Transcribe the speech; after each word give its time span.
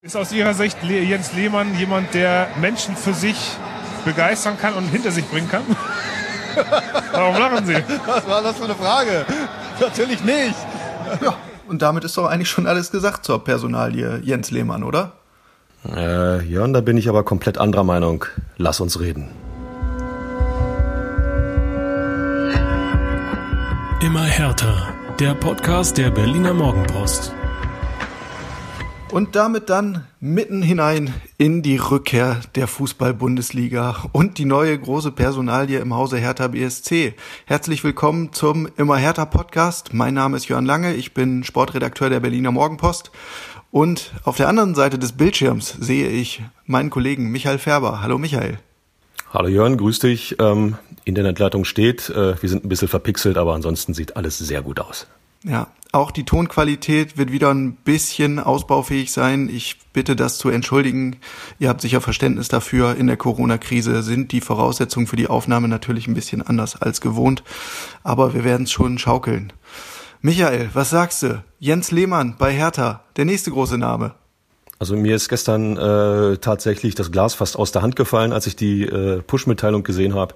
Ist 0.00 0.16
aus 0.16 0.30
Ihrer 0.30 0.54
Sicht 0.54 0.78
Jens 0.84 1.32
Lehmann 1.32 1.76
jemand, 1.76 2.14
der 2.14 2.46
Menschen 2.60 2.94
für 2.94 3.12
sich 3.12 3.36
begeistern 4.04 4.56
kann 4.56 4.74
und 4.74 4.84
hinter 4.84 5.10
sich 5.10 5.28
bringen 5.28 5.48
kann? 5.48 5.64
Warum 7.12 7.34
lachen 7.34 7.66
Sie? 7.66 7.74
Was 8.06 8.28
war 8.28 8.40
das 8.40 8.58
für 8.58 8.66
eine 8.66 8.76
Frage? 8.76 9.26
Natürlich 9.80 10.22
nicht. 10.22 10.54
Ja, 11.20 11.34
und 11.66 11.82
damit 11.82 12.04
ist 12.04 12.16
doch 12.16 12.26
eigentlich 12.26 12.48
schon 12.48 12.68
alles 12.68 12.92
gesagt 12.92 13.24
zur 13.24 13.42
Personalie 13.42 14.20
Jens 14.22 14.52
Lehmann, 14.52 14.84
oder? 14.84 15.14
Äh, 15.84 16.44
Jörn, 16.44 16.72
da 16.72 16.80
bin 16.80 16.96
ich 16.96 17.08
aber 17.08 17.24
komplett 17.24 17.58
anderer 17.58 17.82
Meinung. 17.82 18.24
Lass 18.56 18.78
uns 18.78 19.00
reden. 19.00 19.30
Immer 24.00 24.22
härter. 24.22 24.90
Der 25.18 25.34
Podcast 25.34 25.98
der 25.98 26.10
Berliner 26.10 26.54
Morgenpost. 26.54 27.34
Und 29.10 29.36
damit 29.36 29.70
dann 29.70 30.06
mitten 30.20 30.60
hinein 30.60 31.14
in 31.38 31.62
die 31.62 31.78
Rückkehr 31.78 32.40
der 32.56 32.66
Fußball-Bundesliga 32.66 34.04
und 34.12 34.36
die 34.36 34.44
neue 34.44 34.78
große 34.78 35.12
Personalie 35.12 35.78
im 35.78 35.94
Hause 35.94 36.18
Hertha 36.18 36.48
BSC. 36.48 37.14
Herzlich 37.46 37.82
willkommen 37.84 38.34
zum 38.34 38.68
Immer 38.76 38.98
Hertha 38.98 39.24
Podcast. 39.24 39.94
Mein 39.94 40.12
Name 40.12 40.36
ist 40.36 40.48
Jörn 40.48 40.66
Lange, 40.66 40.94
ich 40.94 41.14
bin 41.14 41.42
Sportredakteur 41.42 42.10
der 42.10 42.20
Berliner 42.20 42.52
Morgenpost. 42.52 43.10
Und 43.70 44.12
auf 44.24 44.36
der 44.36 44.48
anderen 44.48 44.74
Seite 44.74 44.98
des 44.98 45.12
Bildschirms 45.12 45.74
sehe 45.80 46.08
ich 46.08 46.42
meinen 46.66 46.90
Kollegen 46.90 47.30
Michael 47.30 47.58
Färber. 47.58 48.02
Hallo 48.02 48.18
Michael. 48.18 48.58
Hallo 49.32 49.48
Jörn, 49.48 49.78
grüß 49.78 50.00
dich. 50.00 50.36
Ähm, 50.38 50.76
Internetleitung 51.04 51.64
steht. 51.64 52.10
Äh, 52.10 52.40
wir 52.40 52.48
sind 52.48 52.62
ein 52.62 52.68
bisschen 52.68 52.88
verpixelt, 52.88 53.38
aber 53.38 53.54
ansonsten 53.54 53.94
sieht 53.94 54.16
alles 54.16 54.36
sehr 54.36 54.60
gut 54.60 54.80
aus. 54.80 55.06
Ja, 55.44 55.68
auch 55.92 56.10
die 56.10 56.24
Tonqualität 56.24 57.16
wird 57.16 57.32
wieder 57.32 57.52
ein 57.52 57.72
bisschen 57.74 58.38
ausbaufähig 58.38 59.12
sein. 59.12 59.48
Ich 59.48 59.78
bitte 59.92 60.16
das 60.16 60.38
zu 60.38 60.50
entschuldigen. 60.50 61.16
Ihr 61.58 61.68
habt 61.68 61.80
sicher 61.80 62.00
Verständnis 62.00 62.48
dafür. 62.48 62.96
In 62.96 63.06
der 63.06 63.16
Corona-Krise 63.16 64.02
sind 64.02 64.32
die 64.32 64.40
Voraussetzungen 64.40 65.06
für 65.06 65.16
die 65.16 65.28
Aufnahme 65.28 65.68
natürlich 65.68 66.06
ein 66.06 66.14
bisschen 66.14 66.42
anders 66.42 66.80
als 66.80 67.00
gewohnt. 67.00 67.42
Aber 68.04 68.34
wir 68.34 68.44
werden 68.44 68.64
es 68.64 68.70
schon 68.70 68.98
schaukeln. 68.98 69.52
Michael, 70.20 70.70
was 70.74 70.90
sagst 70.90 71.22
du? 71.22 71.42
Jens 71.58 71.90
Lehmann 71.90 72.34
bei 72.38 72.52
Hertha, 72.52 73.04
der 73.16 73.24
nächste 73.24 73.50
große 73.50 73.78
Name. 73.78 74.14
Also 74.80 74.94
mir 74.96 75.16
ist 75.16 75.28
gestern 75.28 75.76
äh, 75.76 76.36
tatsächlich 76.38 76.94
das 76.94 77.10
Glas 77.10 77.34
fast 77.34 77.56
aus 77.56 77.72
der 77.72 77.82
Hand 77.82 77.96
gefallen, 77.96 78.32
als 78.32 78.46
ich 78.46 78.54
die 78.54 78.82
äh, 78.82 79.22
Push-Mitteilung 79.22 79.82
gesehen 79.82 80.14
habe. 80.14 80.34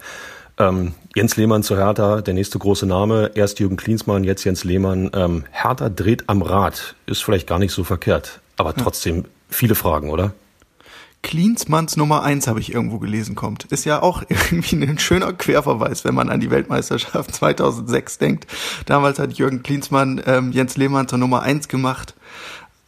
Ähm, 0.59 0.95
Jens 1.15 1.37
Lehmann 1.37 1.63
zu 1.63 1.77
Hertha, 1.77 2.21
der 2.21 2.35
nächste 2.35 2.59
große 2.59 2.87
Name. 2.87 3.31
Erst 3.35 3.61
Jürgen 3.61 3.77
Klinsmann, 3.77 4.25
jetzt 4.25 4.45
Jens 4.45 4.65
Lehmann. 4.65 5.11
Ähm, 5.15 5.45
Hertha 5.51 5.89
dreht 5.89 6.29
am 6.29 6.43
Rad. 6.43 6.95
Ist 7.07 7.23
vielleicht 7.23 7.47
gar 7.47 7.59
nicht 7.59 7.73
so 7.73 7.85
verkehrt. 7.85 8.41
Aber 8.57 8.75
trotzdem 8.75 9.25
viele 9.49 9.75
Fragen, 9.75 10.11
oder? 10.11 10.33
Klinsmanns 11.23 11.97
Nummer 11.97 12.25
eins 12.25 12.49
habe 12.49 12.59
ich 12.59 12.75
irgendwo 12.75 12.99
gelesen 12.99 13.37
kommt. 13.37 13.65
Ist 13.67 13.85
ja 13.85 14.03
auch 14.03 14.23
irgendwie 14.29 14.77
ein 14.77 14.99
schöner 14.99 15.33
Querverweis, 15.33 16.05
wenn 16.05 16.15
man 16.15 16.29
an 16.29 16.41
die 16.41 16.51
Weltmeisterschaft 16.51 17.35
2006 17.35 18.19
denkt. 18.19 18.47
Damals 18.87 19.19
hat 19.19 19.35
Jürgen 19.35 19.63
Klinsmann 19.63 20.21
ähm, 20.27 20.53
Jens 20.53 20.77
Lehmann 20.77 21.09
zur 21.09 21.19
Nummer 21.19 21.43
eins 21.43 21.69
gemacht 21.69 22.15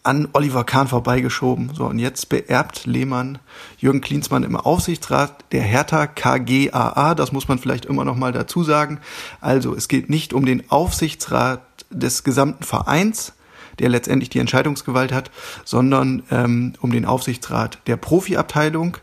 an 0.05 0.29
Oliver 0.33 0.65
Kahn 0.65 0.87
vorbeigeschoben. 0.87 1.73
So, 1.75 1.87
und 1.87 1.99
jetzt 1.99 2.29
beerbt 2.29 2.87
Lehmann 2.87 3.39
Jürgen 3.79 4.01
Klinsmann 4.01 4.45
im 4.45 4.55
Aufsichtsrat 4.55 5.45
der 5.51 5.63
Hertha 5.63 6.07
KGAA. 6.07 7.15
Das 7.15 7.33
muss 7.33 7.49
man 7.49 7.59
vielleicht 7.59 7.87
immer 7.87 8.05
noch 8.05 8.17
mal 8.17 8.31
dazu 8.31 8.63
sagen. 8.63 9.01
Also, 9.41 9.75
es 9.75 9.89
geht 9.89 10.11
nicht 10.11 10.33
um 10.33 10.45
den 10.47 10.71
Aufsichtsrat 10.71 11.63
des 11.91 12.23
gesamten 12.23 12.65
Vereins, 12.65 13.33
der 13.79 13.89
letztendlich 13.89 14.31
die 14.31 14.39
Entscheidungsgewalt 14.39 15.13
hat, 15.13 15.31
sondern 15.65 16.23
ähm, 16.31 16.75
um 16.81 16.93
den 16.93 17.05
Aufsichtsrat 17.05 17.79
der 17.87 17.97
Profiabteilung. 17.97 18.97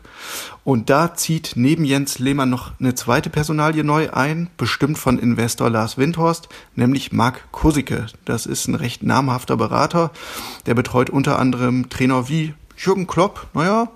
Und 0.64 0.90
da 0.90 1.14
zieht 1.14 1.52
neben 1.56 1.84
Jens 1.84 2.18
Lehmann 2.18 2.50
noch 2.50 2.72
eine 2.78 2.94
zweite 2.94 3.30
Personalie 3.30 3.82
neu 3.82 4.10
ein, 4.12 4.48
bestimmt 4.56 4.98
von 4.98 5.18
Investor 5.18 5.70
Lars 5.70 5.98
Windhorst, 5.98 6.48
nämlich 6.76 7.12
Marc 7.12 7.50
Kusicke. 7.50 8.06
Das 8.24 8.46
ist 8.46 8.68
ein 8.68 8.76
recht 8.76 9.02
namhafter 9.02 9.56
Berater, 9.56 10.12
der 10.66 10.74
betreut 10.74 11.10
unter 11.10 11.38
anderem 11.38 11.90
Trainer 11.90 12.28
wie 12.28 12.54
Jürgen 12.76 13.06
Klopp, 13.06 13.48
naja, 13.54 13.88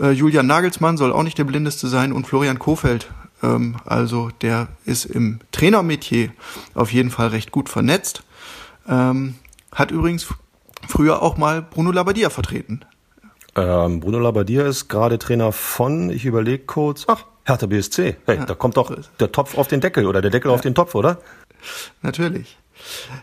äh, 0.00 0.10
Julian 0.10 0.46
Nagelsmann 0.46 0.96
soll 0.96 1.12
auch 1.12 1.22
nicht 1.22 1.38
der 1.38 1.44
blindeste 1.44 1.88
sein 1.88 2.12
und 2.12 2.26
Florian 2.26 2.58
Kofeld. 2.58 3.10
Ähm, 3.42 3.76
also 3.84 4.30
der 4.40 4.68
ist 4.84 5.04
im 5.04 5.40
Trainermetier 5.52 6.30
auf 6.74 6.92
jeden 6.92 7.10
Fall 7.10 7.28
recht 7.28 7.50
gut 7.50 7.68
vernetzt. 7.68 8.22
Ähm, 8.88 9.34
hat 9.72 9.90
übrigens 9.90 10.26
früher 10.88 11.22
auch 11.22 11.36
mal 11.36 11.62
Bruno 11.62 11.90
Labbadia 11.90 12.30
vertreten. 12.30 12.80
Ähm, 13.54 14.00
Bruno 14.00 14.18
Labbadia 14.18 14.66
ist 14.66 14.88
gerade 14.88 15.18
Trainer 15.18 15.52
von, 15.52 16.10
ich 16.10 16.24
überlege 16.24 16.64
kurz, 16.64 17.04
ach, 17.08 17.24
Hertha 17.44 17.66
BSC. 17.66 18.16
Hey, 18.26 18.36
ja, 18.36 18.46
da 18.46 18.54
kommt 18.54 18.76
doch 18.76 18.94
der 19.18 19.32
Topf 19.32 19.58
auf 19.58 19.68
den 19.68 19.80
Deckel 19.80 20.06
oder 20.06 20.22
der 20.22 20.30
Deckel 20.30 20.50
ja. 20.50 20.54
auf 20.54 20.60
den 20.60 20.74
Topf, 20.74 20.94
oder? 20.94 21.18
Natürlich. 22.02 22.56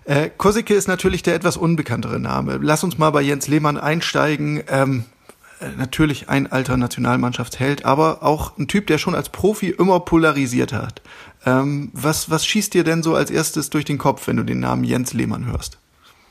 Äh, 0.05 0.29
Kosicke 0.29 0.73
ist 0.73 0.87
natürlich 0.87 1.23
der 1.23 1.35
etwas 1.35 1.57
unbekanntere 1.57 2.19
Name. 2.19 2.59
Lass 2.61 2.83
uns 2.83 2.97
mal 2.97 3.09
bei 3.09 3.21
Jens 3.21 3.47
Lehmann 3.47 3.77
einsteigen. 3.77 4.63
Ähm, 4.67 5.05
äh, 5.59 5.69
natürlich 5.77 6.29
ein 6.29 6.51
alter 6.51 6.77
Nationalmannschaftsheld, 6.77 7.85
aber 7.85 8.23
auch 8.23 8.57
ein 8.57 8.67
Typ, 8.67 8.87
der 8.87 8.97
schon 8.97 9.15
als 9.15 9.29
Profi 9.29 9.69
immer 9.69 9.99
polarisiert 9.99 10.73
hat. 10.73 11.01
Ähm, 11.45 11.89
was, 11.93 12.29
was 12.29 12.45
schießt 12.45 12.73
dir 12.73 12.83
denn 12.83 13.03
so 13.03 13.15
als 13.15 13.31
erstes 13.31 13.69
durch 13.69 13.85
den 13.85 13.97
Kopf, 13.97 14.27
wenn 14.27 14.37
du 14.37 14.43
den 14.43 14.59
Namen 14.59 14.83
Jens 14.83 15.13
Lehmann 15.13 15.45
hörst? 15.45 15.77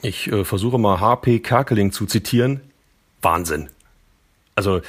Ich 0.03 0.31
äh, 0.31 0.45
versuche 0.45 0.79
mal 0.79 1.01
HP 1.01 1.41
Kerkeling 1.41 1.93
zu 1.93 2.07
zitieren. 2.07 2.61
Wahnsinn. 3.21 3.69
Also 4.55 4.81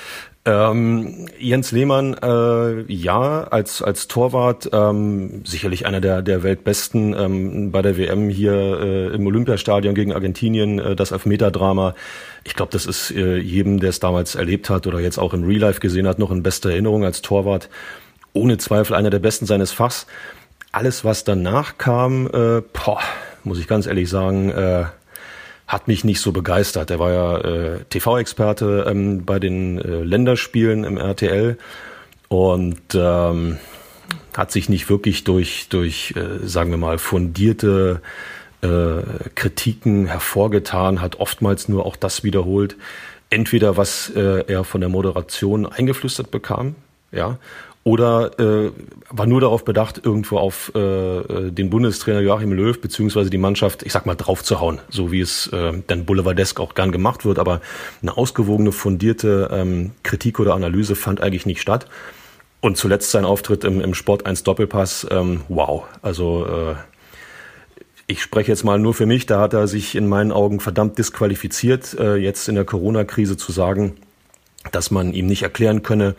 ähm, 0.45 1.27
Jens 1.37 1.71
Lehmann, 1.71 2.15
äh, 2.15 2.81
ja, 2.91 3.43
als, 3.43 3.81
als 3.81 4.07
Torwart 4.07 4.69
ähm, 4.71 5.43
sicherlich 5.45 5.85
einer 5.85 6.01
der, 6.01 6.21
der 6.21 6.43
Weltbesten 6.43 7.13
ähm, 7.13 7.71
bei 7.71 7.81
der 7.81 7.97
WM 7.97 8.29
hier 8.29 8.53
äh, 8.53 9.07
im 9.13 9.27
Olympiastadion 9.27 9.93
gegen 9.93 10.13
Argentinien, 10.13 10.79
äh, 10.79 10.95
das 10.95 11.11
Elfmeter-Drama. 11.11 11.93
Ich 12.45 12.55
glaube, 12.55 12.71
das 12.71 12.85
ist 12.85 13.11
äh, 13.11 13.37
jedem, 13.37 13.79
der 13.79 13.89
es 13.89 13.99
damals 13.99 14.35
erlebt 14.35 14.69
hat 14.69 14.87
oder 14.87 14.99
jetzt 14.99 15.19
auch 15.19 15.33
im 15.33 15.43
Real 15.43 15.59
Life 15.59 15.81
gesehen 15.81 16.07
hat, 16.07 16.19
noch 16.19 16.31
in 16.31 16.41
bester 16.41 16.71
Erinnerung 16.71 17.03
als 17.03 17.21
Torwart. 17.21 17.69
Ohne 18.33 18.57
Zweifel 18.57 18.95
einer 18.95 19.09
der 19.09 19.19
Besten 19.19 19.45
seines 19.45 19.71
Fachs. 19.71 20.07
Alles, 20.71 21.03
was 21.03 21.23
danach 21.25 21.77
kam, 21.77 22.27
äh, 22.27 22.61
boah, 22.61 23.01
muss 23.43 23.59
ich 23.59 23.67
ganz 23.67 23.87
ehrlich 23.87 24.09
sagen, 24.09 24.49
äh, 24.49 24.85
hat 25.69 25.87
mich 25.87 26.03
nicht 26.03 26.19
so 26.19 26.31
begeistert. 26.31 26.89
Er 26.89 26.97
war 26.97 27.11
ja 27.13 27.37
äh, 27.37 27.79
TV-Experte 27.89 28.87
ähm, 28.89 29.23
bei 29.23 29.39
den 29.39 29.77
äh, 29.77 30.03
Länderspielen 30.03 30.83
im 30.83 30.97
RTL 30.97 31.59
und 32.27 32.81
ähm, 32.95 33.59
hat 34.35 34.51
sich 34.51 34.67
nicht 34.67 34.89
wirklich 34.89 35.23
durch, 35.25 35.69
durch 35.69 36.15
äh, 36.17 36.45
sagen 36.45 36.71
wir 36.71 36.79
mal, 36.79 36.97
fundierte 36.97 38.01
äh, 38.61 39.01
Kritiken 39.35 40.07
hervorgetan, 40.07 41.01
hat 41.01 41.19
oftmals 41.19 41.69
nur 41.69 41.85
auch 41.85 41.95
das 41.95 42.23
wiederholt, 42.23 42.75
entweder 43.29 43.77
was 43.77 44.09
äh, 44.09 44.45
er 44.47 44.63
von 44.63 44.81
der 44.81 44.89
Moderation 44.89 45.67
eingeflüstert 45.67 46.31
bekam, 46.31 46.75
ja, 47.11 47.37
oder 47.89 48.39
äh, 48.39 48.71
war 49.09 49.25
nur 49.25 49.41
darauf 49.41 49.65
bedacht, 49.65 49.99
irgendwo 50.03 50.37
auf 50.37 50.71
äh, 50.75 50.79
äh, 50.79 51.51
den 51.51 51.71
Bundestrainer 51.71 52.19
Joachim 52.19 52.53
Löw 52.53 52.79
beziehungsweise 52.79 53.31
die 53.31 53.39
Mannschaft, 53.39 53.81
ich 53.81 53.93
sag 53.93 54.05
mal, 54.05 54.13
draufzuhauen, 54.13 54.79
so 54.89 55.11
wie 55.11 55.21
es 55.21 55.47
äh, 55.47 55.73
dann 55.87 56.05
boulevardesk 56.05 56.59
auch 56.59 56.75
gern 56.75 56.91
gemacht 56.91 57.25
wird, 57.25 57.39
aber 57.39 57.61
eine 58.03 58.15
ausgewogene, 58.15 58.71
fundierte 58.71 59.49
ähm, 59.51 59.91
Kritik 60.03 60.39
oder 60.39 60.53
Analyse 60.53 60.95
fand 60.95 61.19
eigentlich 61.19 61.47
nicht 61.47 61.61
statt. 61.61 61.87
Und 62.61 62.77
zuletzt 62.77 63.09
sein 63.09 63.25
Auftritt 63.25 63.63
im, 63.63 63.81
im 63.81 63.95
Sport 63.95 64.27
1 64.27 64.43
Doppelpass, 64.43 65.07
ähm, 65.09 65.41
wow. 65.47 65.85
Also 66.03 66.45
äh, 66.45 66.75
ich 68.05 68.21
spreche 68.21 68.51
jetzt 68.51 68.63
mal 68.63 68.77
nur 68.77 68.93
für 68.93 69.07
mich, 69.07 69.25
da 69.25 69.41
hat 69.41 69.53
er 69.53 69.67
sich 69.67 69.95
in 69.95 70.07
meinen 70.07 70.31
Augen 70.31 70.59
verdammt 70.59 70.99
disqualifiziert, 70.99 71.97
äh, 71.97 72.17
jetzt 72.17 72.49
in 72.49 72.53
der 72.53 72.65
Corona-Krise 72.65 73.35
zu 73.35 73.51
sagen, 73.51 73.95
dass 74.71 74.91
man 74.91 75.11
ihm 75.11 75.25
nicht 75.25 75.41
erklären 75.41 75.81
könne, 75.81 76.13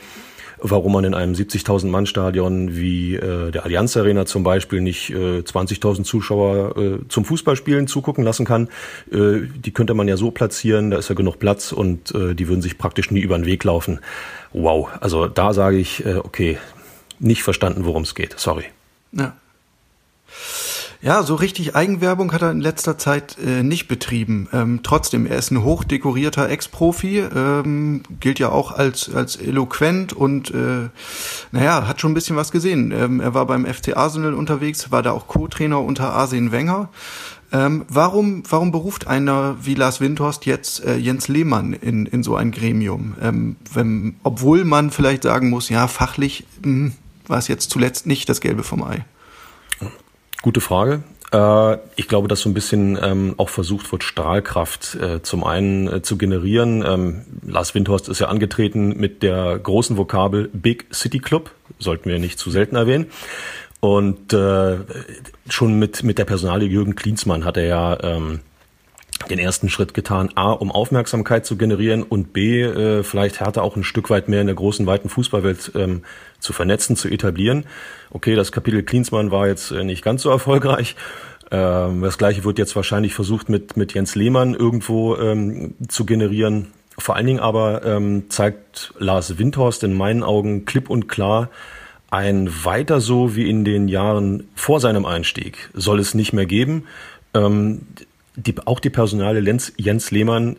warum 0.62 0.92
man 0.92 1.04
in 1.04 1.14
einem 1.14 1.34
70.000 1.34 1.88
Mann 1.88 2.06
Stadion 2.06 2.76
wie 2.76 3.16
äh, 3.16 3.50
der 3.50 3.64
Allianz 3.64 3.96
Arena 3.96 4.26
zum 4.26 4.42
Beispiel 4.42 4.80
nicht 4.80 5.10
äh, 5.10 5.40
20.000 5.40 6.04
Zuschauer 6.04 6.76
äh, 6.76 6.98
zum 7.08 7.24
Fußballspielen 7.24 7.86
zugucken 7.86 8.24
lassen 8.24 8.44
kann. 8.46 8.68
Äh, 9.10 9.42
die 9.54 9.72
könnte 9.72 9.94
man 9.94 10.08
ja 10.08 10.16
so 10.16 10.30
platzieren, 10.30 10.90
da 10.90 10.98
ist 10.98 11.08
ja 11.08 11.14
genug 11.14 11.38
Platz 11.38 11.72
und 11.72 12.14
äh, 12.14 12.34
die 12.34 12.48
würden 12.48 12.62
sich 12.62 12.78
praktisch 12.78 13.10
nie 13.10 13.20
über 13.20 13.36
den 13.36 13.46
Weg 13.46 13.64
laufen. 13.64 14.00
Wow, 14.52 14.88
also 15.00 15.26
da 15.26 15.52
sage 15.52 15.78
ich, 15.78 16.04
äh, 16.04 16.16
okay, 16.16 16.58
nicht 17.18 17.42
verstanden, 17.42 17.84
worum 17.84 18.02
es 18.02 18.14
geht. 18.14 18.38
Sorry. 18.38 18.64
Ja. 19.12 19.34
Ja, 21.02 21.22
so 21.22 21.34
richtig 21.34 21.74
Eigenwerbung 21.74 22.30
hat 22.32 22.42
er 22.42 22.50
in 22.50 22.60
letzter 22.60 22.98
Zeit 22.98 23.38
äh, 23.38 23.62
nicht 23.62 23.88
betrieben. 23.88 24.50
Ähm, 24.52 24.80
trotzdem, 24.82 25.24
er 25.24 25.38
ist 25.38 25.50
ein 25.50 25.64
hochdekorierter 25.64 26.50
Ex-Profi, 26.50 27.20
ähm, 27.20 28.02
gilt 28.20 28.38
ja 28.38 28.50
auch 28.50 28.72
als, 28.72 29.08
als 29.14 29.36
eloquent 29.36 30.12
und 30.12 30.50
äh, 30.50 30.90
naja, 31.52 31.88
hat 31.88 32.02
schon 32.02 32.10
ein 32.10 32.14
bisschen 32.14 32.36
was 32.36 32.52
gesehen. 32.52 32.92
Ähm, 32.92 33.20
er 33.20 33.32
war 33.32 33.46
beim 33.46 33.64
FC 33.64 33.96
Arsenal 33.96 34.34
unterwegs, 34.34 34.90
war 34.90 35.02
da 35.02 35.12
auch 35.12 35.26
Co-Trainer 35.26 35.80
unter 35.80 36.12
Arsene 36.12 36.52
Wenger. 36.52 36.90
Ähm, 37.50 37.86
warum, 37.88 38.42
warum 38.50 38.70
beruft 38.70 39.06
einer 39.06 39.56
wie 39.62 39.74
Lars 39.74 40.02
Windhorst 40.02 40.44
jetzt 40.44 40.84
äh, 40.84 40.96
Jens 40.96 41.28
Lehmann 41.28 41.72
in, 41.72 42.04
in 42.04 42.22
so 42.22 42.36
ein 42.36 42.50
Gremium? 42.50 43.14
Ähm, 43.22 43.56
wenn, 43.72 44.16
obwohl 44.22 44.66
man 44.66 44.90
vielleicht 44.90 45.22
sagen 45.22 45.48
muss, 45.48 45.70
ja, 45.70 45.88
fachlich 45.88 46.46
mh, 46.62 46.90
war 47.26 47.38
es 47.38 47.48
jetzt 47.48 47.70
zuletzt 47.70 48.06
nicht 48.06 48.28
das 48.28 48.42
Gelbe 48.42 48.64
vom 48.64 48.82
Ei. 48.82 49.06
Gute 50.42 50.60
Frage. 50.60 51.02
Äh, 51.32 51.76
ich 51.96 52.08
glaube, 52.08 52.28
dass 52.28 52.40
so 52.40 52.48
ein 52.48 52.54
bisschen 52.54 52.98
ähm, 53.00 53.34
auch 53.36 53.48
versucht 53.48 53.90
wird, 53.92 54.02
Strahlkraft 54.02 54.96
äh, 54.96 55.22
zum 55.22 55.44
einen 55.44 55.86
äh, 55.88 56.02
zu 56.02 56.16
generieren. 56.16 56.84
Ähm, 56.86 57.22
Lars 57.46 57.74
Windhorst 57.74 58.08
ist 58.08 58.20
ja 58.20 58.28
angetreten 58.28 58.96
mit 58.96 59.22
der 59.22 59.58
großen 59.58 59.96
Vokabel 59.96 60.48
Big 60.52 60.86
City 60.92 61.18
Club, 61.18 61.50
sollten 61.78 62.08
wir 62.08 62.18
nicht 62.18 62.38
zu 62.38 62.50
selten 62.50 62.76
erwähnen. 62.76 63.06
Und 63.82 64.36
schon 65.48 65.78
mit, 65.78 66.02
mit 66.02 66.18
der 66.18 66.26
Personalie 66.26 66.68
Jürgen 66.68 66.96
Klinsmann 66.96 67.46
hat 67.46 67.56
er 67.56 67.64
ja 67.64 67.98
ähm, 68.02 68.40
den 69.30 69.38
ersten 69.38 69.70
Schritt 69.70 69.94
getan, 69.94 70.28
A, 70.34 70.52
um 70.52 70.70
Aufmerksamkeit 70.70 71.46
zu 71.46 71.56
generieren 71.56 72.02
und 72.02 72.34
B, 72.34 73.02
vielleicht 73.02 73.40
Hertha 73.40 73.62
auch 73.62 73.76
ein 73.76 73.82
Stück 73.84 74.10
weit 74.10 74.28
mehr 74.28 74.42
in 74.42 74.48
der 74.48 74.56
großen, 74.56 74.84
weiten 74.84 75.08
Fußballwelt 75.08 75.72
zu 76.40 76.52
vernetzen, 76.52 76.96
zu 76.96 77.08
etablieren. 77.08 77.64
Okay, 78.10 78.34
das 78.34 78.52
Kapitel 78.52 78.82
Klinsmann 78.82 79.30
war 79.30 79.46
jetzt 79.46 79.70
äh, 79.70 79.84
nicht 79.84 80.02
ganz 80.02 80.22
so 80.22 80.30
erfolgreich. 80.30 80.96
Ähm, 81.50 82.02
das 82.02 82.18
gleiche 82.18 82.44
wird 82.44 82.58
jetzt 82.58 82.76
wahrscheinlich 82.76 83.14
versucht 83.14 83.48
mit, 83.48 83.76
mit 83.76 83.94
Jens 83.94 84.14
Lehmann 84.14 84.54
irgendwo 84.54 85.16
ähm, 85.16 85.74
zu 85.88 86.04
generieren. 86.04 86.68
Vor 86.98 87.16
allen 87.16 87.26
Dingen 87.26 87.40
aber 87.40 87.84
ähm, 87.84 88.24
zeigt 88.28 88.92
Lars 88.98 89.38
Windhorst 89.38 89.84
in 89.84 89.94
meinen 89.94 90.22
Augen 90.22 90.64
klipp 90.64 90.90
und 90.90 91.08
klar, 91.08 91.48
ein 92.10 92.50
weiter 92.64 93.00
so 93.00 93.36
wie 93.36 93.48
in 93.48 93.64
den 93.64 93.88
Jahren 93.88 94.48
vor 94.54 94.80
seinem 94.80 95.06
Einstieg 95.06 95.70
soll 95.74 96.00
es 96.00 96.14
nicht 96.14 96.32
mehr 96.32 96.46
geben. 96.46 96.86
Ähm, 97.34 97.82
die, 98.36 98.54
auch 98.64 98.80
die 98.80 98.90
Personale 98.90 99.40
Lenz, 99.40 99.72
Jens 99.76 100.10
Lehmann 100.10 100.56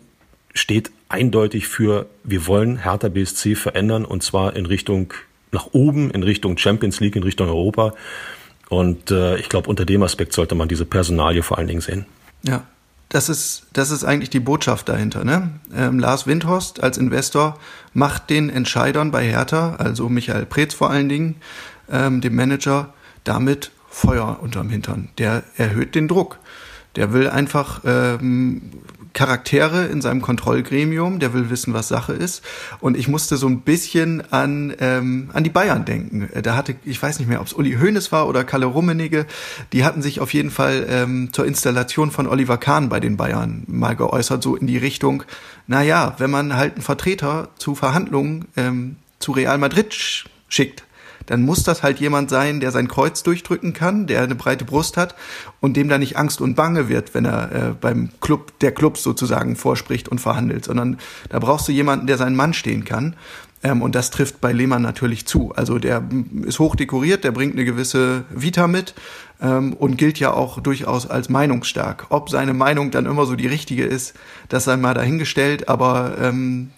steht 0.53 0.91
eindeutig 1.09 1.67
für, 1.67 2.07
wir 2.23 2.47
wollen 2.47 2.77
Hertha 2.77 3.09
BSC 3.09 3.55
verändern 3.55 4.05
und 4.05 4.23
zwar 4.23 4.55
in 4.55 4.65
Richtung 4.65 5.13
nach 5.51 5.68
oben, 5.74 6.12
in 6.12 6.24
Richtung 6.24 6.57
Champions 6.57 7.00
League, 7.00 7.15
in 7.15 7.24
Richtung 7.24 7.48
Europa. 7.48 7.94
Und 8.69 9.12
äh, 9.12 9.38
ich 9.38 9.50
glaube, 9.50 9.69
unter 9.69 9.86
dem 9.86 10.01
Aspekt 10.03 10.33
sollte 10.33 10.56
man 10.56 10.68
diese 10.68 10.86
Personalie 10.86 11.44
vor 11.44 11.57
allen 11.57 11.68
Dingen 11.68 11.81
sehen. 11.81 12.06
Ja, 12.44 12.63
das 13.09 13.27
ist, 13.27 13.63
das 13.74 13.92
ist 13.92 14.06
eigentlich 14.06 14.30
die 14.30 14.39
Botschaft 14.39 14.88
dahinter. 14.88 15.25
Ne? 15.25 15.50
Ähm, 15.75 16.00
Lars 16.00 16.27
Windhorst 16.27 16.81
als 16.81 16.98
Investor 16.98 17.59
macht 17.94 18.30
den 18.30 18.50
Entscheidern 18.50 19.12
bei 19.12 19.25
Hertha, 19.25 19.75
also 19.75 20.07
Michael 20.07 20.45
Preetz 20.45 20.74
vor 20.74 20.89
allen 20.89 21.09
Dingen, 21.09 21.36
ähm, 21.92 22.21
dem 22.21 22.36
Manager, 22.36 22.94
damit 23.25 23.71
Feuer 23.89 24.39
unterm 24.42 24.69
Hintern. 24.69 25.09
Der 25.18 25.44
erhöht 25.57 25.94
den 25.94 26.07
Druck. 26.07 26.39
Der 26.95 27.12
will 27.12 27.30
einfach 27.30 27.81
ähm, 27.86 28.71
Charaktere 29.13 29.85
in 29.85 30.01
seinem 30.01 30.21
Kontrollgremium, 30.21 31.19
der 31.19 31.33
will 31.33 31.49
wissen, 31.49 31.73
was 31.73 31.87
Sache 31.87 32.13
ist. 32.13 32.43
Und 32.79 32.97
ich 32.97 33.07
musste 33.07 33.37
so 33.37 33.47
ein 33.47 33.61
bisschen 33.61 34.21
an, 34.31 34.73
ähm, 34.79 35.29
an 35.33 35.43
die 35.43 35.49
Bayern 35.49 35.85
denken. 35.85 36.29
Da 36.41 36.55
hatte, 36.55 36.75
ich 36.85 37.01
weiß 37.01 37.19
nicht 37.19 37.27
mehr, 37.27 37.41
ob 37.41 37.47
es 37.47 37.53
Uli 37.53 37.73
Hoeneß 37.73 38.11
war 38.11 38.27
oder 38.27 38.43
Kalle 38.43 38.67
Rummenigge, 38.67 39.25
die 39.73 39.83
hatten 39.83 40.01
sich 40.01 40.19
auf 40.19 40.33
jeden 40.33 40.51
Fall 40.51 40.85
ähm, 40.89 41.29
zur 41.33 41.45
Installation 41.45 42.11
von 42.11 42.27
Oliver 42.27 42.57
Kahn 42.57 42.89
bei 42.89 42.99
den 42.99 43.17
Bayern 43.17 43.63
mal 43.67 43.95
geäußert, 43.95 44.41
so 44.41 44.55
in 44.55 44.67
die 44.67 44.77
Richtung, 44.77 45.23
na 45.67 45.81
ja, 45.81 46.15
wenn 46.17 46.31
man 46.31 46.55
halt 46.55 46.75
einen 46.75 46.83
Vertreter 46.83 47.49
zu 47.57 47.75
Verhandlungen 47.75 48.45
ähm, 48.55 48.97
zu 49.19 49.33
Real 49.33 49.57
Madrid 49.57 50.25
schickt, 50.47 50.83
dann 51.25 51.44
muss 51.44 51.63
das 51.63 51.83
halt 51.83 52.00
jemand 52.00 52.29
sein, 52.29 52.59
der 52.59 52.71
sein 52.71 52.88
Kreuz 52.88 53.23
durchdrücken 53.23 53.73
kann, 53.73 54.07
der 54.07 54.23
eine 54.23 54.35
breite 54.35 54.65
Brust 54.65 54.97
hat 54.97 55.15
und 55.59 55.77
dem 55.77 55.89
da 55.89 55.97
nicht 55.97 56.18
Angst 56.18 56.41
und 56.41 56.56
Bange 56.56 56.89
wird, 56.89 57.13
wenn 57.13 57.25
er 57.25 57.51
äh, 57.51 57.73
beim 57.79 58.09
Club 58.19 58.59
der 58.59 58.71
Club 58.71 58.97
sozusagen 58.97 59.56
vorspricht 59.56 60.09
und 60.09 60.19
verhandelt, 60.19 60.65
sondern 60.65 60.97
da 61.29 61.39
brauchst 61.39 61.68
du 61.68 61.71
jemanden, 61.71 62.07
der 62.07 62.18
seinen 62.18 62.35
Mann 62.35 62.53
stehen 62.53 62.85
kann. 62.85 63.15
Ähm, 63.63 63.81
und 63.81 63.95
das 63.95 64.09
trifft 64.09 64.41
bei 64.41 64.51
Lehmann 64.51 64.81
natürlich 64.81 65.25
zu. 65.25 65.53
Also 65.56 65.79
der 65.79 66.03
ist 66.44 66.59
hoch 66.59 66.75
dekoriert, 66.75 67.24
der 67.24 67.31
bringt 67.31 67.53
eine 67.53 67.65
gewisse 67.65 68.25
Vita 68.29 68.67
mit 68.67 68.94
ähm, 69.41 69.74
und 69.74 69.97
gilt 69.97 70.19
ja 70.19 70.33
auch 70.33 70.59
durchaus 70.62 71.09
als 71.09 71.29
meinungsstark. 71.29 72.07
Ob 72.09 72.29
seine 72.29 72.53
Meinung 72.53 72.91
dann 72.91 73.06
immer 73.06 73.25
so 73.25 73.35
die 73.35 73.47
richtige 73.47 73.85
ist, 73.85 74.13
das 74.50 74.65
sei 74.65 74.77
mal 74.77 74.94
dahingestellt, 74.94 75.69
aber 75.69 76.17
ähm, 76.19 76.71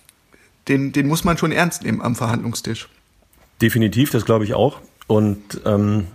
den, 0.68 0.92
den 0.92 1.08
muss 1.08 1.24
man 1.24 1.38
schon 1.38 1.52
ernst 1.52 1.84
nehmen 1.84 2.02
am 2.02 2.16
Verhandlungstisch. 2.16 2.90
Definitiv, 3.64 4.12
das 4.12 4.26
glaube 4.26 4.44
ich 4.44 4.54
auch. 4.56 4.82
Und 5.08 5.62
ähm, 5.66 6.08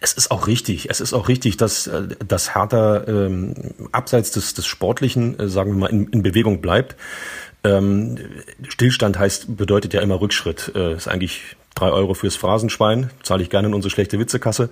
es 0.00 0.12
ist 0.12 0.30
auch 0.30 0.46
richtig, 0.46 0.90
es 0.90 1.00
ist 1.00 1.14
auch 1.14 1.28
richtig, 1.28 1.56
dass, 1.56 1.86
äh, 1.86 2.08
dass 2.26 2.54
Hertha 2.54 3.04
ähm, 3.06 3.54
abseits 3.90 4.32
des, 4.32 4.52
des 4.52 4.66
Sportlichen, 4.66 5.40
äh, 5.40 5.48
sagen 5.48 5.72
wir 5.72 5.78
mal, 5.78 5.86
in, 5.86 6.08
in 6.08 6.22
Bewegung 6.22 6.60
bleibt. 6.60 6.96
Ähm, 7.64 8.18
Stillstand 8.68 9.18
heißt, 9.18 9.56
bedeutet 9.56 9.94
ja 9.94 10.02
immer 10.02 10.20
Rückschritt. 10.20 10.72
Äh, 10.74 10.92
ist 10.92 11.08
eigentlich 11.08 11.56
drei 11.74 11.90
Euro 11.90 12.12
fürs 12.12 12.36
Phrasenschwein, 12.36 13.12
zahle 13.22 13.42
ich 13.42 13.48
gerne 13.48 13.68
in 13.68 13.74
unsere 13.74 13.90
schlechte 13.90 14.18
Witzekasse. 14.18 14.68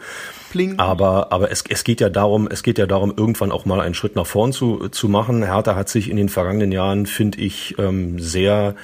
Pling. 0.50 0.78
Aber, 0.78 1.32
aber 1.32 1.50
es, 1.50 1.64
es 1.66 1.82
geht 1.82 2.02
ja 2.02 2.10
darum, 2.10 2.46
es 2.46 2.62
geht 2.62 2.76
ja 2.76 2.84
darum, 2.84 3.14
irgendwann 3.16 3.52
auch 3.52 3.64
mal 3.64 3.80
einen 3.80 3.94
Schritt 3.94 4.16
nach 4.16 4.26
vorn 4.26 4.52
zu, 4.52 4.90
zu 4.90 5.08
machen. 5.08 5.42
Hertha 5.44 5.76
hat 5.76 5.88
sich 5.88 6.10
in 6.10 6.18
den 6.18 6.28
vergangenen 6.28 6.72
Jahren, 6.72 7.06
finde 7.06 7.38
ich, 7.38 7.74
ähm, 7.78 8.20
sehr, 8.20 8.74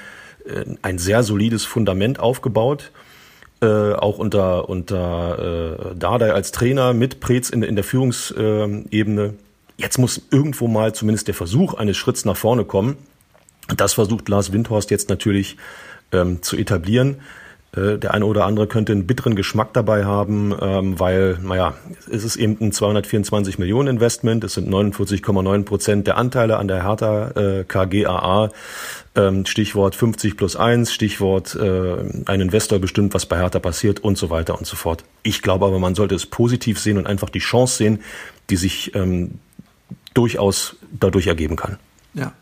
äh, 0.47 0.65
ein 0.81 0.97
sehr 0.99 1.23
solides 1.23 1.67
Fundament 1.67 2.19
aufgebaut 2.21 2.91
äh, 3.63 3.93
auch 3.93 4.19
unter, 4.19 4.69
unter 4.69 5.93
äh, 5.93 5.97
Dardai 5.97 6.33
als 6.33 6.51
Trainer 6.51 6.93
mit 6.93 7.21
Preetz 7.21 7.49
in, 7.49 7.63
in 7.63 7.77
der 7.77 7.85
Führungsebene. 7.85 9.35
Jetzt 9.77 9.99
muss 9.99 10.21
irgendwo 10.31 10.67
mal 10.67 10.95
zumindest 10.95 11.29
der 11.29 11.35
Versuch 11.35 11.75
eines 11.75 11.97
Schritts 11.97 12.25
nach 12.25 12.37
vorne 12.37 12.65
kommen. 12.65 12.97
Das 13.77 13.95
versucht 13.95 14.29
Lars 14.29 14.53
Windhorst 14.53 14.91
jetzt 14.91 15.09
natürlich 15.09 15.57
ähm, 16.11 16.43
zu 16.43 16.57
etablieren. 16.57 17.21
Äh, 17.75 17.99
der 17.99 18.13
eine 18.13 18.27
oder 18.27 18.45
andere 18.45 18.67
könnte 18.67 18.93
einen 18.93 19.07
bitteren 19.07 19.35
Geschmack 19.35 19.73
dabei 19.73 20.05
haben, 20.05 20.55
ähm, 20.61 21.01
weil, 21.01 21.39
naja, 21.41 21.75
es 22.11 22.23
ist 22.23 22.37
eben 22.37 22.59
ein 22.61 22.71
224 22.71 23.59
Millionen 23.59 23.89
Investment, 23.89 24.45
es 24.45 24.55
sind 24.55 24.69
49,9 24.69 25.65
Prozent 25.65 26.07
der 26.07 26.19
Anteile 26.19 26.59
an 26.59 26.69
der 26.69 26.85
Hertha 26.85 27.31
äh, 27.31 27.65
KGAA. 27.65 28.51
Ähm, 29.15 29.47
Stichwort 29.47 29.95
50 29.95 30.37
plus 30.37 30.57
1, 30.57 30.93
Stichwort 30.93 31.55
äh, 31.55 31.97
ein 32.27 32.41
Investor 32.41 32.79
bestimmt, 32.79 33.15
was 33.15 33.25
bei 33.25 33.39
Hertha 33.39 33.59
passiert 33.59 34.01
und 34.01 34.19
so 34.19 34.29
weiter 34.29 34.59
und 34.59 34.67
so 34.67 34.77
fort. 34.77 35.05
Ich 35.23 35.41
glaube 35.41 35.65
aber, 35.65 35.79
man 35.79 35.95
sollte 35.95 36.15
es 36.15 36.27
positiv 36.27 36.79
sehen 36.79 36.99
und 36.99 37.07
einfach 37.07 37.31
die 37.31 37.39
Chance 37.39 37.77
sehen, 37.77 38.01
die 38.51 38.57
sich 38.57 38.95
ähm, 38.95 39.39
durchaus 40.13 40.77
dadurch 40.93 41.27
ergeben 41.27 41.57
kann. 41.57 41.79
Ja. 42.15 42.33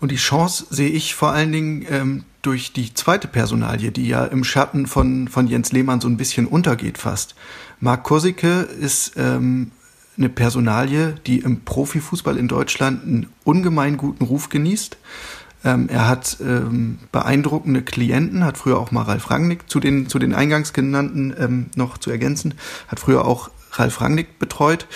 Und 0.00 0.10
die 0.10 0.16
Chance 0.16 0.66
sehe 0.68 0.90
ich 0.90 1.14
vor 1.14 1.32
allen 1.32 1.52
Dingen 1.52 1.86
ähm, 1.90 2.24
durch 2.46 2.72
die 2.72 2.92
zweite 2.94 3.28
Personalie, 3.28 3.90
die 3.90 4.08
ja 4.08 4.24
im 4.24 4.44
Schatten 4.44 4.86
von, 4.86 5.28
von 5.28 5.46
Jens 5.46 5.72
Lehmann 5.72 6.00
so 6.00 6.08
ein 6.08 6.16
bisschen 6.16 6.46
untergeht 6.46 6.98
fast. 6.98 7.34
Marc 7.80 8.04
Kosicke 8.04 8.60
ist 8.60 9.12
ähm, 9.16 9.72
eine 10.16 10.28
Personalie, 10.28 11.14
die 11.26 11.38
im 11.40 11.62
Profifußball 11.62 12.36
in 12.36 12.48
Deutschland 12.48 13.02
einen 13.04 13.26
ungemein 13.44 13.96
guten 13.96 14.24
Ruf 14.24 14.48
genießt. 14.48 14.96
Ähm, 15.64 15.88
er 15.88 16.06
hat 16.06 16.36
ähm, 16.40 16.98
beeindruckende 17.10 17.82
Klienten, 17.82 18.44
hat 18.44 18.58
früher 18.58 18.78
auch 18.78 18.90
mal 18.90 19.02
Ralf 19.02 19.30
Rangnick 19.30 19.70
zu 19.70 19.80
den, 19.80 20.08
zu 20.08 20.18
den 20.18 20.34
eingangs 20.34 20.72
genannten 20.72 21.34
ähm, 21.38 21.66
noch 21.74 21.96
zu 21.98 22.10
ergänzen, 22.10 22.54
hat 22.88 23.00
früher 23.00 23.24
auch 23.24 23.50
Ralf 23.72 24.00
Rangnick 24.00 24.38
betreut 24.38 24.86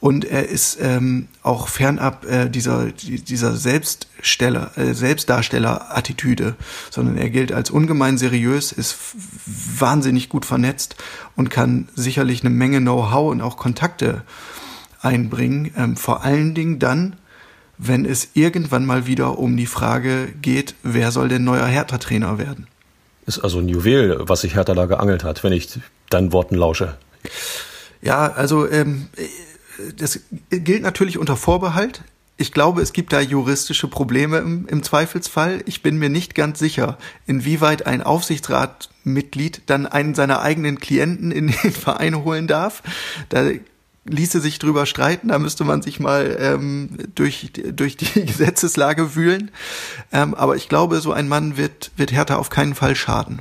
und 0.00 0.24
er 0.24 0.48
ist 0.48 0.78
ähm, 0.80 1.28
auch 1.42 1.68
fernab 1.68 2.24
äh, 2.24 2.48
dieser, 2.48 2.86
dieser 2.86 3.54
Selbststeller, 3.54 4.72
äh, 4.76 4.94
Selbstdarsteller-Attitüde, 4.94 6.56
sondern 6.90 7.18
er 7.18 7.28
gilt 7.28 7.52
als 7.52 7.70
ungemein 7.70 8.16
seriös, 8.16 8.72
ist 8.72 8.96
wahnsinnig 9.46 10.30
gut 10.30 10.46
vernetzt 10.46 10.96
und 11.36 11.50
kann 11.50 11.88
sicherlich 11.94 12.40
eine 12.40 12.50
Menge 12.50 12.78
Know-how 12.80 13.30
und 13.30 13.42
auch 13.42 13.58
Kontakte 13.58 14.22
einbringen. 15.02 15.72
Ähm, 15.76 15.96
vor 15.98 16.24
allen 16.24 16.54
Dingen 16.54 16.78
dann, 16.78 17.16
wenn 17.76 18.06
es 18.06 18.30
irgendwann 18.32 18.86
mal 18.86 19.06
wieder 19.06 19.38
um 19.38 19.56
die 19.56 19.66
Frage 19.66 20.28
geht, 20.40 20.74
wer 20.82 21.12
soll 21.12 21.28
denn 21.28 21.44
neuer 21.44 21.66
Hertha-Trainer 21.66 22.38
werden. 22.38 22.68
Ist 23.26 23.40
also 23.40 23.58
ein 23.58 23.68
Juwel, 23.68 24.16
was 24.20 24.40
sich 24.40 24.54
Hertha 24.54 24.74
da 24.74 24.86
geangelt 24.86 25.24
hat, 25.24 25.44
wenn 25.44 25.52
ich 25.52 25.78
deinen 26.08 26.32
Worten 26.32 26.54
lausche. 26.54 26.96
Ja, 28.02 28.32
also 28.32 28.68
ähm, 28.68 29.08
das 29.96 30.20
gilt 30.50 30.82
natürlich 30.82 31.18
unter 31.18 31.36
Vorbehalt. 31.36 32.02
Ich 32.36 32.52
glaube, 32.52 32.80
es 32.80 32.94
gibt 32.94 33.12
da 33.12 33.20
juristische 33.20 33.86
Probleme 33.86 34.38
im, 34.38 34.66
im, 34.66 34.82
Zweifelsfall. 34.82 35.62
Ich 35.66 35.82
bin 35.82 35.98
mir 35.98 36.08
nicht 36.08 36.34
ganz 36.34 36.58
sicher, 36.58 36.96
inwieweit 37.26 37.86
ein 37.86 38.02
Aufsichtsratmitglied 38.02 39.62
dann 39.66 39.86
einen 39.86 40.14
seiner 40.14 40.40
eigenen 40.40 40.80
Klienten 40.80 41.32
in 41.32 41.48
den 41.48 41.72
Verein 41.72 42.24
holen 42.24 42.46
darf. 42.46 42.82
Da 43.28 43.50
ließe 44.06 44.40
sich 44.40 44.58
drüber 44.58 44.86
streiten, 44.86 45.28
da 45.28 45.38
müsste 45.38 45.64
man 45.64 45.82
sich 45.82 46.00
mal 46.00 46.36
ähm, 46.40 46.96
durch, 47.14 47.52
durch 47.52 47.96
die 47.98 48.06
Gesetzeslage 48.26 49.14
wühlen. 49.14 49.50
Ähm, 50.10 50.34
aber 50.34 50.56
ich 50.56 50.68
glaube, 50.68 51.00
so 51.00 51.12
ein 51.12 51.28
Mann 51.28 51.56
wird, 51.56 51.90
wird 51.96 52.12
Hertha 52.12 52.36
auf 52.36 52.48
keinen 52.48 52.74
Fall 52.74 52.96
schaden. 52.96 53.40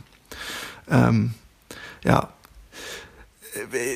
Ähm, 0.89 1.33
ja, 2.03 2.29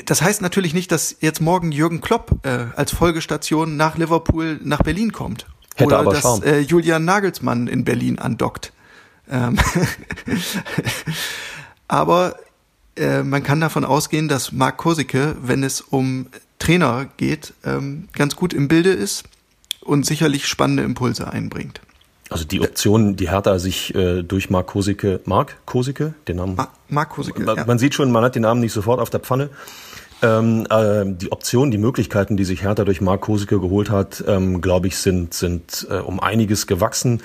das 0.06 0.22
heißt 0.22 0.42
natürlich 0.42 0.74
nicht, 0.74 0.92
dass 0.92 1.18
jetzt 1.20 1.42
morgen 1.42 1.72
Jürgen 1.72 2.02
Klopp 2.02 2.46
äh, 2.46 2.68
als 2.76 2.92
Folgestation 2.92 3.78
nach 3.78 3.98
Liverpool 3.98 4.60
nach 4.64 4.82
Berlin 4.82 5.12
kommt. 5.12 5.48
Hätte 5.76 5.88
Oder 5.88 6.00
aber 6.00 6.14
dass 6.14 6.22
Charme. 6.22 6.44
äh, 6.44 6.60
Julian 6.60 7.06
Nagelsmann 7.06 7.68
in 7.68 7.84
Berlin 7.84 8.20
andockt. 8.20 8.74
Ähm 9.30 9.58
aber 11.88 12.36
äh, 12.96 13.24
man 13.24 13.44
kann 13.44 13.60
davon 13.60 13.86
ausgehen, 13.86 14.28
dass 14.28 14.52
Marc 14.52 14.78
Kosicke, 14.78 15.36
wenn 15.42 15.64
es 15.64 15.82
um 15.82 16.28
Trainer 16.60 17.08
geht, 17.18 17.54
ähm, 17.66 18.08
ganz 18.14 18.36
gut 18.36 18.54
im 18.54 18.68
Bilde 18.68 18.92
ist 18.92 19.24
und 19.82 20.06
sicherlich 20.06 20.48
spannende 20.48 20.84
Impulse 20.84 21.32
einbringt. 21.32 21.82
Also 22.30 22.46
die 22.46 22.62
Option, 22.62 23.16
die 23.16 23.30
Hertha 23.30 23.60
sich 23.60 23.94
äh, 23.94 24.24
durch 24.24 24.50
Mark 24.50 24.68
Kosicke, 24.68 25.20
Mark 25.26 25.58
Kosicke, 25.66 26.14
den 26.28 26.38
Namen. 26.38 26.56
Ma 26.56 26.70
Marc 26.88 27.10
Kosicke, 27.10 27.44
man, 27.44 27.58
ja. 27.58 27.66
man 27.66 27.78
sieht 27.78 27.94
schon, 27.94 28.12
man 28.12 28.24
hat 28.24 28.36
den 28.36 28.44
Namen 28.44 28.62
nicht 28.62 28.74
sofort 28.74 29.00
auf 29.00 29.10
der 29.10 29.20
Pfanne. 29.20 29.50
Ähm, 30.22 30.66
äh, 30.70 31.04
die 31.06 31.32
Optionen, 31.32 31.72
die 31.72 31.78
Möglichkeiten, 31.78 32.38
die 32.38 32.46
sich 32.46 32.64
Hertha 32.64 32.86
durch 32.86 33.02
Mark 33.02 33.22
Kosicke 33.22 33.60
geholt 33.60 33.90
hat, 33.90 34.24
ähm, 34.26 34.62
glaube 34.62 34.88
ich, 34.88 34.98
sind, 34.98 35.34
sind 35.34 35.86
äh, 35.90 35.96
um 35.96 36.20
einiges 36.20 36.66
gewachsen. 36.66 37.22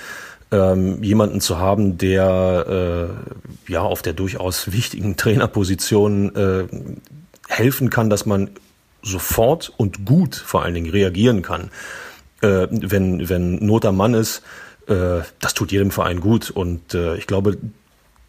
Ähm, 0.51 1.03
jemanden 1.03 1.41
zu 1.41 1.59
haben, 1.59 1.99
der 1.99 3.11
äh, 3.69 3.73
ja 3.73 3.83
auf 3.83 4.03
der 4.03 4.15
durchaus 4.15 4.73
wichtigen 4.73 5.17
Trainerposition 5.17 6.35
äh, 6.35 6.65
helfen 7.49 7.91
kann, 7.91 8.09
dass 8.11 8.27
man 8.27 8.51
sofort 9.03 9.73
und 9.77 10.05
gut 10.05 10.35
vor 10.35 10.63
allen 10.63 10.75
Dingen 10.75 10.91
reagieren 10.91 11.43
kann, 11.43 11.71
äh, 12.41 12.67
wenn, 12.71 13.29
wenn 13.29 13.65
Not 13.65 13.85
am 13.85 13.97
Mann 13.97 14.15
ist. 14.15 14.43
Äh, 14.89 15.23
das 15.41 15.55
tut 15.55 15.73
jedem 15.73 15.91
Verein 15.91 16.21
gut. 16.21 16.51
Und 16.51 16.95
äh, 16.95 17.17
ich 17.17 17.27
glaube, 17.27 17.59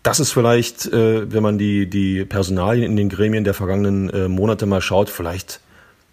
das 0.03 0.19
ist 0.19 0.31
vielleicht, 0.31 0.85
äh, 0.87 1.31
wenn 1.31 1.43
man 1.43 1.57
die, 1.57 1.89
die 1.89 2.25
Personalien 2.25 2.91
in 2.91 2.95
den 2.95 3.09
Gremien 3.09 3.43
der 3.43 3.53
vergangenen 3.53 4.09
äh, 4.09 4.27
Monate 4.27 4.65
mal 4.65 4.81
schaut, 4.81 5.09
vielleicht 5.09 5.59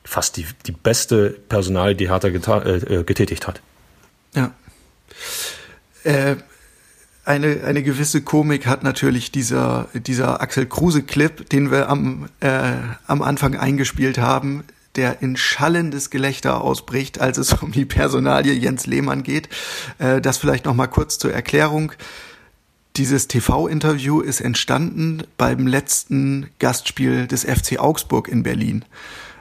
fast 0.04 0.36
die, 0.36 0.46
die 0.66 0.72
beste 0.72 1.30
Personal, 1.30 1.94
die 1.94 2.10
Hertha 2.10 2.28
äh, 2.28 2.76
äh, 2.76 3.04
getätigt 3.04 3.46
hat. 3.46 3.60
Ja. 4.34 4.52
Äh, 6.04 6.36
eine, 7.24 7.64
eine 7.64 7.82
gewisse 7.82 8.22
Komik 8.22 8.66
hat 8.66 8.84
natürlich 8.84 9.32
dieser, 9.32 9.88
dieser 9.94 10.40
Axel 10.40 10.66
Kruse-Clip, 10.66 11.48
den 11.50 11.72
wir 11.72 11.88
am, 11.88 12.28
äh, 12.38 12.74
am 13.08 13.20
Anfang 13.20 13.56
eingespielt 13.56 14.18
haben, 14.18 14.62
der 14.96 15.22
in 15.22 15.36
schallendes 15.36 16.10
Gelächter 16.10 16.62
ausbricht, 16.62 17.20
als 17.20 17.38
es 17.38 17.52
um 17.62 17.72
die 17.72 17.84
Personalie 17.84 18.52
Jens 18.52 18.86
Lehmann 18.86 19.22
geht. 19.22 19.48
Äh, 19.98 20.20
das 20.20 20.38
vielleicht 20.38 20.64
noch 20.64 20.74
mal 20.74 20.86
kurz 20.86 21.18
zur 21.18 21.32
Erklärung. 21.32 21.92
Dieses 22.96 23.28
TV-Interview 23.28 24.20
ist 24.20 24.40
entstanden 24.40 25.22
beim 25.36 25.66
letzten 25.66 26.48
Gastspiel 26.58 27.26
des 27.26 27.44
FC 27.44 27.78
Augsburg 27.78 28.26
in 28.26 28.42
Berlin. 28.42 28.86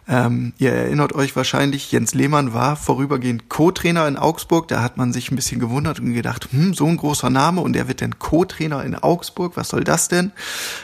Ähm, 0.07 0.53
ihr 0.59 0.71
erinnert 0.71 1.13
euch 1.13 1.35
wahrscheinlich, 1.35 1.91
Jens 1.91 2.13
Lehmann 2.13 2.53
war 2.53 2.75
vorübergehend 2.75 3.49
Co-Trainer 3.49 4.07
in 4.07 4.17
Augsburg. 4.17 4.67
Da 4.67 4.81
hat 4.81 4.97
man 4.97 5.11
sich 5.11 5.31
ein 5.31 5.35
bisschen 5.35 5.59
gewundert 5.59 5.99
und 5.99 6.13
gedacht, 6.13 6.49
hm, 6.51 6.75
so 6.75 6.85
ein 6.85 6.97
großer 6.97 7.31
Name 7.31 7.61
und 7.61 7.73
der 7.73 7.87
wird 7.87 8.01
denn 8.01 8.19
Co-Trainer 8.19 8.83
in 8.83 8.95
Augsburg. 8.95 9.53
Was 9.55 9.69
soll 9.69 9.83
das 9.83 10.07
denn? 10.07 10.31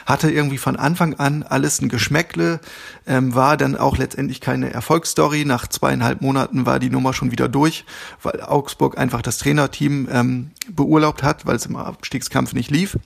Hatte 0.06 0.30
irgendwie 0.30 0.58
von 0.58 0.76
Anfang 0.76 1.14
an 1.14 1.44
alles 1.44 1.80
ein 1.80 1.88
Geschmäckle, 1.88 2.60
ähm, 3.06 3.34
war 3.34 3.56
dann 3.56 3.76
auch 3.76 3.96
letztendlich 3.96 4.40
keine 4.40 4.72
Erfolgsstory. 4.72 5.44
Nach 5.44 5.68
zweieinhalb 5.68 6.20
Monaten 6.20 6.66
war 6.66 6.80
die 6.80 6.90
Nummer 6.90 7.14
schon 7.14 7.30
wieder 7.30 7.48
durch, 7.48 7.84
weil 8.22 8.40
Augsburg 8.40 8.98
einfach 8.98 9.22
das 9.22 9.38
Trainerteam 9.38 10.08
ähm, 10.10 10.50
beurlaubt 10.68 11.22
hat, 11.22 11.46
weil 11.46 11.56
es 11.56 11.66
im 11.66 11.76
Abstiegskampf 11.76 12.54
nicht 12.54 12.70
lief. 12.70 12.98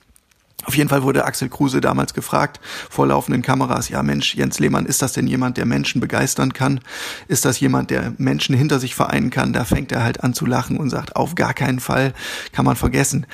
Auf 0.67 0.75
jeden 0.75 0.89
Fall 0.89 1.01
wurde 1.01 1.23
Axel 1.23 1.47
Kruse 1.47 1.79
damals 1.79 2.13
gefragt, 2.13 2.59
vor 2.89 3.07
laufenden 3.07 3.41
Kameras, 3.41 3.87
ja 3.87 4.03
Mensch, 4.03 4.35
Jens 4.35 4.59
Lehmann, 4.59 4.85
ist 4.85 5.01
das 5.01 5.13
denn 5.13 5.25
jemand, 5.25 5.55
der 5.55 5.65
Menschen 5.65 6.01
begeistern 6.01 6.51
kann? 6.51 6.81
Ist 7.29 7.45
das 7.45 7.61
jemand, 7.61 7.89
der 7.89 8.11
Menschen 8.17 8.53
hinter 8.53 8.77
sich 8.77 8.93
vereinen 8.93 9.29
kann? 9.29 9.53
Da 9.53 9.63
fängt 9.63 9.93
er 9.93 10.03
halt 10.03 10.25
an 10.25 10.33
zu 10.33 10.45
lachen 10.45 10.75
und 10.75 10.89
sagt, 10.89 11.15
auf 11.15 11.35
gar 11.35 11.53
keinen 11.53 11.79
Fall, 11.79 12.13
kann 12.51 12.65
man 12.65 12.75
vergessen. 12.75 13.27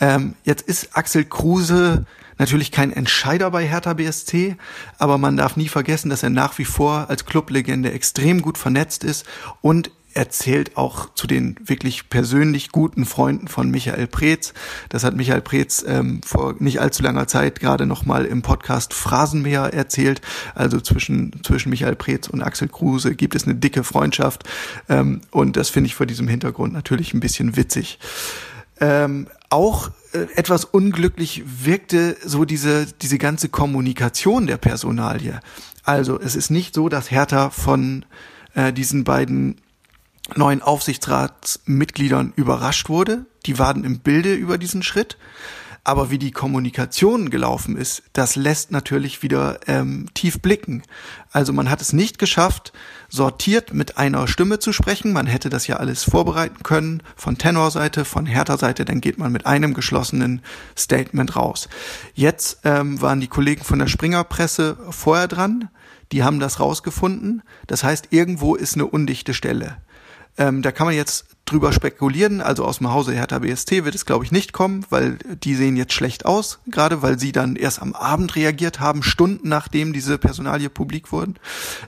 Ähm, 0.00 0.34
jetzt 0.42 0.62
ist 0.62 0.96
Axel 0.96 1.24
Kruse 1.24 2.06
natürlich 2.38 2.72
kein 2.72 2.92
Entscheider 2.92 3.52
bei 3.52 3.64
Hertha 3.64 3.92
BSC, 3.92 4.56
aber 4.98 5.16
man 5.16 5.36
darf 5.36 5.56
nie 5.56 5.68
vergessen, 5.68 6.10
dass 6.10 6.24
er 6.24 6.30
nach 6.30 6.58
wie 6.58 6.64
vor 6.64 7.06
als 7.08 7.24
Clublegende 7.24 7.92
extrem 7.92 8.42
gut 8.42 8.58
vernetzt 8.58 9.04
ist 9.04 9.26
und 9.60 9.92
er 10.14 10.30
zählt 10.30 10.76
auch 10.76 11.14
zu 11.14 11.26
den 11.26 11.56
wirklich 11.64 12.08
persönlich 12.08 12.72
guten 12.72 13.04
Freunden 13.04 13.48
von 13.48 13.70
Michael 13.70 14.06
Preetz. 14.06 14.52
Das 14.88 15.04
hat 15.04 15.16
Michael 15.16 15.40
Preetz 15.40 15.84
ähm, 15.86 16.20
vor 16.24 16.56
nicht 16.58 16.80
allzu 16.80 17.02
langer 17.02 17.26
Zeit 17.26 17.60
gerade 17.60 17.86
noch 17.86 18.04
mal 18.04 18.24
im 18.24 18.42
Podcast 18.42 18.92
Phrasenmäher 18.92 19.72
erzählt. 19.72 20.20
Also 20.54 20.80
zwischen 20.80 21.40
zwischen 21.44 21.70
Michael 21.70 21.96
Preetz 21.96 22.28
und 22.28 22.42
Axel 22.42 22.68
Kruse 22.68 23.14
gibt 23.14 23.34
es 23.34 23.44
eine 23.44 23.54
dicke 23.54 23.84
Freundschaft 23.84 24.44
ähm, 24.88 25.20
und 25.30 25.56
das 25.56 25.68
finde 25.68 25.88
ich 25.88 25.94
vor 25.94 26.06
diesem 26.06 26.28
Hintergrund 26.28 26.72
natürlich 26.72 27.14
ein 27.14 27.20
bisschen 27.20 27.56
witzig. 27.56 27.98
Ähm, 28.80 29.28
auch 29.50 29.90
äh, 30.12 30.26
etwas 30.34 30.64
unglücklich 30.64 31.42
wirkte 31.46 32.16
so 32.24 32.44
diese, 32.44 32.86
diese 32.86 33.18
ganze 33.18 33.48
Kommunikation 33.48 34.46
der 34.46 34.56
Personalie. 34.56 35.40
Also 35.84 36.18
es 36.18 36.34
ist 36.34 36.50
nicht 36.50 36.74
so, 36.74 36.88
dass 36.88 37.10
Hertha 37.10 37.50
von 37.50 38.04
äh, 38.54 38.72
diesen 38.72 39.04
beiden 39.04 39.60
neuen 40.36 40.62
Aufsichtsratsmitgliedern 40.62 42.32
überrascht 42.36 42.88
wurde. 42.88 43.26
Die 43.46 43.58
waren 43.58 43.84
im 43.84 44.00
Bilde 44.00 44.34
über 44.34 44.58
diesen 44.58 44.82
Schritt. 44.82 45.16
Aber 45.82 46.10
wie 46.10 46.18
die 46.18 46.30
Kommunikation 46.30 47.30
gelaufen 47.30 47.76
ist, 47.76 48.02
das 48.12 48.36
lässt 48.36 48.70
natürlich 48.70 49.22
wieder 49.22 49.60
ähm, 49.66 50.08
tief 50.12 50.40
blicken. 50.40 50.82
Also 51.32 51.54
man 51.54 51.70
hat 51.70 51.80
es 51.80 51.94
nicht 51.94 52.18
geschafft, 52.18 52.72
sortiert 53.08 53.72
mit 53.72 53.96
einer 53.96 54.28
Stimme 54.28 54.58
zu 54.58 54.74
sprechen. 54.74 55.12
Man 55.12 55.26
hätte 55.26 55.48
das 55.48 55.66
ja 55.66 55.76
alles 55.76 56.04
vorbereiten 56.04 56.62
können 56.62 57.02
von 57.16 57.38
Tenorseite, 57.38 58.04
von 58.04 58.26
Hertha-Seite. 58.26 58.84
Dann 58.84 59.00
geht 59.00 59.16
man 59.16 59.32
mit 59.32 59.46
einem 59.46 59.72
geschlossenen 59.72 60.42
Statement 60.76 61.34
raus. 61.34 61.68
Jetzt 62.14 62.60
ähm, 62.64 63.00
waren 63.00 63.20
die 63.20 63.28
Kollegen 63.28 63.64
von 63.64 63.78
der 63.78 63.88
Springerpresse 63.88 64.76
vorher 64.90 65.28
dran. 65.28 65.70
Die 66.12 66.22
haben 66.22 66.40
das 66.40 66.60
rausgefunden. 66.60 67.42
Das 67.66 67.84
heißt, 67.84 68.08
irgendwo 68.10 68.54
ist 68.54 68.74
eine 68.74 68.86
undichte 68.86 69.32
Stelle. 69.32 69.78
Ähm, 70.38 70.62
da 70.62 70.72
kann 70.72 70.86
man 70.86 70.94
jetzt 70.94 71.26
drüber 71.50 71.72
spekulieren. 71.72 72.40
Also 72.40 72.64
aus 72.64 72.78
dem 72.78 72.92
Hause 72.92 73.12
Hertha 73.12 73.38
BST 73.40 73.84
wird 73.84 73.94
es, 73.94 74.06
glaube 74.06 74.24
ich, 74.24 74.32
nicht 74.32 74.52
kommen, 74.52 74.86
weil 74.90 75.18
die 75.42 75.54
sehen 75.54 75.76
jetzt 75.76 75.92
schlecht 75.92 76.24
aus, 76.24 76.60
gerade 76.66 77.02
weil 77.02 77.18
sie 77.18 77.32
dann 77.32 77.56
erst 77.56 77.82
am 77.82 77.94
Abend 77.94 78.36
reagiert 78.36 78.80
haben, 78.80 79.02
Stunden 79.02 79.48
nachdem 79.48 79.92
diese 79.92 80.18
Personalie 80.18 80.70
publik 80.70 81.12
wurden. 81.12 81.36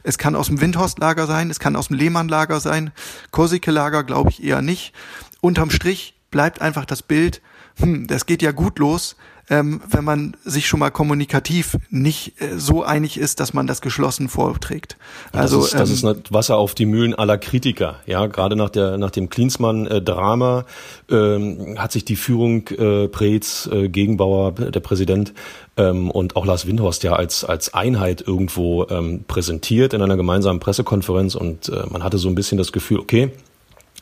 Es 0.02 0.18
kann 0.18 0.36
aus 0.36 0.48
dem 0.48 0.60
Windhorst-Lager 0.60 1.26
sein, 1.26 1.50
es 1.50 1.60
kann 1.60 1.76
aus 1.76 1.88
dem 1.88 1.96
Lehmann-Lager 1.96 2.60
sein, 2.60 2.92
Korsike-Lager 3.30 4.04
glaube 4.04 4.30
ich 4.30 4.42
eher 4.42 4.62
nicht. 4.62 4.92
Unterm 5.40 5.70
Strich 5.70 6.14
bleibt 6.30 6.60
einfach 6.60 6.84
das 6.84 7.02
Bild, 7.02 7.40
hm, 7.78 8.06
das 8.06 8.26
geht 8.26 8.42
ja 8.42 8.52
gut 8.52 8.78
los, 8.78 9.16
ähm, 9.50 9.80
wenn 9.88 10.04
man 10.04 10.36
sich 10.44 10.66
schon 10.66 10.80
mal 10.80 10.90
kommunikativ 10.90 11.76
nicht 11.90 12.40
äh, 12.40 12.58
so 12.58 12.82
einig 12.82 13.18
ist, 13.18 13.40
dass 13.40 13.52
man 13.52 13.66
das 13.66 13.80
geschlossen 13.80 14.28
vorträgt. 14.28 14.96
Also 15.32 15.58
das 15.58 15.66
ist, 15.66 15.74
das 15.74 16.02
ähm, 16.02 16.10
ist 16.10 16.32
Wasser 16.32 16.56
auf 16.56 16.74
die 16.74 16.86
Mühlen 16.86 17.14
aller 17.14 17.38
Kritiker. 17.38 17.96
Ja, 18.06 18.26
gerade 18.26 18.56
nach 18.56 18.70
der 18.70 18.98
nach 18.98 19.10
dem 19.10 19.28
Klinsmann-Drama 19.28 20.64
ähm, 21.10 21.76
hat 21.78 21.92
sich 21.92 22.04
die 22.04 22.16
Führung 22.16 22.68
äh, 22.68 23.08
Preetz, 23.08 23.68
äh, 23.72 23.88
Gegenbauer, 23.88 24.52
der 24.52 24.80
Präsident 24.80 25.34
ähm, 25.76 26.10
und 26.10 26.36
auch 26.36 26.46
Lars 26.46 26.66
Windhorst 26.66 27.02
ja 27.02 27.14
als 27.14 27.44
als 27.44 27.74
Einheit 27.74 28.22
irgendwo 28.26 28.86
ähm, 28.88 29.24
präsentiert 29.26 29.92
in 29.92 30.02
einer 30.02 30.16
gemeinsamen 30.16 30.60
Pressekonferenz 30.60 31.34
und 31.34 31.68
äh, 31.68 31.84
man 31.90 32.04
hatte 32.04 32.18
so 32.18 32.28
ein 32.28 32.34
bisschen 32.34 32.58
das 32.58 32.72
Gefühl, 32.72 33.00
okay. 33.00 33.32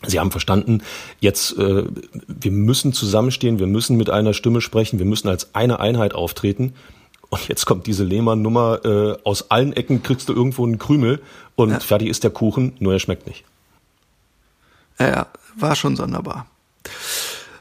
Sie 0.07 0.19
haben 0.19 0.31
verstanden, 0.31 0.83
jetzt 1.21 1.57
äh, 1.59 1.85
wir 2.27 2.51
müssen 2.51 2.93
zusammenstehen, 2.93 3.59
wir 3.59 3.67
müssen 3.67 3.97
mit 3.97 4.09
einer 4.11 4.33
Stimme 4.33 4.61
sprechen, 4.61 4.99
wir 4.99 5.07
müssen 5.07 5.29
als 5.29 5.55
eine 5.55 5.81
Einheit 5.81 6.15
auftreten. 6.15 6.75
Und 7.29 7.47
jetzt 7.49 7.65
kommt 7.67 7.87
diese 7.87 8.03
Lehmann-Nummer, 8.03 8.85
äh, 8.85 9.17
aus 9.25 9.51
allen 9.51 9.73
Ecken 9.73 10.03
kriegst 10.03 10.29
du 10.29 10.33
irgendwo 10.33 10.65
einen 10.67 10.79
Krümel 10.79 11.21
und 11.55 11.71
Ja. 11.71 11.81
fertig 11.81 12.09
ist 12.09 12.25
der 12.25 12.31
Kuchen, 12.31 12.73
nur 12.81 12.93
er 12.95 12.99
schmeckt 12.99 13.27
nicht. 13.27 13.45
Ja, 14.99 15.09
ja, 15.09 15.27
war 15.57 15.77
schon 15.77 15.97
sonderbar. 15.97 16.47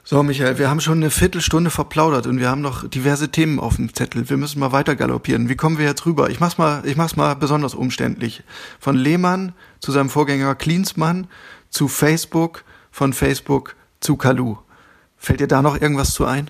So, 0.04 0.24
Michael, 0.24 0.58
wir 0.58 0.72
haben 0.72 0.82
schon 0.82 0.98
eine 0.98 1.12
Viertelstunde 1.12 1.70
verplaudert 1.70 2.26
und 2.26 2.40
wir 2.40 2.50
haben 2.50 2.62
noch 2.62 2.88
diverse 2.90 3.30
Themen 3.30 3.60
auf 3.60 3.76
dem 3.76 3.94
Zettel. 3.94 4.28
Wir 4.28 4.38
müssen 4.38 4.60
mal 4.60 4.72
weiter 4.72 4.96
galoppieren. 4.96 5.50
Wie 5.50 5.56
kommen 5.56 5.78
wir 5.78 5.86
jetzt 5.86 6.08
rüber? 6.08 6.32
Ich 6.32 6.40
mach's 6.40 6.58
mal, 6.58 6.82
ich 6.86 6.96
mach's 6.96 7.16
mal 7.16 7.36
besonders 7.36 7.76
umständlich. 7.76 8.42
Von 8.80 8.98
Lehmann 8.98 9.54
zu 9.80 9.92
seinem 9.92 10.10
Vorgänger 10.10 10.56
Klinsmann 10.56 11.28
zu 11.70 11.88
Facebook, 11.88 12.64
von 12.92 13.14
Facebook 13.14 13.76
zu 14.00 14.16
Kalu. 14.16 14.58
Fällt 15.18 15.40
dir 15.40 15.48
da 15.48 15.62
noch 15.62 15.80
irgendwas 15.80 16.14
zu 16.14 16.26
ein? 16.26 16.50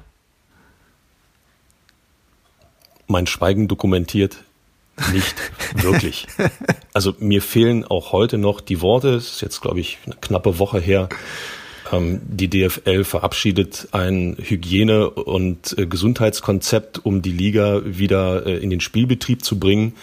Mein 3.07 3.27
Schweigen 3.27 3.67
dokumentiert 3.67 4.43
nicht 5.13 5.35
wirklich. 5.83 6.27
Also 6.93 7.15
mir 7.19 7.41
fehlen 7.41 7.85
auch 7.85 8.11
heute 8.11 8.37
noch 8.37 8.61
die 8.61 8.81
Worte. 8.81 9.15
Es 9.15 9.33
ist 9.33 9.41
jetzt, 9.41 9.61
glaube 9.61 9.79
ich, 9.79 9.97
eine 10.05 10.15
knappe 10.15 10.59
Woche 10.59 10.79
her. 10.79 11.09
Ähm, 11.91 12.21
die 12.23 12.49
DFL 12.49 13.03
verabschiedet 13.03 13.89
ein 13.91 14.37
Hygiene- 14.39 15.09
und 15.09 15.77
äh, 15.77 15.85
Gesundheitskonzept, 15.85 17.03
um 17.03 17.21
die 17.21 17.31
Liga 17.31 17.81
wieder 17.85 18.45
äh, 18.45 18.57
in 18.57 18.69
den 18.69 18.81
Spielbetrieb 18.81 19.43
zu 19.43 19.59
bringen. 19.59 19.93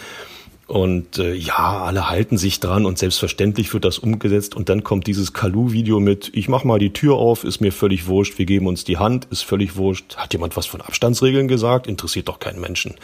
Und 0.67 1.19
äh, 1.19 1.33
ja, 1.33 1.85
alle 1.85 2.11
halten 2.11 2.39
sich 2.39 2.59
dran 2.59 2.87
und 2.87 2.99
selbstverständlich 2.99 3.73
wird 3.73 3.85
das 3.85 3.99
umgesetzt. 3.99 4.57
Und 4.57 4.69
dann 4.69 4.83
kommt 4.83 5.07
dieses 5.07 5.33
Kalu-Video 5.33 6.01
mit, 6.01 6.31
ich 6.35 6.49
mach 6.49 6.65
mal 6.65 6.81
die 6.81 6.93
Tür 6.93 7.15
auf, 7.15 7.45
ist 7.45 7.61
mir 7.61 7.71
völlig 7.71 8.09
wurscht, 8.09 8.39
wir 8.39 8.47
geben 8.47 8.67
uns 8.67 8.83
die 8.83 8.99
Hand, 8.99 9.29
ist 9.31 9.43
völlig 9.43 9.77
wurscht. 9.77 10.17
Hat 10.17 10.33
jemand 10.33 10.57
was 10.57 10.67
von 10.67 10.81
Abstandsregeln 10.81 11.47
gesagt? 11.47 11.87
Interessiert 11.87 12.27
doch 12.29 12.41
keinen 12.41 12.61
Menschen 12.61 12.97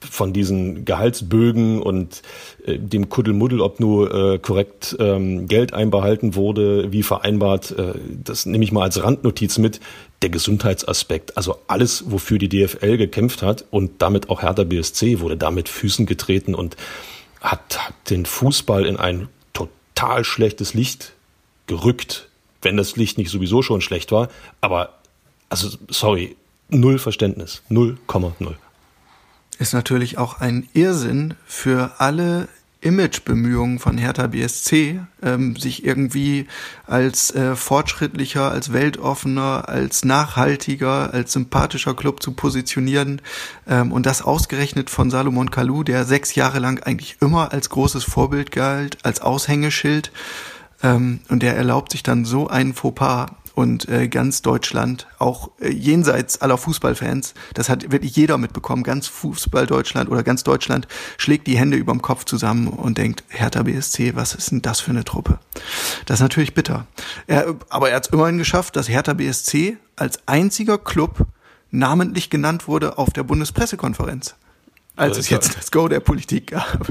von 0.00 0.32
diesen 0.32 0.84
Gehaltsbögen 0.84 1.82
und 1.82 2.22
äh, 2.64 2.78
dem 2.78 3.08
Kuddelmuddel, 3.08 3.60
ob 3.60 3.80
nur 3.80 4.14
äh, 4.14 4.38
korrekt 4.38 4.96
ähm, 5.00 5.48
Geld 5.48 5.72
einbehalten 5.74 6.34
wurde, 6.34 6.92
wie 6.92 7.02
vereinbart, 7.02 7.72
äh, 7.76 7.94
das 8.22 8.46
nehme 8.46 8.64
ich 8.64 8.72
mal 8.72 8.82
als 8.82 9.02
Randnotiz 9.02 9.58
mit, 9.58 9.80
der 10.22 10.30
Gesundheitsaspekt. 10.30 11.36
Also 11.36 11.58
alles, 11.68 12.10
wofür 12.10 12.38
die 12.38 12.48
DFL 12.48 12.96
gekämpft 12.96 13.42
hat 13.42 13.64
und 13.70 14.02
damit 14.02 14.30
auch 14.30 14.42
Hertha 14.42 14.64
BSC 14.64 15.20
wurde 15.20 15.36
damit 15.36 15.68
Füßen 15.68 16.06
getreten 16.06 16.54
und 16.54 16.76
hat, 17.40 17.78
hat 17.86 17.94
den 18.10 18.26
Fußball 18.26 18.84
in 18.84 18.96
ein 18.96 19.28
total 19.52 20.24
schlechtes 20.24 20.74
Licht 20.74 21.12
gerückt, 21.66 22.28
wenn 22.62 22.76
das 22.76 22.96
Licht 22.96 23.18
nicht 23.18 23.30
sowieso 23.30 23.62
schon 23.62 23.80
schlecht 23.80 24.10
war. 24.10 24.28
Aber, 24.60 24.98
also, 25.48 25.76
sorry, 25.88 26.36
null 26.68 26.98
Verständnis. 26.98 27.62
0,0 27.70 28.56
ist 29.58 29.72
natürlich 29.72 30.18
auch 30.18 30.40
ein 30.40 30.68
Irrsinn 30.72 31.34
für 31.44 31.92
alle 31.98 32.48
Imagebemühungen 32.80 33.80
von 33.80 33.98
Hertha 33.98 34.28
BSC, 34.28 35.00
ähm, 35.22 35.56
sich 35.56 35.84
irgendwie 35.84 36.46
als 36.86 37.34
äh, 37.34 37.56
fortschrittlicher, 37.56 38.50
als 38.50 38.72
weltoffener, 38.72 39.68
als 39.68 40.04
nachhaltiger, 40.04 41.12
als 41.12 41.32
sympathischer 41.32 41.94
Club 41.94 42.22
zu 42.22 42.32
positionieren. 42.32 43.20
Ähm, 43.66 43.90
und 43.90 44.06
das 44.06 44.22
ausgerechnet 44.22 44.90
von 44.90 45.10
Salomon 45.10 45.50
Kalou, 45.50 45.82
der 45.82 46.04
sechs 46.04 46.36
Jahre 46.36 46.60
lang 46.60 46.80
eigentlich 46.82 47.16
immer 47.20 47.52
als 47.52 47.68
großes 47.70 48.04
Vorbild 48.04 48.52
galt, 48.52 48.98
als 49.02 49.20
Aushängeschild. 49.20 50.12
Ähm, 50.82 51.18
und 51.28 51.42
der 51.42 51.56
erlaubt 51.56 51.90
sich 51.90 52.04
dann 52.04 52.24
so 52.24 52.46
einen 52.46 52.74
Fauxpas 52.74 53.26
und 53.58 53.88
äh, 53.88 54.06
ganz 54.06 54.40
Deutschland, 54.40 55.08
auch 55.18 55.50
äh, 55.60 55.68
jenseits 55.68 56.40
aller 56.40 56.56
Fußballfans, 56.56 57.34
das 57.54 57.68
hat 57.68 57.90
wirklich 57.90 58.14
jeder 58.14 58.38
mitbekommen, 58.38 58.84
ganz 58.84 59.08
Fußball 59.08 59.66
Deutschland 59.66 60.08
oder 60.08 60.22
ganz 60.22 60.44
Deutschland 60.44 60.86
schlägt 61.16 61.48
die 61.48 61.58
Hände 61.58 61.76
überm 61.76 62.00
Kopf 62.00 62.24
zusammen 62.24 62.68
und 62.68 62.98
denkt, 62.98 63.24
Hertha 63.26 63.64
BSC, 63.64 64.14
was 64.14 64.36
ist 64.36 64.52
denn 64.52 64.62
das 64.62 64.78
für 64.78 64.92
eine 64.92 65.02
Truppe? 65.02 65.40
Das 66.06 66.18
ist 66.18 66.22
natürlich 66.22 66.54
bitter. 66.54 66.86
Er, 67.26 67.56
aber 67.68 67.90
er 67.90 67.96
hat 67.96 68.06
es 68.06 68.12
immerhin 68.12 68.38
geschafft, 68.38 68.76
dass 68.76 68.88
Hertha 68.88 69.14
BSC 69.14 69.76
als 69.96 70.20
einziger 70.26 70.78
Club 70.78 71.26
namentlich 71.72 72.30
genannt 72.30 72.68
wurde 72.68 72.96
auf 72.96 73.10
der 73.10 73.24
Bundespressekonferenz 73.24 74.36
als 74.94 75.18
es 75.18 75.30
jetzt 75.30 75.56
das 75.56 75.70
Go 75.70 75.88
der 75.88 76.00
Politik 76.00 76.50
gab. 76.52 76.86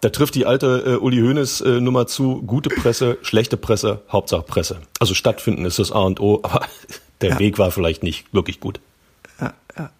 Da 0.00 0.10
trifft 0.10 0.34
die 0.34 0.46
alte 0.46 0.84
äh, 0.86 0.96
Uli 0.96 1.18
Hoeneß 1.18 1.60
äh, 1.62 1.80
Nummer 1.80 2.06
zu, 2.06 2.42
gute 2.42 2.68
Presse, 2.68 3.18
schlechte 3.22 3.56
Presse, 3.56 4.02
Hauptsache 4.10 4.42
Presse. 4.42 4.80
Also 5.00 5.14
stattfinden 5.14 5.64
ist 5.64 5.78
das 5.78 5.90
A 5.90 6.00
und 6.00 6.20
O, 6.20 6.40
aber 6.42 6.66
der 7.20 7.30
ja. 7.30 7.38
Weg 7.38 7.58
war 7.58 7.70
vielleicht 7.70 8.02
nicht 8.02 8.32
wirklich 8.32 8.60
gut. 8.60 8.80
Ja, 9.40 9.54
ja. 9.76 9.90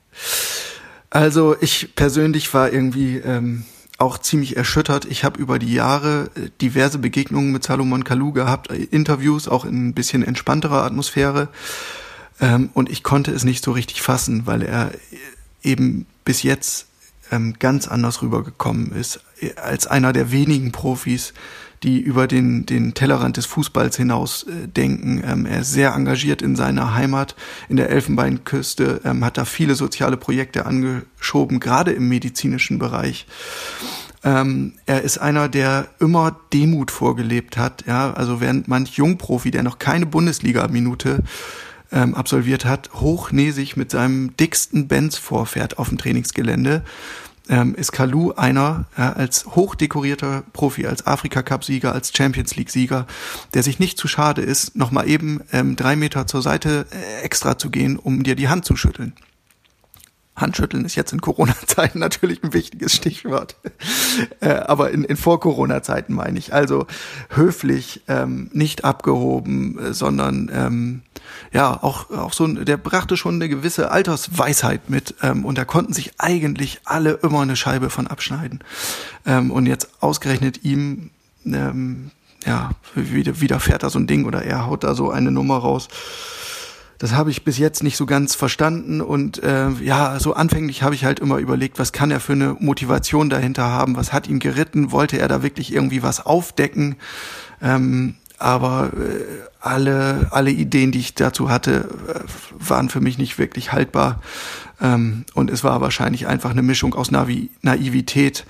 Also 1.10 1.56
ich 1.60 1.94
persönlich 1.96 2.52
war 2.54 2.72
irgendwie 2.72 3.16
ähm, 3.16 3.64
auch 3.98 4.18
ziemlich 4.18 4.56
erschüttert. 4.56 5.04
Ich 5.06 5.24
habe 5.24 5.40
über 5.40 5.58
die 5.58 5.72
Jahre 5.72 6.30
äh, 6.36 6.50
diverse 6.60 6.98
Begegnungen 6.98 7.50
mit 7.50 7.64
Salomon 7.64 8.04
Kalou 8.04 8.32
gehabt, 8.32 8.70
äh, 8.70 8.76
Interviews 8.76 9.48
auch 9.48 9.64
in 9.64 9.88
ein 9.88 9.94
bisschen 9.94 10.22
entspannterer 10.22 10.84
Atmosphäre. 10.84 11.48
Ähm, 12.40 12.70
und 12.74 12.88
ich 12.88 13.02
konnte 13.02 13.32
es 13.32 13.42
nicht 13.42 13.64
so 13.64 13.72
richtig 13.72 14.00
fassen, 14.00 14.46
weil 14.46 14.62
er 14.62 14.92
eben 15.62 16.06
bis 16.24 16.44
jetzt 16.44 16.87
ähm, 17.30 17.54
ganz 17.58 17.88
anders 17.88 18.22
rübergekommen 18.22 18.92
ist, 18.92 19.20
als 19.56 19.86
einer 19.86 20.12
der 20.12 20.32
wenigen 20.32 20.72
Profis, 20.72 21.34
die 21.82 22.00
über 22.00 22.26
den, 22.26 22.66
den 22.66 22.94
Tellerrand 22.94 23.36
des 23.36 23.46
Fußballs 23.46 23.96
hinaus 23.96 24.44
äh, 24.44 24.66
denken. 24.68 25.22
Ähm, 25.24 25.46
er 25.46 25.60
ist 25.60 25.72
sehr 25.72 25.94
engagiert 25.94 26.42
in 26.42 26.56
seiner 26.56 26.94
Heimat, 26.94 27.36
in 27.68 27.76
der 27.76 27.90
Elfenbeinküste, 27.90 29.00
ähm, 29.04 29.24
hat 29.24 29.38
da 29.38 29.44
viele 29.44 29.74
soziale 29.74 30.16
Projekte 30.16 30.66
angeschoben, 30.66 31.60
gerade 31.60 31.92
im 31.92 32.08
medizinischen 32.08 32.78
Bereich. 32.78 33.26
Ähm, 34.24 34.72
er 34.86 35.02
ist 35.02 35.18
einer, 35.18 35.48
der 35.48 35.86
immer 36.00 36.36
Demut 36.52 36.90
vorgelebt 36.90 37.56
hat. 37.56 37.84
Ja, 37.86 38.12
also 38.12 38.40
während 38.40 38.66
manch 38.66 38.96
Jungprofi, 38.96 39.52
der 39.52 39.62
noch 39.62 39.78
keine 39.78 40.06
Bundesliga-Minute 40.06 41.22
ähm, 41.92 42.14
absolviert 42.14 42.64
hat, 42.64 42.90
hochnäsig 42.94 43.76
mit 43.76 43.92
seinem 43.92 44.36
dicksten 44.36 44.88
Benz 44.88 45.16
vorfährt 45.16 45.78
auf 45.78 45.88
dem 45.88 45.98
Trainingsgelände, 45.98 46.82
ähm, 47.48 47.74
ist 47.74 47.92
Kalu 47.92 48.32
einer 48.32 48.86
ja, 48.96 49.12
als 49.12 49.46
hochdekorierter 49.46 50.44
Profi, 50.52 50.86
als 50.86 51.06
Afrika-Cup-Sieger, 51.06 51.92
als 51.92 52.12
Champions 52.16 52.56
League-Sieger, 52.56 53.06
der 53.54 53.62
sich 53.62 53.78
nicht 53.78 53.98
zu 53.98 54.08
schade 54.08 54.42
ist, 54.42 54.76
nochmal 54.76 55.08
eben 55.08 55.40
ähm, 55.52 55.76
drei 55.76 55.96
Meter 55.96 56.26
zur 56.26 56.42
Seite 56.42 56.86
äh, 56.90 57.22
extra 57.22 57.58
zu 57.58 57.70
gehen, 57.70 57.96
um 57.96 58.22
dir 58.22 58.36
die 58.36 58.48
Hand 58.48 58.64
zu 58.64 58.76
schütteln. 58.76 59.14
Handschütteln 60.40 60.84
ist 60.84 60.94
jetzt 60.94 61.12
in 61.12 61.20
Corona-Zeiten 61.20 61.98
natürlich 62.00 62.42
ein 62.42 62.52
wichtiges 62.52 62.94
Stichwort. 62.94 63.56
äh, 64.40 64.50
aber 64.50 64.90
in, 64.90 65.04
in 65.04 65.16
Vor-Corona-Zeiten 65.16 66.14
meine 66.14 66.38
ich. 66.38 66.52
Also 66.54 66.86
höflich, 67.30 68.02
ähm, 68.08 68.50
nicht 68.52 68.84
abgehoben, 68.84 69.78
äh, 69.78 69.92
sondern 69.92 70.50
ähm, 70.52 71.02
ja, 71.52 71.82
auch, 71.82 72.10
auch 72.10 72.32
so, 72.32 72.46
der 72.46 72.76
brachte 72.76 73.16
schon 73.16 73.36
eine 73.36 73.48
gewisse 73.48 73.90
Altersweisheit 73.90 74.90
mit 74.90 75.14
ähm, 75.22 75.44
und 75.44 75.58
da 75.58 75.64
konnten 75.64 75.92
sich 75.92 76.12
eigentlich 76.18 76.80
alle 76.84 77.12
immer 77.22 77.40
eine 77.40 77.56
Scheibe 77.56 77.90
von 77.90 78.06
abschneiden. 78.06 78.60
Ähm, 79.26 79.50
und 79.50 79.66
jetzt 79.66 79.88
ausgerechnet 80.00 80.64
ihm, 80.64 81.10
ähm, 81.44 82.10
ja, 82.44 82.70
wieder, 82.94 83.40
wieder 83.40 83.60
fährt 83.60 83.82
da 83.82 83.90
so 83.90 83.98
ein 83.98 84.06
Ding 84.06 84.24
oder 84.24 84.42
er 84.42 84.66
haut 84.66 84.84
da 84.84 84.94
so 84.94 85.10
eine 85.10 85.30
Nummer 85.30 85.58
raus 85.58 85.88
das 86.98 87.12
habe 87.12 87.30
ich 87.30 87.44
bis 87.44 87.58
jetzt 87.58 87.82
nicht 87.82 87.96
so 87.96 88.06
ganz 88.06 88.34
verstanden 88.34 89.00
und 89.00 89.42
äh, 89.42 89.70
ja, 89.82 90.18
so 90.18 90.34
anfänglich 90.34 90.82
habe 90.82 90.94
ich 90.94 91.04
halt 91.04 91.20
immer 91.20 91.38
überlegt, 91.38 91.78
was 91.78 91.92
kann 91.92 92.10
er 92.10 92.20
für 92.20 92.32
eine 92.32 92.56
Motivation 92.58 93.30
dahinter 93.30 93.64
haben, 93.64 93.96
was 93.96 94.12
hat 94.12 94.28
ihn 94.28 94.40
geritten, 94.40 94.90
wollte 94.90 95.18
er 95.18 95.28
da 95.28 95.42
wirklich 95.42 95.72
irgendwie 95.72 96.02
was 96.02 96.26
aufdecken, 96.26 96.96
ähm, 97.62 98.16
aber 98.38 98.90
äh, 98.94 99.24
alle, 99.60 100.28
alle 100.30 100.50
Ideen, 100.50 100.92
die 100.92 101.00
ich 101.00 101.14
dazu 101.14 101.50
hatte, 101.50 101.88
äh, 102.08 102.20
waren 102.58 102.88
für 102.88 103.00
mich 103.00 103.18
nicht 103.18 103.38
wirklich 103.38 103.72
haltbar. 103.72 104.20
Ähm, 104.80 105.24
und 105.34 105.50
es 105.50 105.64
war 105.64 105.80
wahrscheinlich 105.80 106.28
einfach 106.28 106.50
eine 106.50 106.62
Mischung 106.62 106.94
aus 106.94 107.10
Navi 107.10 107.50
Naivität 107.62 108.44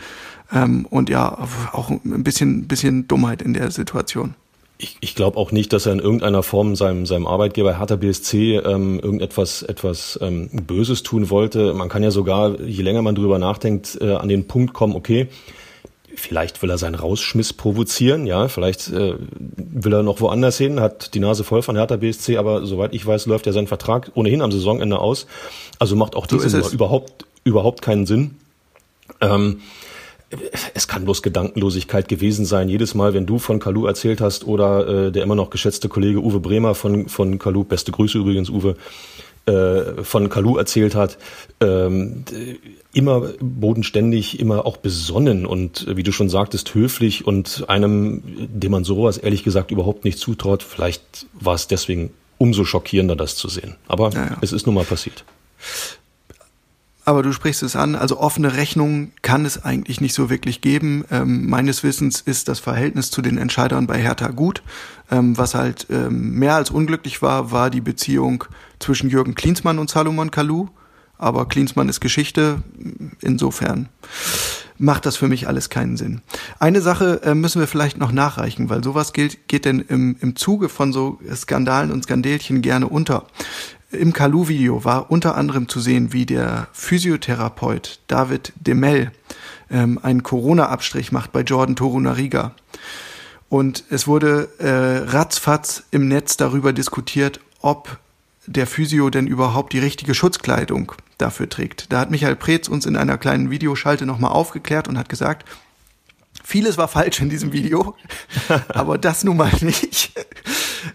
ähm, 0.52 0.86
und 0.90 1.08
ja, 1.08 1.38
auch 1.72 1.88
ein 1.90 2.22
bisschen, 2.22 2.68
bisschen 2.68 3.08
Dummheit 3.08 3.40
in 3.40 3.54
der 3.54 3.70
Situation 3.70 4.34
ich, 4.78 4.96
ich 5.00 5.16
glaube 5.16 5.36
auch 5.36 5.50
nicht, 5.50 5.72
dass 5.72 5.86
er 5.86 5.92
in 5.92 5.98
irgendeiner 5.98 6.44
Form 6.44 6.76
seinem, 6.76 7.04
seinem 7.04 7.26
Arbeitgeber 7.26 7.78
Hertha 7.78 7.96
BSC 7.96 8.56
ähm, 8.58 9.00
irgendetwas 9.00 9.62
etwas 9.62 10.18
ähm, 10.22 10.48
Böses 10.52 11.02
tun 11.02 11.30
wollte. 11.30 11.74
Man 11.74 11.88
kann 11.88 12.04
ja 12.04 12.12
sogar, 12.12 12.60
je 12.60 12.82
länger 12.82 13.02
man 13.02 13.16
drüber 13.16 13.40
nachdenkt, 13.40 13.98
äh, 14.00 14.14
an 14.14 14.28
den 14.28 14.46
Punkt 14.46 14.74
kommen, 14.74 14.94
okay, 14.94 15.28
vielleicht 16.14 16.62
will 16.62 16.70
er 16.70 16.78
seinen 16.78 16.94
Rausschmiss 16.94 17.52
provozieren, 17.52 18.26
ja, 18.26 18.46
vielleicht 18.46 18.88
äh, 18.88 19.14
will 19.56 19.92
er 19.92 20.04
noch 20.04 20.20
woanders 20.20 20.58
hin, 20.58 20.80
hat 20.80 21.14
die 21.14 21.20
Nase 21.20 21.42
voll 21.42 21.62
von 21.62 21.76
Hertha 21.76 21.96
BSC, 21.96 22.36
aber 22.36 22.64
soweit 22.64 22.94
ich 22.94 23.04
weiß, 23.04 23.26
läuft 23.26 23.46
ja 23.46 23.52
sein 23.52 23.66
Vertrag 23.66 24.12
ohnehin 24.14 24.42
am 24.42 24.52
Saisonende 24.52 25.00
aus. 25.00 25.26
Also 25.80 25.96
macht 25.96 26.14
auch 26.14 26.26
so 26.28 26.38
diese 26.38 26.60
überhaupt, 26.72 27.26
überhaupt 27.42 27.82
keinen 27.82 28.06
Sinn. 28.06 28.36
Ähm, 29.20 29.60
es 30.74 30.88
kann 30.88 31.04
bloß 31.04 31.22
Gedankenlosigkeit 31.22 32.08
gewesen 32.08 32.44
sein. 32.44 32.68
Jedes 32.68 32.94
Mal, 32.94 33.14
wenn 33.14 33.26
du 33.26 33.38
von 33.38 33.60
Kalu 33.60 33.86
erzählt 33.86 34.20
hast 34.20 34.46
oder 34.46 35.06
äh, 35.06 35.12
der 35.12 35.22
immer 35.22 35.34
noch 35.34 35.50
geschätzte 35.50 35.88
Kollege 35.88 36.22
Uwe 36.22 36.40
Bremer 36.40 36.74
von, 36.74 37.08
von 37.08 37.38
Kalu, 37.38 37.64
beste 37.64 37.92
Grüße 37.92 38.18
übrigens, 38.18 38.50
Uwe, 38.50 38.76
äh, 39.46 40.04
von 40.04 40.28
Kalu 40.28 40.58
erzählt 40.58 40.94
hat, 40.94 41.16
ähm, 41.60 42.24
immer 42.92 43.32
bodenständig, 43.40 44.38
immer 44.38 44.66
auch 44.66 44.76
besonnen 44.76 45.46
und 45.46 45.86
wie 45.88 46.02
du 46.02 46.12
schon 46.12 46.28
sagtest, 46.28 46.74
höflich 46.74 47.26
und 47.26 47.64
einem, 47.68 48.22
dem 48.26 48.72
man 48.72 48.84
sowas 48.84 49.16
ehrlich 49.16 49.44
gesagt 49.44 49.70
überhaupt 49.70 50.04
nicht 50.04 50.18
zutraut. 50.18 50.62
Vielleicht 50.62 51.26
war 51.32 51.54
es 51.54 51.66
deswegen 51.66 52.10
umso 52.36 52.64
schockierender, 52.64 53.16
das 53.16 53.36
zu 53.36 53.48
sehen. 53.48 53.76
Aber 53.88 54.10
ja, 54.10 54.26
ja. 54.26 54.36
es 54.42 54.52
ist 54.52 54.66
nun 54.66 54.74
mal 54.74 54.84
passiert. 54.84 55.24
Aber 57.08 57.22
du 57.22 57.32
sprichst 57.32 57.62
es 57.62 57.74
an, 57.74 57.94
also 57.94 58.20
offene 58.20 58.54
Rechnungen 58.54 59.12
kann 59.22 59.46
es 59.46 59.64
eigentlich 59.64 60.02
nicht 60.02 60.12
so 60.12 60.28
wirklich 60.28 60.60
geben. 60.60 61.06
Ähm, 61.10 61.48
meines 61.48 61.82
Wissens 61.82 62.20
ist 62.20 62.48
das 62.48 62.60
Verhältnis 62.60 63.10
zu 63.10 63.22
den 63.22 63.38
Entscheidern 63.38 63.86
bei 63.86 63.98
Hertha 63.98 64.28
gut. 64.28 64.62
Ähm, 65.10 65.38
was 65.38 65.54
halt 65.54 65.86
ähm, 65.88 66.34
mehr 66.34 66.54
als 66.54 66.70
unglücklich 66.70 67.22
war, 67.22 67.50
war 67.50 67.70
die 67.70 67.80
Beziehung 67.80 68.44
zwischen 68.78 69.08
Jürgen 69.08 69.34
Klinsmann 69.34 69.78
und 69.78 69.88
Salomon 69.88 70.30
Kalou. 70.30 70.68
Aber 71.16 71.48
Klinsmann 71.48 71.88
ist 71.88 72.00
Geschichte. 72.00 72.62
Insofern 73.22 73.88
macht 74.76 75.06
das 75.06 75.16
für 75.16 75.28
mich 75.28 75.48
alles 75.48 75.70
keinen 75.70 75.96
Sinn. 75.96 76.20
Eine 76.58 76.82
Sache 76.82 77.22
äh, 77.24 77.34
müssen 77.34 77.60
wir 77.60 77.68
vielleicht 77.68 77.96
noch 77.96 78.12
nachreichen, 78.12 78.68
weil 78.68 78.84
sowas 78.84 79.14
gilt, 79.14 79.48
geht 79.48 79.64
denn 79.64 79.80
im, 79.80 80.16
im 80.20 80.36
Zuge 80.36 80.68
von 80.68 80.92
so 80.92 81.18
Skandalen 81.34 81.90
und 81.90 82.04
Skandelchen 82.04 82.60
gerne 82.60 82.86
unter. 82.86 83.26
Im 83.90 84.12
Kalu-Video 84.12 84.84
war 84.84 85.10
unter 85.10 85.34
anderem 85.34 85.68
zu 85.68 85.80
sehen, 85.80 86.12
wie 86.12 86.26
der 86.26 86.68
Physiotherapeut 86.72 88.00
David 88.06 88.52
Demel 88.56 89.12
ähm, 89.70 89.98
einen 90.02 90.22
Corona-Abstrich 90.22 91.10
macht 91.10 91.32
bei 91.32 91.40
Jordan 91.40 91.74
Torunariga. 91.74 92.54
Und 93.48 93.84
es 93.88 94.06
wurde 94.06 94.50
äh, 94.58 95.10
ratzfatz 95.10 95.84
im 95.90 96.06
Netz 96.06 96.36
darüber 96.36 96.74
diskutiert, 96.74 97.40
ob 97.62 97.98
der 98.46 98.66
Physio 98.66 99.08
denn 99.08 99.26
überhaupt 99.26 99.72
die 99.72 99.78
richtige 99.78 100.14
Schutzkleidung 100.14 100.92
dafür 101.16 101.48
trägt. 101.48 101.90
Da 101.90 102.00
hat 102.00 102.10
Michael 102.10 102.36
Preetz 102.36 102.68
uns 102.68 102.84
in 102.84 102.94
einer 102.94 103.16
kleinen 103.16 103.50
Videoschalte 103.50 104.04
nochmal 104.04 104.32
aufgeklärt 104.32 104.86
und 104.88 104.98
hat 104.98 105.08
gesagt, 105.08 105.48
vieles 106.44 106.76
war 106.76 106.88
falsch 106.88 107.20
in 107.20 107.30
diesem 107.30 107.52
Video, 107.52 107.94
aber 108.68 108.98
das 108.98 109.24
nun 109.24 109.38
mal 109.38 109.52
nicht. 109.62 110.12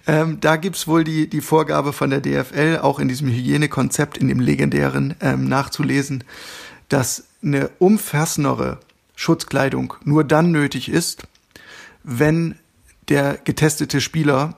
Ähm, 0.07 0.39
da 0.39 0.55
gibt's 0.55 0.87
wohl 0.87 1.03
die, 1.03 1.29
die 1.29 1.41
Vorgabe 1.41 1.93
von 1.93 2.09
der 2.09 2.21
DFL, 2.21 2.79
auch 2.81 2.99
in 2.99 3.07
diesem 3.07 3.29
Hygienekonzept, 3.29 4.17
in 4.17 4.27
dem 4.27 4.39
legendären, 4.39 5.15
ähm, 5.21 5.47
nachzulesen, 5.47 6.23
dass 6.89 7.25
eine 7.43 7.69
umfassendere 7.79 8.79
Schutzkleidung 9.15 9.95
nur 10.03 10.23
dann 10.23 10.51
nötig 10.51 10.89
ist, 10.89 11.23
wenn 12.03 12.55
der 13.09 13.37
getestete 13.43 14.01
Spieler 14.01 14.57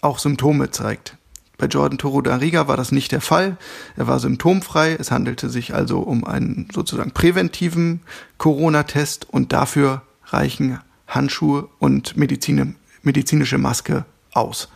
auch 0.00 0.18
Symptome 0.18 0.70
zeigt. 0.70 1.16
Bei 1.56 1.66
Jordan 1.66 1.98
Toro 1.98 2.20
Dariga 2.20 2.66
war 2.66 2.76
das 2.76 2.90
nicht 2.90 3.12
der 3.12 3.20
Fall. 3.20 3.56
Er 3.96 4.08
war 4.08 4.18
symptomfrei. 4.18 4.96
Es 4.98 5.10
handelte 5.10 5.48
sich 5.48 5.72
also 5.72 6.00
um 6.00 6.24
einen 6.24 6.68
sozusagen 6.72 7.12
präventiven 7.12 8.00
Corona-Test 8.38 9.28
und 9.30 9.52
dafür 9.52 10.02
reichen 10.26 10.80
Handschuhe 11.06 11.68
und 11.78 12.16
Medizin, 12.16 12.74
medizinische 13.02 13.58
Maske 13.58 14.04
aus. 14.34 14.68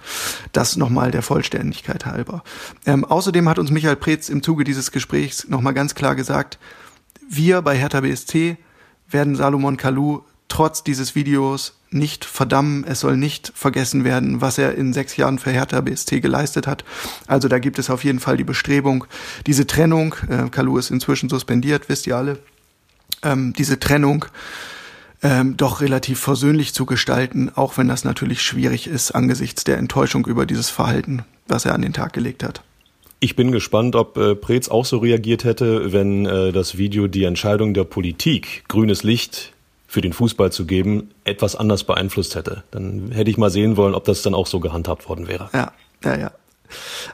Das 0.53 0.77
nochmal 0.77 1.11
der 1.11 1.23
Vollständigkeit 1.23 2.07
halber. 2.07 2.43
Ähm, 2.87 3.05
außerdem 3.05 3.49
hat 3.49 3.59
uns 3.59 3.71
Michael 3.71 3.97
Preetz 3.97 4.29
im 4.29 4.43
Zuge 4.43 4.65
dieses 4.65 4.93
Gesprächs 4.93 5.49
nochmal 5.49 5.75
ganz 5.75 5.95
klar 5.95 6.15
gesagt, 6.15 6.59
wir 7.29 7.63
bei 7.63 7.77
Hertha 7.77 8.01
BSC 8.01 8.57
werden 9.11 9.37
Salomon 9.37 9.77
Kalou 9.77 10.23
trotz 10.49 10.83
dieses 10.83 11.15
Videos 11.15 11.75
nicht 11.91 12.25
verdammen. 12.25 12.85
Es 12.85 13.01
soll 13.01 13.17
nicht 13.17 13.53
vergessen 13.55 14.05
werden, 14.05 14.41
was 14.41 14.59
er 14.59 14.75
in 14.75 14.93
sechs 14.93 15.17
Jahren 15.17 15.39
für 15.39 15.51
Hertha 15.51 15.81
BSC 15.81 16.21
geleistet 16.21 16.67
hat. 16.67 16.85
Also 17.27 17.49
da 17.49 17.59
gibt 17.59 17.79
es 17.79 17.91
auf 17.91 18.05
jeden 18.05 18.21
Fall 18.21 18.37
die 18.37 18.45
Bestrebung, 18.45 19.05
diese 19.47 19.67
Trennung, 19.67 20.15
äh, 20.29 20.49
Kalu 20.51 20.79
ist 20.79 20.91
inzwischen 20.91 21.29
suspendiert, 21.29 21.89
wisst 21.89 22.07
ihr 22.07 22.17
alle, 22.17 22.39
ähm, 23.23 23.53
diese 23.57 23.79
Trennung 23.79 24.27
ähm, 25.23 25.57
doch 25.57 25.81
relativ 25.81 26.21
versöhnlich 26.21 26.75
zu 26.75 26.87
gestalten, 26.87 27.51
auch 27.55 27.77
wenn 27.79 27.89
das 27.89 28.05
natürlich 28.05 28.43
schwierig 28.43 28.87
ist 28.87 29.13
angesichts 29.13 29.65
der 29.65 29.79
Enttäuschung 29.79 30.27
über 30.27 30.47
dieses 30.47 30.71
Verhalten, 30.71 31.25
was 31.47 31.65
er 31.65 31.75
an 31.75 31.83
den 31.83 31.93
Tag 31.93 32.13
gelegt 32.13 32.43
hat. 32.43 32.63
Ich 33.21 33.35
bin 33.35 33.51
gespannt, 33.51 33.97
ob 33.97 34.17
äh, 34.17 34.37
Preetz 34.37 34.69
auch 34.69 34.85
so 34.85 34.99
reagiert 34.99 35.43
hätte, 35.43 35.93
wenn 35.93 36.25
äh, 36.25 36.53
das 36.53 36.79
Video 36.79 37.09
die 37.09 37.25
Entscheidung 37.25 37.75
der 37.75 37.85
Politik, 37.85 38.65
grünes 38.69 39.03
Licht 39.03 39.53
für 39.89 40.01
den 40.01 40.13
Fußball 40.13 40.53
zu 40.53 40.67
geben, 40.67 41.11
etwas 41.25 41.57
anders 41.57 41.83
beeinflusst 41.83 42.37
hätte. 42.37 42.63
Dann 42.71 43.11
hätte 43.11 43.31
ich 43.31 43.39
mal 43.39 43.51
sehen 43.51 43.77
wollen, 43.77 43.95
ob 43.95 44.05
das 44.05 44.23
dann 44.23 44.35
auch 44.35 44.47
so 44.47 44.61
gehandhabt 44.61 45.09
worden 45.09 45.27
wäre. 45.27 45.51
Ja, 45.53 45.73
ja, 46.05 46.17
ja. 46.17 46.31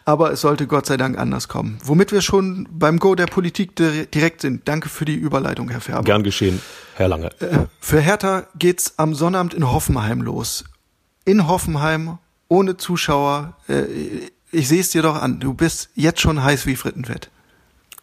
Aber 0.05 0.33
es 0.33 0.41
sollte 0.41 0.67
Gott 0.67 0.87
sei 0.87 0.97
Dank 0.97 1.19
anders 1.19 1.49
kommen. 1.49 1.79
Womit 1.85 2.13
wir 2.13 2.21
schon 2.21 2.69
beim 2.71 2.99
Go 2.99 3.15
der 3.15 3.27
Politik 3.27 3.77
direkt 3.77 4.41
sind. 4.41 4.67
Danke 4.69 4.89
für 4.89 5.05
die 5.05 5.15
Überleitung, 5.15 5.69
Herr 5.71 5.81
Färber. 5.81 6.05
Gern 6.05 6.23
geschehen, 6.23 6.61
Herr 6.97 7.09
Lange. 7.09 7.31
Äh, 7.41 7.67
für 7.81 8.01
Hertha 8.01 8.47
geht's 8.59 8.95
am 8.97 9.15
Sonnabend 9.15 9.55
in 9.55 9.71
Hoffenheim 9.71 10.23
los. 10.23 10.65
In 11.25 11.49
Hoffenheim, 11.49 12.19
ohne 12.49 12.77
Zuschauer. 12.77 13.55
Äh, 13.69 13.85
ich 14.53 14.69
sehe 14.69 14.81
es 14.81 14.91
dir 14.91 15.03
doch 15.03 15.21
an. 15.21 15.41
Du 15.41 15.55
bist 15.55 15.91
jetzt 15.95 16.21
schon 16.21 16.43
heiß 16.43 16.67
wie 16.67 16.77
Frittenfett. 16.77 17.31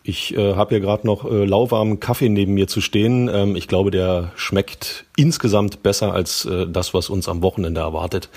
Ich 0.03 0.35
äh, 0.35 0.55
habe 0.55 0.69
hier 0.71 0.79
gerade 0.79 1.05
noch 1.05 1.25
äh, 1.25 1.45
lauwarmen 1.45 1.99
Kaffee 1.99 2.29
neben 2.29 2.55
mir 2.55 2.67
zu 2.67 2.81
stehen. 2.81 3.29
Ähm, 3.31 3.55
ich 3.55 3.67
glaube, 3.67 3.91
der 3.91 4.31
schmeckt 4.35 5.05
insgesamt 5.15 5.83
besser 5.83 6.13
als 6.13 6.45
äh, 6.45 6.65
das, 6.67 6.93
was 6.93 7.09
uns 7.09 7.29
am 7.29 7.43
Wochenende 7.43 7.81
erwartet. 7.81 8.29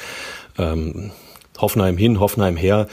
Ähm, 0.59 1.11
Hoffenheim 1.59 1.97
hin, 1.97 2.21
Hoffenheim 2.21 2.57
her, 2.57 2.88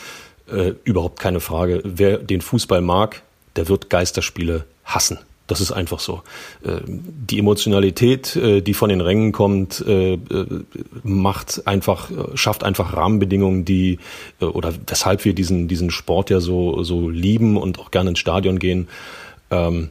äh, 0.52 0.74
überhaupt 0.84 1.20
keine 1.20 1.40
Frage. 1.40 1.82
Wer 1.84 2.18
den 2.18 2.42
Fußball 2.42 2.82
mag, 2.82 3.24
der 3.56 3.68
wird 3.68 3.90
Geisterspiele 3.90 4.66
hassen. 4.84 5.20
Das 5.52 5.60
ist 5.60 5.74
einfach 5.74 6.00
so. 6.00 6.22
Äh, 6.64 6.80
die 6.86 7.38
Emotionalität, 7.38 8.38
äh, 8.38 8.62
die 8.62 8.74
von 8.74 8.88
den 8.88 9.02
Rängen 9.02 9.34
kommt, 9.34 9.84
äh, 9.86 10.18
macht 11.04 11.68
einfach, 11.68 12.10
schafft 12.36 12.64
einfach 12.64 12.94
Rahmenbedingungen, 12.96 13.66
die 13.66 14.00
oder 14.40 14.74
weshalb 14.88 15.26
wir 15.26 15.34
diesen 15.34 15.68
diesen 15.68 15.92
Sport 15.92 16.30
ja 16.30 16.40
so 16.40 16.84
so 16.84 17.10
lieben 17.10 17.58
und 17.58 17.80
auch 17.80 17.92
gerne 17.92 18.12
ins 18.12 18.20
Stadion 18.20 18.60
gehen. 18.60 18.88
Ähm, 19.50 19.90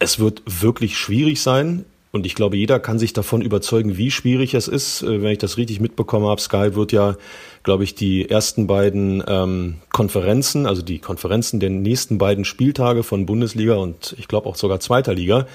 es 0.00 0.18
wird 0.18 0.42
wirklich 0.44 0.98
schwierig 0.98 1.40
sein. 1.40 1.84
Und 2.12 2.26
ich 2.26 2.34
glaube, 2.34 2.56
jeder 2.56 2.80
kann 2.80 2.98
sich 2.98 3.12
davon 3.12 3.40
überzeugen, 3.40 3.96
wie 3.96 4.10
schwierig 4.10 4.54
es 4.54 4.66
ist. 4.66 5.06
Wenn 5.06 5.26
ich 5.26 5.38
das 5.38 5.56
richtig 5.56 5.80
mitbekommen 5.80 6.26
habe, 6.26 6.40
Sky 6.40 6.74
wird 6.74 6.90
ja 6.90 7.16
glaube 7.62 7.84
ich, 7.84 7.94
die 7.94 8.28
ersten 8.28 8.66
beiden 8.66 9.22
ähm, 9.26 9.76
Konferenzen, 9.92 10.66
also 10.66 10.82
die 10.82 10.98
Konferenzen 10.98 11.60
der 11.60 11.70
nächsten 11.70 12.18
beiden 12.18 12.44
Spieltage 12.44 13.02
von 13.02 13.26
Bundesliga 13.26 13.74
und 13.74 14.14
ich 14.18 14.28
glaube 14.28 14.48
auch 14.48 14.56
sogar 14.56 14.80
zweiter 14.80 15.14
Liga 15.14 15.46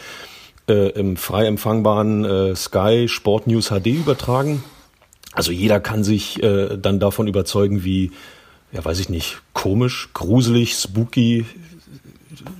äh, 0.67 0.89
im 0.89 1.17
frei 1.17 1.47
empfangbaren 1.47 2.25
äh, 2.25 2.55
Sky 2.55 3.07
Sport 3.07 3.47
News 3.47 3.69
HD 3.69 3.87
übertragen. 3.87 4.63
Also 5.33 5.51
jeder 5.51 5.79
kann 5.79 6.03
sich 6.03 6.41
äh, 6.43 6.77
dann 6.77 6.99
davon 6.99 7.27
überzeugen, 7.27 7.83
wie, 7.83 8.11
ja 8.71 8.85
weiß 8.85 8.99
ich 8.99 9.09
nicht, 9.09 9.41
komisch, 9.53 10.09
gruselig, 10.13 10.75
spooky 10.75 11.45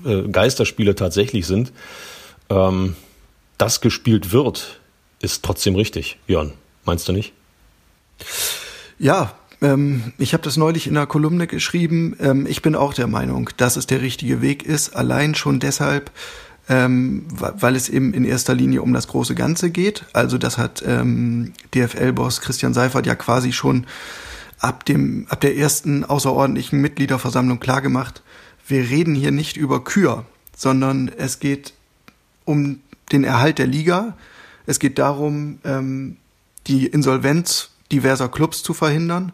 äh, 0.05 0.23
Geisterspiele 0.23 0.95
tatsächlich 0.95 1.45
sind. 1.45 1.71
Ähm, 2.49 2.95
das 3.57 3.81
gespielt 3.81 4.31
wird, 4.31 4.79
ist 5.19 5.43
trotzdem 5.43 5.75
richtig. 5.75 6.17
Jörn, 6.27 6.53
meinst 6.83 7.07
du 7.07 7.13
nicht? 7.13 7.33
Ja, 8.99 9.33
ähm, 9.61 10.13
ich 10.17 10.33
habe 10.33 10.43
das 10.43 10.57
neulich 10.57 10.87
in 10.87 10.97
einer 10.97 11.07
Kolumne 11.07 11.47
geschrieben. 11.47 12.15
Ähm, 12.19 12.45
ich 12.47 12.61
bin 12.61 12.75
auch 12.75 12.93
der 12.93 13.07
Meinung, 13.07 13.49
dass 13.57 13.77
es 13.77 13.87
der 13.87 14.01
richtige 14.01 14.41
Weg 14.41 14.63
ist. 14.63 14.95
Allein 14.95 15.35
schon 15.35 15.59
deshalb, 15.59 16.11
ähm, 16.69 17.25
weil 17.29 17.75
es 17.75 17.89
eben 17.89 18.13
in 18.13 18.25
erster 18.25 18.53
Linie 18.53 18.81
um 18.81 18.93
das 18.93 19.07
große 19.07 19.35
Ganze 19.35 19.69
geht. 19.69 20.05
Also 20.13 20.37
das 20.37 20.57
hat 20.57 20.83
ähm, 20.85 21.53
DFL-Boss 21.73 22.41
Christian 22.41 22.73
Seifert 22.73 23.05
ja 23.05 23.15
quasi 23.15 23.51
schon 23.51 23.85
ab 24.59 24.85
dem 24.85 25.27
ab 25.29 25.41
der 25.41 25.57
ersten 25.57 26.03
außerordentlichen 26.03 26.79
Mitgliederversammlung 26.79 27.59
klargemacht. 27.59 28.23
Wir 28.67 28.89
reden 28.89 29.13
hier 29.13 29.31
nicht 29.31 29.57
über 29.57 29.83
Kür, 29.83 30.25
sondern 30.55 31.11
es 31.15 31.39
geht 31.39 31.73
um 32.45 32.79
den 33.11 33.23
Erhalt 33.23 33.59
der 33.59 33.67
Liga. 33.67 34.17
Es 34.65 34.79
geht 34.79 34.97
darum, 34.99 35.59
ähm, 35.63 36.17
die 36.67 36.87
Insolvenz 36.87 37.69
diverser 37.91 38.29
Clubs 38.29 38.63
zu 38.63 38.73
verhindern. 38.73 39.31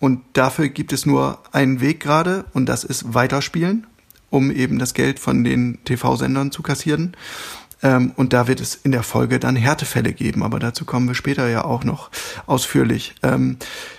Und 0.00 0.22
dafür 0.32 0.68
gibt 0.68 0.92
es 0.92 1.06
nur 1.06 1.38
einen 1.52 1.80
Weg 1.80 2.00
gerade 2.00 2.44
und 2.52 2.66
das 2.66 2.82
ist 2.82 3.14
Weiterspielen, 3.14 3.86
um 4.30 4.50
eben 4.50 4.80
das 4.80 4.94
Geld 4.94 5.20
von 5.20 5.44
den 5.44 5.78
TV-Sendern 5.84 6.50
zu 6.50 6.62
kassieren. 6.62 7.16
Ähm, 7.84 8.12
und 8.16 8.32
da 8.32 8.48
wird 8.48 8.60
es 8.60 8.74
in 8.74 8.90
der 8.90 9.04
Folge 9.04 9.38
dann 9.38 9.54
Härtefälle 9.54 10.12
geben, 10.12 10.42
aber 10.42 10.58
dazu 10.58 10.84
kommen 10.84 11.06
wir 11.06 11.14
später 11.14 11.48
ja 11.48 11.64
auch 11.64 11.84
noch 11.84 12.10
ausführlich. 12.46 13.14
Ähm, 13.22 13.58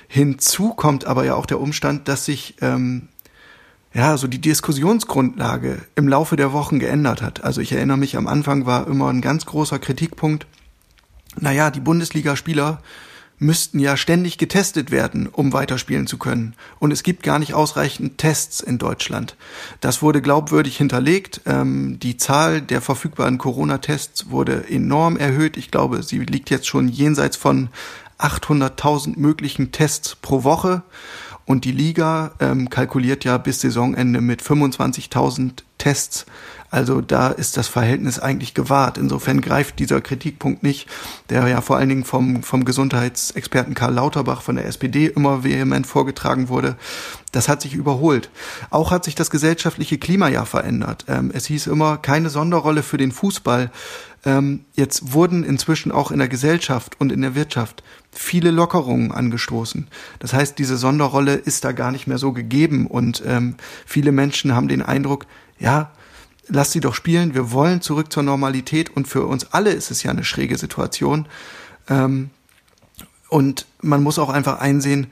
hinzu 0.09 0.73
kommt 0.73 1.05
aber 1.05 1.23
ja 1.23 1.35
auch 1.35 1.45
der 1.45 1.61
Umstand, 1.61 2.07
dass 2.07 2.25
sich 2.25 2.55
ähm, 2.61 3.07
ja, 3.93 4.17
so 4.17 4.27
die 4.27 4.41
Diskussionsgrundlage 4.41 5.81
im 5.95 6.07
Laufe 6.07 6.35
der 6.35 6.51
Wochen 6.51 6.79
geändert 6.79 7.21
hat. 7.21 7.43
Also 7.43 7.61
ich 7.61 7.71
erinnere 7.71 7.97
mich, 7.97 8.17
am 8.17 8.27
Anfang 8.27 8.65
war 8.65 8.87
immer 8.87 9.09
ein 9.09 9.21
ganz 9.21 9.45
großer 9.45 9.79
Kritikpunkt, 9.79 10.47
naja, 11.39 11.71
die 11.71 11.79
Bundesligaspieler 11.79 12.81
müssten 13.39 13.79
ja 13.79 13.97
ständig 13.97 14.37
getestet 14.37 14.91
werden, 14.91 15.27
um 15.27 15.53
weiterspielen 15.53 16.07
zu 16.07 16.17
können. 16.17 16.55
Und 16.79 16.91
es 16.91 17.03
gibt 17.03 17.23
gar 17.23 17.39
nicht 17.39 17.53
ausreichend 17.53 18.17
Tests 18.17 18.61
in 18.61 18.77
Deutschland. 18.77 19.35
Das 19.81 20.01
wurde 20.01 20.21
glaubwürdig 20.21 20.77
hinterlegt. 20.77 21.41
Ähm, 21.45 21.99
die 21.99 22.17
Zahl 22.17 22.61
der 22.61 22.81
verfügbaren 22.81 23.37
Corona-Tests 23.37 24.29
wurde 24.29 24.69
enorm 24.69 25.17
erhöht. 25.17 25.57
Ich 25.57 25.71
glaube, 25.71 26.03
sie 26.03 26.19
liegt 26.19 26.49
jetzt 26.49 26.67
schon 26.67 26.87
jenseits 26.87 27.35
von 27.35 27.69
800.000 28.19 29.19
möglichen 29.19 29.71
Tests 29.71 30.15
pro 30.15 30.43
Woche. 30.43 30.83
Und 31.45 31.65
die 31.65 31.71
Liga 31.71 32.31
ähm, 32.39 32.69
kalkuliert 32.69 33.25
ja 33.25 33.37
bis 33.37 33.61
Saisonende 33.61 34.21
mit 34.21 34.41
25.000 34.41 35.63
Tests. 35.77 36.25
Also 36.73 37.01
da 37.01 37.27
ist 37.27 37.55
das 37.55 37.67
Verhältnis 37.67 38.17
eigentlich 38.17 38.55
gewahrt. 38.55 38.97
Insofern 38.97 39.41
greift 39.41 39.77
dieser 39.77 40.01
Kritikpunkt 40.01 40.63
nicht, 40.63 40.89
der 41.29 41.47
ja 41.47 41.61
vor 41.61 41.77
allen 41.77 41.89
Dingen 41.89 42.03
vom, 42.03 42.41
vom 42.41 42.65
Gesundheitsexperten 42.65 43.75
Karl 43.75 43.93
Lauterbach 43.93 44.41
von 44.41 44.55
der 44.55 44.65
SPD 44.65 45.05
immer 45.05 45.43
vehement 45.43 45.85
vorgetragen 45.85 46.49
wurde. 46.49 46.75
Das 47.31 47.47
hat 47.47 47.61
sich 47.61 47.75
überholt. 47.75 48.31
Auch 48.71 48.89
hat 48.89 49.03
sich 49.03 49.13
das 49.13 49.29
gesellschaftliche 49.29 49.99
Klima 49.99 50.29
ja 50.29 50.45
verändert. 50.45 51.05
Ähm, 51.07 51.29
es 51.31 51.45
hieß 51.45 51.67
immer 51.67 51.97
keine 51.97 52.31
Sonderrolle 52.31 52.81
für 52.81 52.97
den 52.97 53.11
Fußball. 53.11 53.69
Ähm, 54.25 54.65
jetzt 54.73 55.13
wurden 55.13 55.43
inzwischen 55.43 55.91
auch 55.91 56.09
in 56.09 56.17
der 56.17 56.27
Gesellschaft 56.27 56.99
und 56.99 57.11
in 57.11 57.21
der 57.21 57.35
Wirtschaft 57.35 57.83
viele 58.11 58.49
Lockerungen 58.49 59.11
angestoßen. 59.11 59.89
Das 60.17 60.33
heißt, 60.33 60.57
diese 60.57 60.77
Sonderrolle 60.77 61.35
ist 61.35 61.65
da 61.65 61.71
gar 61.71 61.91
nicht 61.91 62.07
mehr 62.07 62.17
so 62.17 62.31
gegeben 62.31 62.87
und 62.87 63.21
ähm, 63.27 63.57
viele 63.85 64.11
Menschen 64.11 64.55
haben 64.55 64.67
den 64.67 64.81
Eindruck, 64.81 65.27
ja, 65.59 65.91
lass 66.47 66.71
sie 66.71 66.79
doch 66.79 66.93
spielen, 66.93 67.33
wir 67.33 67.51
wollen 67.51 67.81
zurück 67.81 68.11
zur 68.11 68.23
Normalität 68.23 68.89
und 68.89 69.07
für 69.07 69.25
uns 69.25 69.53
alle 69.53 69.71
ist 69.71 69.91
es 69.91 70.03
ja 70.03 70.11
eine 70.11 70.23
schräge 70.23 70.57
Situation. 70.57 71.27
Ähm, 71.89 72.29
und 73.29 73.65
man 73.81 74.03
muss 74.03 74.19
auch 74.19 74.29
einfach 74.29 74.59
einsehen, 74.59 75.07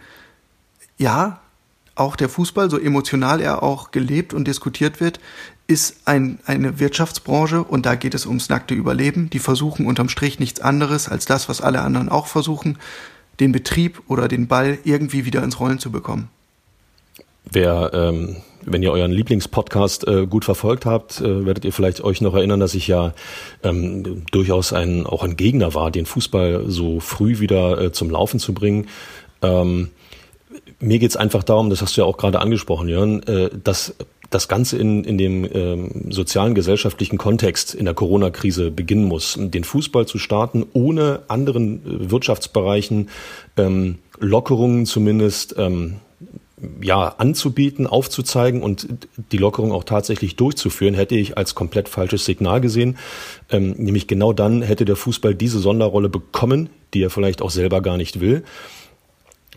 ja, 0.98 1.40
auch 1.96 2.16
der 2.16 2.30
Fußball, 2.30 2.70
so 2.70 2.80
emotional 2.80 3.42
er 3.42 3.64
auch 3.64 3.92
gelebt 3.92 4.34
und 4.34 4.48
diskutiert 4.48 5.02
wird, 5.02 5.20
ist 5.68 6.02
ein, 6.06 6.40
eine 6.46 6.80
Wirtschaftsbranche 6.80 7.64
und 7.64 7.86
da 7.86 7.96
geht 7.96 8.14
es 8.14 8.26
ums 8.26 8.50
nackte 8.50 8.74
Überleben. 8.74 9.30
Die 9.30 9.40
versuchen 9.40 9.86
unterm 9.86 10.10
Strich 10.10 10.40
nichts 10.40 10.60
anderes 10.60 11.10
als 11.10 11.26
das, 11.26 11.50
was 11.50 11.62
alle 11.62 11.82
anderen 11.82 12.10
auch 12.10 12.28
versuchen, 12.28 12.78
den 13.40 13.52
Betrieb 13.52 14.02
oder 14.08 14.28
den 14.28 14.48
Ball 14.48 14.78
irgendwie 14.84 15.26
wieder 15.26 15.44
ins 15.44 15.60
Rollen 15.60 15.80
zu 15.80 15.92
bekommen. 15.92 16.30
Wer 17.46 17.92
ähm, 17.94 18.38
wenn 18.66 18.84
ihr 18.84 18.92
euren 18.92 19.12
Lieblingspodcast 19.12 20.08
äh, 20.08 20.28
gut 20.28 20.46
verfolgt 20.46 20.86
habt, 20.86 21.22
äh, 21.22 21.46
werdet 21.46 21.66
ihr 21.66 21.74
vielleicht 21.74 22.04
euch 22.04 22.22
noch 22.22 22.36
erinnern, 22.36 22.60
dass 22.60 22.74
ich 22.74 22.88
ja 22.88 23.14
ähm, 23.64 24.24
durchaus 24.32 24.74
ein, 24.74 25.06
auch 25.06 25.24
ein 25.24 25.38
Gegner 25.38 25.74
war, 25.74 25.92
den 25.92 26.06
Fußball 26.06 26.66
so 26.68 27.00
früh 27.00 27.40
wieder 27.40 27.80
äh, 27.80 27.92
zum 27.92 28.10
Laufen 28.10 28.40
zu 28.40 28.54
bringen. 28.54 28.88
Ähm, 29.42 29.90
mir 30.80 31.00
geht's 31.00 31.16
einfach 31.16 31.44
darum, 31.44 31.70
das 31.70 31.82
hast 31.82 31.96
du 31.96 32.02
ja 32.02 32.08
auch 32.08 32.18
gerade 32.18 32.40
angesprochen, 32.40 32.88
Jörn, 32.88 33.24
äh, 33.24 33.50
dass 33.64 33.96
das 34.32 34.48
Ganze 34.48 34.78
in, 34.78 35.04
in 35.04 35.18
dem 35.18 35.48
ähm, 35.54 36.06
sozialen, 36.10 36.56
gesellschaftlichen 36.56 37.18
Kontext 37.18 37.76
in 37.76 37.86
der 37.86 37.94
Corona-Krise 37.94 38.72
beginnen 38.72 39.04
muss. 39.04 39.38
Den 39.38 39.66
Fußball 39.66 40.08
zu 40.08 40.18
starten, 40.18 40.66
ohne 40.74 41.24
anderen 41.28 41.86
äh, 41.86 42.12
Wirtschaftsbereichen 42.12 43.10
ähm, 43.58 44.00
Lockerungen 44.20 44.86
zumindest 44.86 45.56
ähm, 45.58 45.98
ja, 46.82 47.16
anzubieten, 47.18 47.88
aufzuzeigen 47.88 48.62
und 48.62 48.88
die 49.32 49.38
Lockerung 49.38 49.72
auch 49.72 49.84
tatsächlich 49.84 50.36
durchzuführen, 50.36 50.94
hätte 50.94 51.16
ich 51.16 51.38
als 51.38 51.56
komplett 51.56 51.90
falsches 51.90 52.26
Signal 52.26 52.62
gesehen. 52.62 52.98
Ähm, 53.50 53.72
nämlich 53.78 54.08
genau 54.08 54.34
dann 54.34 54.62
hätte 54.62 54.86
der 54.86 54.96
Fußball 54.96 55.36
diese 55.36 55.60
Sonderrolle 55.60 56.10
bekommen, 56.10 56.70
die 56.94 57.02
er 57.02 57.10
vielleicht 57.10 57.42
auch 57.42 57.52
selber 57.52 57.82
gar 57.82 57.98
nicht 57.98 58.20
will. 58.20 58.44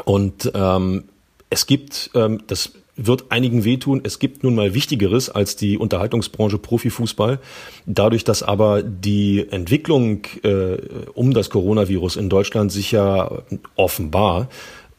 Und 0.05 0.51
ähm, 0.55 1.05
es 1.51 1.67
gibt, 1.67 2.11
ähm, 2.15 2.43
das 2.47 2.73
wird 2.97 3.31
einigen 3.31 3.65
wehtun, 3.65 4.01
es 4.05 4.19
gibt 4.19 4.45
nun 4.45 4.55
mal 4.55 4.73
Wichtigeres 4.75 5.29
als 5.29 5.57
die 5.57 5.79
Unterhaltungsbranche 5.79 6.59
Profifußball. 6.59 7.41
Dadurch, 7.87 8.25
dass 8.25 8.43
aber 8.43 8.83
die 8.83 9.47
Entwicklung 9.51 10.23
äh, 10.43 10.77
um 11.15 11.35
das 11.35 11.51
Coronavirus 11.51 12.17
in 12.17 12.29
Deutschland 12.29 12.71
sicher 12.71 13.43
offenbar 13.75 14.49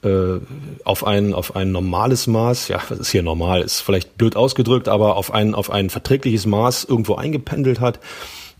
äh, 0.06 0.40
auf 0.84 1.06
ein, 1.06 1.34
auf 1.34 1.56
ein 1.56 1.72
normales 1.72 2.28
Maß, 2.28 2.68
ja, 2.70 2.80
was 2.90 3.00
ist 3.00 3.12
hier 3.12 3.24
normal, 3.24 3.62
ist 3.62 3.82
vielleicht 3.82 4.18
blöd 4.18 4.36
ausgedrückt, 4.36 4.88
aber 4.88 5.16
auf 5.16 5.34
ein, 5.34 5.56
auf 5.56 5.72
ein 5.72 5.90
verträgliches 5.90 6.46
Maß 6.46 6.86
irgendwo 6.86 7.16
eingependelt 7.16 7.80
hat 7.80 8.00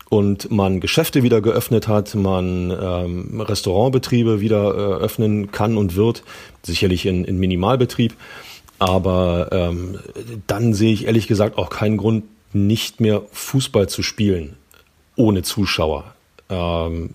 und 0.08 0.50
man 0.50 0.80
Geschäfte 0.80 1.22
wieder 1.22 1.40
geöffnet 1.40 1.88
hat, 1.88 2.14
man 2.14 2.70
ähm, 2.70 3.40
Restaurantbetriebe 3.40 4.40
wieder 4.40 4.74
äh, 4.74 5.02
öffnen 5.02 5.50
kann 5.50 5.76
und 5.76 5.96
wird, 5.96 6.22
sicherlich 6.62 7.06
in, 7.06 7.24
in 7.24 7.38
Minimalbetrieb. 7.38 8.14
Aber 8.78 9.48
ähm, 9.52 9.98
dann 10.46 10.74
sehe 10.74 10.92
ich 10.92 11.06
ehrlich 11.06 11.28
gesagt 11.28 11.56
auch 11.56 11.70
keinen 11.70 11.96
Grund, 11.96 12.24
nicht 12.52 13.00
mehr 13.00 13.22
Fußball 13.32 13.88
zu 13.88 14.02
spielen 14.02 14.56
ohne 15.16 15.42
Zuschauer. 15.42 16.14
Ähm, 16.50 17.10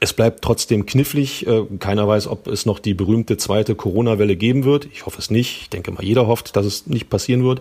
es 0.00 0.14
bleibt 0.14 0.42
trotzdem 0.42 0.86
knifflig. 0.86 1.46
Äh, 1.46 1.64
keiner 1.78 2.08
weiß, 2.08 2.26
ob 2.26 2.46
es 2.48 2.66
noch 2.66 2.78
die 2.78 2.94
berühmte 2.94 3.36
zweite 3.36 3.74
Corona-Welle 3.74 4.34
geben 4.34 4.64
wird. 4.64 4.88
Ich 4.92 5.06
hoffe 5.06 5.18
es 5.18 5.30
nicht. 5.30 5.62
Ich 5.62 5.70
denke 5.70 5.92
mal, 5.92 6.02
jeder 6.02 6.26
hofft, 6.26 6.56
dass 6.56 6.66
es 6.66 6.86
nicht 6.86 7.10
passieren 7.10 7.44
wird. 7.44 7.60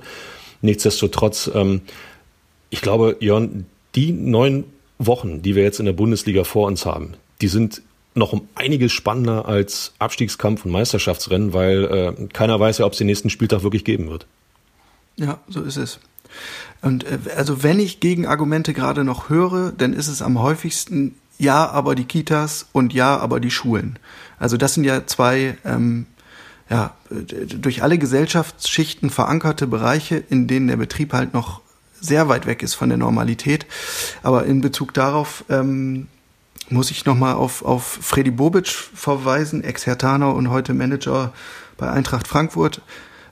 Nichtsdestotrotz, 0.62 1.52
ähm, 1.54 1.82
ich 2.70 2.82
glaube, 2.82 3.18
Jörn, 3.20 3.66
die 3.96 4.12
neun 4.12 4.64
Wochen, 4.98 5.42
die 5.42 5.56
wir 5.56 5.64
jetzt 5.64 5.80
in 5.80 5.86
der 5.86 5.94
Bundesliga 5.94 6.44
vor 6.44 6.68
uns 6.68 6.86
haben, 6.86 7.14
die 7.42 7.48
sind 7.48 7.82
noch 8.16 8.34
um 8.34 8.48
einiges 8.56 8.92
spannender 8.92 9.46
als 9.46 9.94
Abstiegskampf 10.00 10.66
und 10.66 10.72
Meisterschaftsrennen, 10.72 11.54
weil 11.54 12.16
äh, 12.20 12.28
keiner 12.34 12.60
weiß 12.60 12.80
ja, 12.80 12.86
ob 12.86 12.94
es 12.94 12.98
den 12.98 13.08
nächsten 13.08 13.30
Spieltag 13.30 13.64
wirklich 13.64 13.84
geben 13.84 14.10
wird. 14.10 14.26
Ja, 15.16 15.40
so 15.48 15.62
ist 15.62 15.78
es. 15.78 16.00
Und 16.82 17.04
äh, 17.04 17.18
also 17.36 17.64
wenn 17.64 17.80
ich 17.80 18.00
Gegenargumente 18.00 18.74
gerade 18.74 19.04
noch 19.04 19.30
höre, 19.30 19.72
dann 19.72 19.94
ist 19.94 20.08
es 20.08 20.22
am 20.22 20.42
häufigsten 20.42 21.16
ja, 21.40 21.68
aber 21.70 21.96
die 21.96 22.06
Kitas 22.06 22.68
und 22.74 22.94
ja, 22.94 23.18
aber 23.18 23.40
die 23.40 23.50
Schulen. 23.50 23.98
Also 24.38 24.58
das 24.58 24.76
sind 24.76 24.84
ja 24.84 25.08
zwei 25.08 25.58
ähm, 25.66 26.06
ja, 26.70 26.94
durch 27.10 27.82
alle 27.82 27.98
Gesellschaftsschichten 27.98 29.10
verankerte 29.10 29.66
Bereiche, 29.66 30.18
in 30.18 30.48
denen 30.48 30.68
der 30.68 30.78
Betrieb 30.78 31.14
halt 31.14 31.34
noch 31.34 31.62
sehr 32.00 32.30
weit 32.30 32.46
weg 32.46 32.62
ist 32.62 32.76
von 32.76 32.90
der 32.90 32.98
Normalität. 32.98 33.66
Aber 34.22 34.46
in 34.46 34.62
Bezug 34.62 34.94
darauf 34.94 35.44
ähm, 35.50 36.08
muss 36.70 36.92
ich 36.92 37.06
nochmal 37.06 37.34
auf, 37.34 37.64
auf 37.64 37.84
Freddy 37.84 38.32
Bobic 38.32 38.68
verweisen, 38.68 39.64
Ex-Hertaner 39.64 40.36
und 40.36 40.50
heute 40.50 40.74
Manager 40.74 41.34
bei 41.78 41.90
Eintracht 41.90 42.28
Frankfurt 42.28 42.82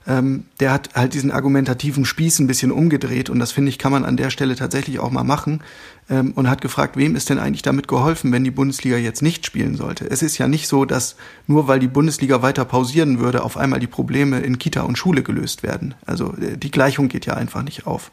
ähm, 0.08 0.44
der 0.58 0.72
hat 0.72 0.94
halt 0.94 1.12
diesen 1.12 1.30
argumentativen 1.30 2.04
Spieß 2.04 2.38
ein 2.38 2.46
bisschen 2.46 2.72
umgedreht 2.72 3.28
und 3.28 3.38
das 3.38 3.52
finde 3.52 3.68
ich, 3.68 3.78
kann 3.78 3.92
man 3.92 4.04
an 4.04 4.16
der 4.16 4.30
Stelle 4.30 4.56
tatsächlich 4.56 4.98
auch 4.98 5.10
mal 5.10 5.22
machen 5.22 5.60
ähm, 6.08 6.32
und 6.34 6.48
hat 6.48 6.62
gefragt, 6.62 6.96
wem 6.96 7.14
ist 7.14 7.28
denn 7.28 7.38
eigentlich 7.38 7.62
damit 7.62 7.86
geholfen, 7.86 8.32
wenn 8.32 8.42
die 8.42 8.50
Bundesliga 8.50 8.96
jetzt 8.96 9.22
nicht 9.22 9.44
spielen 9.44 9.76
sollte. 9.76 10.10
Es 10.10 10.22
ist 10.22 10.38
ja 10.38 10.48
nicht 10.48 10.66
so, 10.66 10.86
dass 10.86 11.16
nur 11.46 11.68
weil 11.68 11.78
die 11.78 11.88
Bundesliga 11.88 12.40
weiter 12.40 12.64
pausieren 12.64 13.20
würde, 13.20 13.44
auf 13.44 13.58
einmal 13.58 13.80
die 13.80 13.86
Probleme 13.86 14.40
in 14.40 14.58
Kita 14.58 14.80
und 14.80 14.96
Schule 14.96 15.22
gelöst 15.22 15.62
werden. 15.62 15.94
Also 16.06 16.34
äh, 16.40 16.56
die 16.56 16.70
Gleichung 16.70 17.08
geht 17.08 17.26
ja 17.26 17.34
einfach 17.34 17.62
nicht 17.62 17.86
auf. 17.86 18.10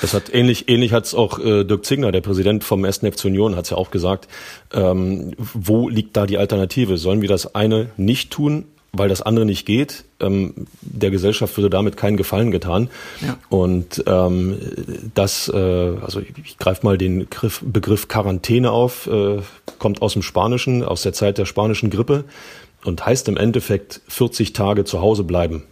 Das 0.00 0.14
hat 0.14 0.32
ähnlich, 0.32 0.68
ähnlich 0.68 0.92
hat 0.92 1.04
es 1.04 1.14
auch 1.14 1.38
äh, 1.38 1.62
Dirk 1.62 1.84
Zingner, 1.84 2.10
der 2.10 2.22
Präsident 2.22 2.64
vom 2.64 2.84
1. 2.84 2.98
FC 2.98 3.26
Union, 3.26 3.54
hat 3.54 3.64
es 3.64 3.70
ja 3.70 3.76
auch 3.76 3.90
gesagt. 3.90 4.28
Ähm, 4.72 5.32
wo 5.36 5.88
liegt 5.88 6.16
da 6.16 6.26
die 6.26 6.38
Alternative? 6.38 6.96
Sollen 6.96 7.20
wir 7.20 7.28
das 7.28 7.54
eine 7.54 7.90
nicht 7.96 8.30
tun 8.30 8.64
weil 8.92 9.08
das 9.08 9.22
andere 9.22 9.46
nicht 9.46 9.66
geht. 9.66 10.04
Ähm, 10.18 10.66
der 10.80 11.10
Gesellschaft 11.10 11.56
würde 11.56 11.70
damit 11.70 11.96
keinen 11.96 12.16
Gefallen 12.16 12.50
getan. 12.50 12.90
Ja. 13.20 13.38
Und 13.48 14.02
ähm, 14.06 14.58
das, 15.14 15.48
äh, 15.48 15.56
also 15.56 16.20
ich, 16.20 16.32
ich 16.44 16.58
greife 16.58 16.84
mal 16.84 16.98
den 16.98 17.20
Begriff, 17.20 17.62
Begriff 17.64 18.08
Quarantäne 18.08 18.70
auf, 18.70 19.06
äh, 19.06 19.38
kommt 19.78 20.02
aus 20.02 20.14
dem 20.14 20.22
Spanischen, 20.22 20.82
aus 20.84 21.02
der 21.02 21.12
Zeit 21.12 21.38
der 21.38 21.46
spanischen 21.46 21.90
Grippe 21.90 22.24
und 22.84 23.04
heißt 23.04 23.28
im 23.28 23.36
Endeffekt 23.36 24.00
40 24.08 24.52
Tage 24.52 24.84
zu 24.84 25.00
Hause 25.00 25.24
bleiben. 25.24 25.62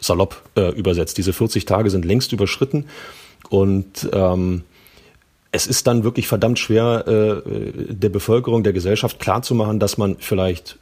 Salopp 0.00 0.42
äh, 0.56 0.70
übersetzt. 0.70 1.18
Diese 1.18 1.32
40 1.32 1.64
Tage 1.64 1.90
sind 1.90 2.04
längst 2.04 2.32
überschritten 2.32 2.86
und 3.50 4.08
ähm, 4.12 4.64
es 5.52 5.66
ist 5.66 5.86
dann 5.86 6.02
wirklich 6.02 6.26
verdammt 6.26 6.58
schwer, 6.58 7.06
äh, 7.06 7.92
der 7.92 8.08
Bevölkerung, 8.08 8.62
der 8.62 8.72
Gesellschaft 8.72 9.20
klarzumachen, 9.20 9.78
dass 9.78 9.98
man 9.98 10.16
vielleicht 10.18 10.78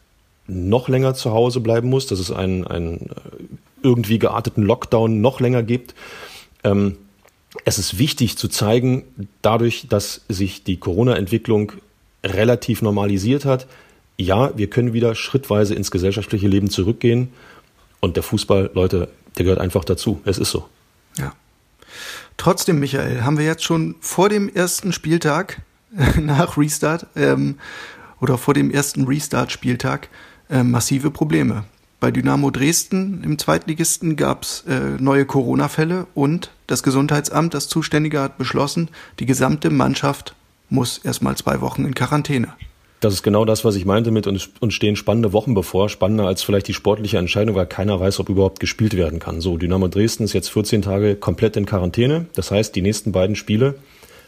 noch 0.46 0.88
länger 0.88 1.14
zu 1.14 1.33
Hause 1.33 1.61
bleiben 1.61 1.88
muss, 1.88 2.07
dass 2.07 2.18
es 2.18 2.31
einen, 2.31 2.66
einen 2.66 3.11
irgendwie 3.83 4.18
gearteten 4.18 4.62
Lockdown 4.64 5.20
noch 5.20 5.40
länger 5.40 5.62
gibt. 5.62 5.94
Ähm, 6.64 6.96
es 7.64 7.79
ist 7.79 7.98
wichtig 7.98 8.37
zu 8.37 8.48
zeigen, 8.48 9.05
dadurch, 9.42 9.87
dass 9.88 10.22
sich 10.29 10.64
die 10.64 10.79
Corona-Entwicklung 10.79 11.72
relativ 12.24 12.83
normalisiert 12.83 13.44
hat, 13.44 13.66
ja, 14.16 14.57
wir 14.57 14.68
können 14.68 14.92
wieder 14.92 15.14
schrittweise 15.14 15.74
ins 15.74 15.90
gesellschaftliche 15.90 16.46
Leben 16.46 16.68
zurückgehen. 16.68 17.33
Und 18.00 18.16
der 18.16 18.22
Fußball, 18.22 18.70
Leute, 18.74 19.09
der 19.38 19.44
gehört 19.44 19.61
einfach 19.61 19.85
dazu. 19.85 20.20
Es 20.24 20.38
ist 20.38 20.50
so. 20.50 20.68
Ja. 21.16 21.33
Trotzdem, 22.37 22.81
Michael, 22.81 23.22
haben 23.22 23.38
wir 23.38 23.46
jetzt 23.46 23.64
schon 23.64 23.96
vor 24.00 24.29
dem 24.29 24.48
ersten 24.48 24.92
Spieltag 24.92 25.62
nach 26.20 26.57
Restart 26.57 27.07
ähm, 27.16 27.59
oder 28.20 28.38
vor 28.38 28.55
dem 28.55 28.70
ersten 28.70 29.05
Restart-Spieltag 29.05 30.09
äh, 30.50 30.62
massive 30.62 31.10
Probleme. 31.10 31.64
Bei 32.00 32.10
Dynamo 32.10 32.50
Dresden 32.50 33.22
im 33.24 33.38
Zweitligisten 33.38 34.16
gab 34.16 34.42
es 34.42 34.64
äh, 34.66 34.80
neue 34.98 35.26
Corona-Fälle 35.26 36.06
und 36.14 36.50
das 36.66 36.82
Gesundheitsamt, 36.82 37.52
das 37.52 37.68
Zuständige, 37.68 38.20
hat 38.20 38.38
beschlossen, 38.38 38.88
die 39.18 39.26
gesamte 39.26 39.68
Mannschaft 39.68 40.34
muss 40.70 40.98
erstmal 40.98 41.36
zwei 41.36 41.60
Wochen 41.60 41.84
in 41.84 41.94
Quarantäne. 41.94 42.54
Das 43.00 43.14
ist 43.14 43.22
genau 43.22 43.44
das, 43.46 43.64
was 43.64 43.76
ich 43.76 43.86
meinte 43.86 44.10
mit 44.10 44.26
uns, 44.26 44.50
uns 44.60 44.74
stehen 44.74 44.94
spannende 44.94 45.32
Wochen 45.32 45.54
bevor, 45.54 45.88
spannender 45.88 46.26
als 46.26 46.42
vielleicht 46.42 46.68
die 46.68 46.74
sportliche 46.74 47.18
Entscheidung, 47.18 47.54
weil 47.54 47.66
keiner 47.66 47.98
weiß, 47.98 48.20
ob 48.20 48.28
überhaupt 48.28 48.60
gespielt 48.60 48.94
werden 48.94 49.18
kann. 49.18 49.40
So, 49.40 49.56
Dynamo 49.56 49.88
Dresden 49.88 50.24
ist 50.24 50.34
jetzt 50.34 50.50
14 50.50 50.82
Tage 50.82 51.16
komplett 51.16 51.56
in 51.56 51.64
Quarantäne. 51.64 52.26
Das 52.34 52.50
heißt, 52.50 52.74
die 52.76 52.82
nächsten 52.82 53.12
beiden 53.12 53.36
Spiele 53.36 53.76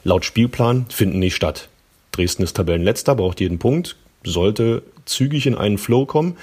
laut 0.05 0.25
Spielplan 0.25 0.87
finden 0.89 1.19
nicht 1.19 1.37
statt. 1.37 1.69
Dresden 2.13 2.43
ist 2.43 2.57
Tabellenletzter, 2.57 3.15
braucht 3.15 3.41
jeden 3.41 3.59
Punkt, 3.59 3.97
sollte 4.25 4.83
zügig 5.05 5.47
in 5.47 5.55
einen 5.55 5.79
Flow 5.79 6.07
kommen, 6.07 6.37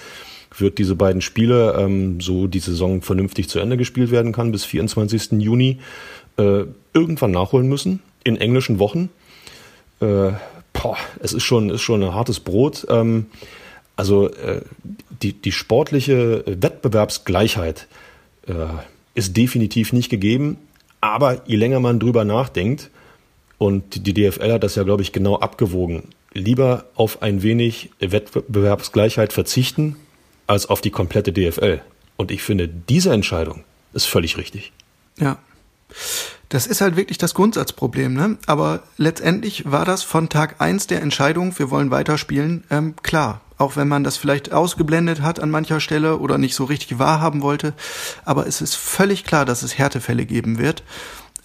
wird 0.58 0.78
diese 0.78 0.96
beiden 0.96 1.22
Spiele, 1.22 1.76
ähm, 1.78 2.22
so 2.22 2.48
die 2.48 2.60
Saison 2.60 3.02
vernünftig 3.02 3.50
zu 3.50 3.60
Ende 3.60 3.78
gespielt 3.78 4.12
werden 4.12 4.32
kann, 4.32 4.52
bis 4.52 4.66
24. 4.66 5.40
Juni, 5.42 5.80
äh, 6.38 6.64
irgendwann 6.94 7.32
nachholen 7.32 7.68
müssen, 7.68 8.02
in 8.24 8.36
englischen 8.38 8.80
Wochen. 8.80 9.10
Äh, 10.00 10.32
boah, 10.74 10.98
es 11.22 11.34
ist 11.34 11.44
schon, 11.44 11.70
ist 11.70 11.82
schon 11.82 12.04
ein 12.04 12.14
hartes 12.14 12.40
Brot. 12.40 12.88
Ähm, 12.90 13.28
also 13.96 14.30
äh, 14.30 14.62
die, 15.22 15.34
die 15.34 15.52
sportliche 15.52 16.44
Wettbewerbsgleichheit 16.46 17.88
äh, 18.48 18.54
ist 19.14 19.36
definitiv 19.36 19.94
nicht 19.94 20.10
gegeben. 20.10 20.58
Aber 21.02 21.42
je 21.48 21.56
länger 21.56 21.80
man 21.80 22.00
drüber 22.00 22.26
nachdenkt, 22.26 22.90
und 23.60 24.08
die 24.08 24.14
DFL 24.14 24.54
hat 24.54 24.64
das 24.64 24.76
ja, 24.76 24.84
glaube 24.84 25.04
ich, 25.04 25.12
genau 25.12 25.38
abgewogen, 25.38 26.04
lieber 26.34 26.86
auf 26.96 27.22
ein 27.22 27.42
wenig 27.42 27.92
Wettbewerbsgleichheit 28.00 29.34
verzichten, 29.34 29.96
als 30.48 30.68
auf 30.68 30.82
die 30.82 30.92
komplette 30.92 31.32
DFL. 31.32 31.82
Und 32.18 32.32
ich 32.32 32.42
finde, 32.42 32.68
diese 32.68 33.14
Entscheidung 33.14 33.64
ist 33.94 34.06
völlig 34.06 34.38
richtig. 34.38 34.72
Ja. 35.18 35.38
Das 36.50 36.66
ist 36.66 36.82
halt 36.82 36.96
wirklich 36.96 37.20
das 37.20 37.36
Grundsatzproblem, 37.36 38.14
ne? 38.14 38.38
Aber 38.48 38.82
letztendlich 38.98 39.72
war 39.72 39.86
das 39.86 40.02
von 40.02 40.30
Tag 40.30 40.60
eins 40.60 40.88
der 40.88 41.02
Entscheidung, 41.02 41.58
wir 41.60 41.70
wollen 41.70 41.92
weiterspielen, 41.92 42.64
ähm, 42.72 42.96
klar. 43.04 43.42
Auch 43.60 43.76
wenn 43.76 43.88
man 43.88 44.04
das 44.04 44.18
vielleicht 44.18 44.54
ausgeblendet 44.54 45.22
hat 45.22 45.40
an 45.40 45.52
mancher 45.52 45.82
Stelle 45.82 46.18
oder 46.18 46.38
nicht 46.38 46.56
so 46.56 46.64
richtig 46.64 46.98
wahrhaben 46.98 47.42
wollte. 47.42 47.74
Aber 48.24 48.48
es 48.48 48.62
ist 48.62 48.76
völlig 48.76 49.26
klar, 49.26 49.46
dass 49.46 49.64
es 49.64 49.78
Härtefälle 49.78 50.26
geben 50.26 50.58
wird. 50.58 50.82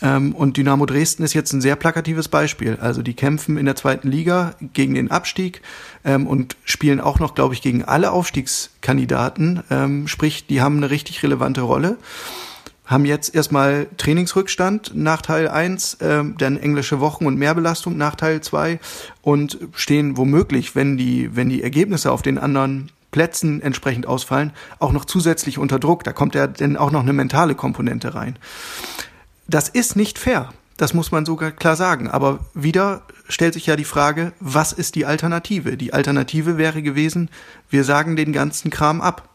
Ähm, 0.05 0.35
und 0.35 0.57
Dynamo 0.57 0.87
Dresden 0.87 1.25
ist 1.25 1.33
jetzt 1.33 1.53
ein 1.53 1.63
sehr 1.63 1.75
plakatives 1.75 2.29
Beispiel. 2.29 2.77
Also 2.81 3.03
die 3.03 3.15
kämpfen 3.15 3.57
in 3.57 3.65
der 3.65 3.75
zweiten 3.75 4.11
Liga 4.11 4.55
gegen 4.75 4.95
den 4.95 5.11
Abstieg 5.11 5.63
ähm, 6.05 6.27
und 6.27 6.57
spielen 6.65 7.01
auch 7.01 7.19
noch, 7.19 7.35
glaube 7.35 7.55
ich, 7.55 7.63
gegen 7.63 7.83
alle 7.83 8.13
Aufstiegskandidaten. 8.13 9.63
Ähm, 9.71 10.07
sprich, 10.07 10.47
die 10.47 10.61
haben 10.61 10.77
eine 10.77 10.91
richtig 10.91 11.23
relevante 11.23 11.63
Rolle 11.63 11.97
haben 12.87 13.07
jetzt 13.07 13.35
erstmal 13.35 13.87
Trainingsrückstand 13.97 14.93
nach 14.95 15.23
Teil 15.23 15.49
1, 15.49 15.95
äh, 15.95 16.23
dann 16.37 16.59
englische 16.59 17.01
Wochen 17.01 17.25
und 17.25 17.39
Mehrbelastung 17.39 17.97
nach 17.97 18.15
Teil 18.15 18.43
2 18.43 18.79
und 19.23 19.59
stehen 19.73 20.19
womöglich, 20.19 20.77
wenn 20.77 20.99
die, 20.99 21.35
wenn 21.35 21.49
die 21.49 21.63
Ergebnisse 21.63 22.13
auf 22.13 22.21
den 22.21 22.37
anderen 22.37 22.91
Plätzen 23.11 23.63
entsprechend 23.63 24.07
ausfallen, 24.07 24.53
auch 24.81 24.93
noch 24.93 25.07
zusätzlich 25.07 25.57
unter 25.57 25.79
Druck. 25.79 26.05
Da 26.05 26.13
kommt 26.13 26.35
ja 26.35 26.47
dann 26.47 26.77
auch 26.77 26.91
noch 26.91 27.03
eine 27.03 27.15
mentale 27.15 27.55
Komponente 27.55 28.15
rein. 28.15 28.37
Das 29.49 29.69
ist 29.69 29.97
nicht 29.97 30.19
fair. 30.19 30.53
Das 30.77 30.93
muss 30.93 31.13
man 31.13 31.25
sogar 31.25 31.53
klar 31.53 31.77
sagen. 31.77 32.09
Aber 32.09 32.41
wieder 32.55 33.03
stellt 33.29 33.55
sich 33.55 33.67
ja 33.67 33.77
die 33.77 33.85
Frage, 33.85 34.33
was 34.41 34.73
ist 34.73 34.97
die 34.97 35.07
Alternative? 35.07 35.77
Die 35.77 35.93
Alternative 35.93 36.59
wäre 36.59 36.83
gewesen, 36.83 37.31
wir 37.71 37.85
sagen 37.85 38.17
den 38.17 38.33
ganzen 38.33 38.71
Kram 38.71 39.01
ab. 39.01 39.29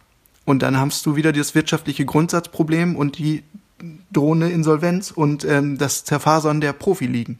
Und 0.45 0.63
dann 0.63 0.79
hast 0.79 1.05
du 1.05 1.15
wieder 1.15 1.31
das 1.31 1.55
wirtschaftliche 1.55 2.05
Grundsatzproblem 2.05 2.95
und 2.95 3.17
die 3.17 3.43
drohende 4.11 4.49
Insolvenz 4.49 5.11
und 5.11 5.45
ähm, 5.45 5.77
das 5.77 6.03
Zerfasern 6.03 6.59
der 6.59 6.73
Profiligen. 6.73 7.37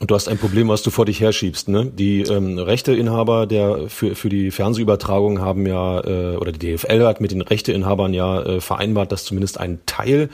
Und 0.00 0.10
du 0.10 0.14
hast 0.14 0.28
ein 0.28 0.38
Problem, 0.38 0.68
was 0.68 0.82
du 0.82 0.90
vor 0.90 1.06
dich 1.06 1.20
herschiebst. 1.20 1.68
Ne? 1.68 1.86
Die 1.86 2.22
ähm, 2.22 2.58
Rechteinhaber 2.58 3.46
der 3.46 3.88
für, 3.88 4.14
für 4.14 4.28
die 4.28 4.50
Fernsehübertragung 4.50 5.40
haben 5.40 5.66
ja, 5.66 6.00
äh, 6.00 6.36
oder 6.36 6.52
die 6.52 6.74
DFL 6.74 7.06
hat 7.06 7.20
mit 7.20 7.30
den 7.30 7.40
Rechteinhabern 7.40 8.12
ja 8.12 8.42
äh, 8.42 8.60
vereinbart, 8.60 9.12
dass 9.12 9.24
zumindest 9.24 9.58
ein 9.58 9.80
Teil 9.86 10.28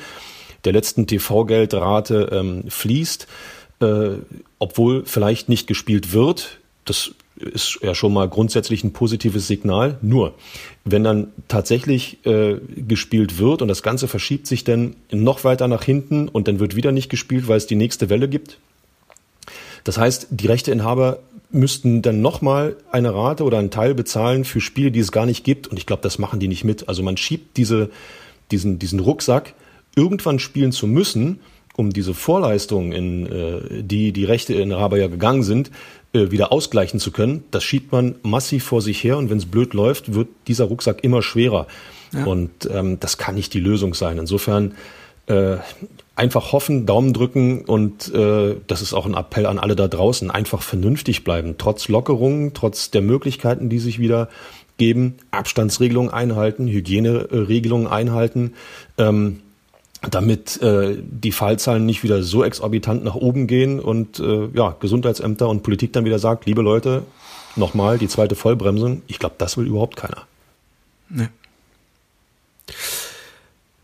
der 0.64 0.73
letzten 0.73 1.07
TV-Geldrate 1.07 2.31
ähm, 2.33 2.64
fließt, 2.68 3.27
äh, 3.81 4.11
obwohl 4.59 5.05
vielleicht 5.05 5.49
nicht 5.49 5.66
gespielt 5.66 6.12
wird. 6.12 6.59
Das 6.85 7.12
ist 7.37 7.79
ja 7.83 7.94
schon 7.94 8.12
mal 8.12 8.29
grundsätzlich 8.29 8.83
ein 8.83 8.92
positives 8.92 9.47
Signal. 9.47 9.99
Nur, 10.03 10.35
wenn 10.85 11.05
dann 11.05 11.29
tatsächlich 11.47 12.25
äh, 12.27 12.57
gespielt 12.77 13.38
wird 13.38 13.62
und 13.62 13.68
das 13.68 13.83
Ganze 13.83 14.09
verschiebt 14.09 14.47
sich 14.47 14.64
dann 14.64 14.97
noch 15.11 15.44
weiter 15.44 15.68
nach 15.68 15.85
hinten 15.85 16.29
und 16.29 16.49
dann 16.49 16.59
wird 16.59 16.75
wieder 16.75 16.92
nicht 16.92 17.09
gespielt, 17.09 17.47
weil 17.49 17.59
es 17.59 17.66
die 17.66 17.77
nächste 17.77 18.11
Welle 18.11 18.29
gibt. 18.29 18.59
Das 19.85 19.99
heißt, 19.99 20.29
die 20.31 20.47
Rechteinhaber 20.47 21.21
müssten 21.51 22.03
dann 22.03 22.21
nochmal 22.21 22.77
eine 22.90 23.14
Rate 23.14 23.44
oder 23.44 23.59
einen 23.59 23.71
Teil 23.71 23.94
bezahlen 23.94 24.44
für 24.44 24.61
Spiele, 24.61 24.90
die 24.90 25.01
es 25.01 25.12
gar 25.12 25.25
nicht 25.25 25.44
gibt. 25.44 25.66
Und 25.66 25.79
ich 25.79 25.87
glaube, 25.87 26.03
das 26.03 26.18
machen 26.18 26.40
die 26.40 26.49
nicht 26.49 26.64
mit. 26.64 26.88
Also 26.88 27.03
man 27.03 27.16
schiebt 27.16 27.57
diese, 27.57 27.90
diesen, 28.51 28.79
diesen 28.79 29.01
Rucksack, 29.01 29.55
irgendwann 29.98 30.38
spielen 30.38 30.72
zu 30.72 30.87
müssen, 30.87 31.40
um 31.76 31.90
diese 31.90 32.14
Vorleistungen, 32.14 32.92
in 32.92 33.26
äh, 33.26 33.82
die 33.82 34.12
die 34.12 34.24
Rechteinhaber 34.24 34.98
ja 34.98 35.08
gegangen 35.08 35.42
sind, 35.42 35.70
äh, 36.12 36.30
wieder 36.30 36.52
ausgleichen 36.52 37.00
zu 37.00 37.11
können, 37.11 37.44
das 37.50 37.64
schiebt 37.64 37.92
man 37.92 38.14
massiv 38.22 38.64
vor 38.64 38.80
sich 38.80 39.02
her 39.04 39.18
und 39.18 39.28
wenn 39.28 39.38
es 39.38 39.46
blöd 39.46 39.74
läuft, 39.74 40.14
wird 40.14 40.28
dieser 40.46 40.64
Rucksack 40.66 41.04
immer 41.04 41.22
schwerer. 41.22 41.66
Ja. 42.12 42.24
Und 42.24 42.50
ähm, 42.72 42.98
das 43.00 43.18
kann 43.18 43.34
nicht 43.34 43.52
die 43.54 43.61
Lösung 43.61 43.94
sein. 43.94 44.18
Insofern 44.18 44.74
äh, 45.26 45.56
einfach 46.16 46.52
hoffen, 46.52 46.87
Daumen 46.87 47.12
drücken 47.12 47.64
und 47.64 48.12
äh, 48.14 48.56
das 48.66 48.82
ist 48.82 48.94
auch 48.94 49.06
ein 49.06 49.14
Appell 49.14 49.46
an 49.46 49.58
alle 49.58 49.76
da 49.76 49.87
draußen, 49.87 50.30
einfach 50.30 50.62
vernünftig 50.62 51.22
bleiben, 51.22 51.56
trotz 51.58 51.88
Lockerungen, 51.88 52.54
trotz 52.54 52.90
der 52.90 53.02
Möglichkeiten, 53.02 53.68
die 53.68 53.78
sich 53.78 53.98
wieder 53.98 54.28
geben, 54.78 55.16
Abstandsregelungen 55.30 56.11
einhalten, 56.11 56.66
Hygieneregelungen 56.66 57.87
einhalten. 57.87 58.54
Ähm, 58.96 59.40
damit 60.02 60.62
äh, 60.62 60.96
die 61.00 61.32
Fallzahlen 61.32 61.84
nicht 61.84 62.02
wieder 62.02 62.22
so 62.22 62.44
exorbitant 62.44 63.04
nach 63.04 63.14
oben 63.14 63.46
gehen 63.46 63.80
und 63.80 64.20
äh, 64.20 64.48
ja, 64.54 64.76
Gesundheitsämter 64.78 65.48
und 65.48 65.62
Politik 65.62 65.92
dann 65.92 66.04
wieder 66.04 66.18
sagt, 66.18 66.46
liebe 66.46 66.62
Leute, 66.62 67.02
nochmal 67.56 67.98
die 67.98 68.08
zweite 68.08 68.37
Vollbremsung. 68.37 69.02
Ich 69.08 69.18
glaube, 69.18 69.34
das 69.38 69.56
will 69.56 69.66
überhaupt 69.66 69.96
keiner. 69.96 70.26
Nee. 71.08 71.28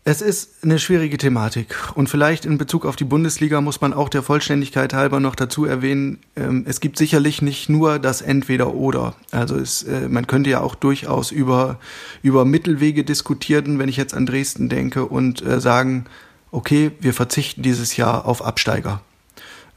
Es 0.07 0.21
ist 0.21 0.63
eine 0.63 0.77
schwierige 0.77 1.17
Thematik 1.17 1.75
und 1.95 2.11
vielleicht 2.11 2.45
in 2.45 2.59
Bezug 2.59 2.85
auf 2.85 2.95
die 2.95 3.05
Bundesliga 3.05 3.59
muss 3.59 3.81
man 3.81 3.91
auch 3.91 4.07
der 4.07 4.21
Vollständigkeit 4.21 4.93
halber 4.93 5.19
noch 5.19 5.33
dazu 5.33 5.65
erwähnen, 5.65 6.19
ähm, 6.35 6.63
es 6.67 6.79
gibt 6.79 6.99
sicherlich 6.99 7.41
nicht 7.41 7.69
nur 7.69 7.97
das 7.97 8.21
Entweder-Oder. 8.21 9.15
Also 9.31 9.57
es, 9.57 9.81
äh, 9.81 10.07
man 10.07 10.27
könnte 10.27 10.51
ja 10.51 10.61
auch 10.61 10.75
durchaus 10.75 11.31
über, 11.31 11.79
über 12.21 12.45
Mittelwege 12.45 13.03
diskutieren, 13.03 13.79
wenn 13.79 13.89
ich 13.89 13.97
jetzt 13.97 14.13
an 14.13 14.27
Dresden 14.27 14.69
denke 14.69 15.05
und 15.05 15.43
äh, 15.43 15.59
sagen, 15.59 16.05
okay, 16.51 16.91
wir 16.99 17.15
verzichten 17.15 17.63
dieses 17.63 17.97
Jahr 17.97 18.27
auf 18.27 18.45
Absteiger. 18.45 19.01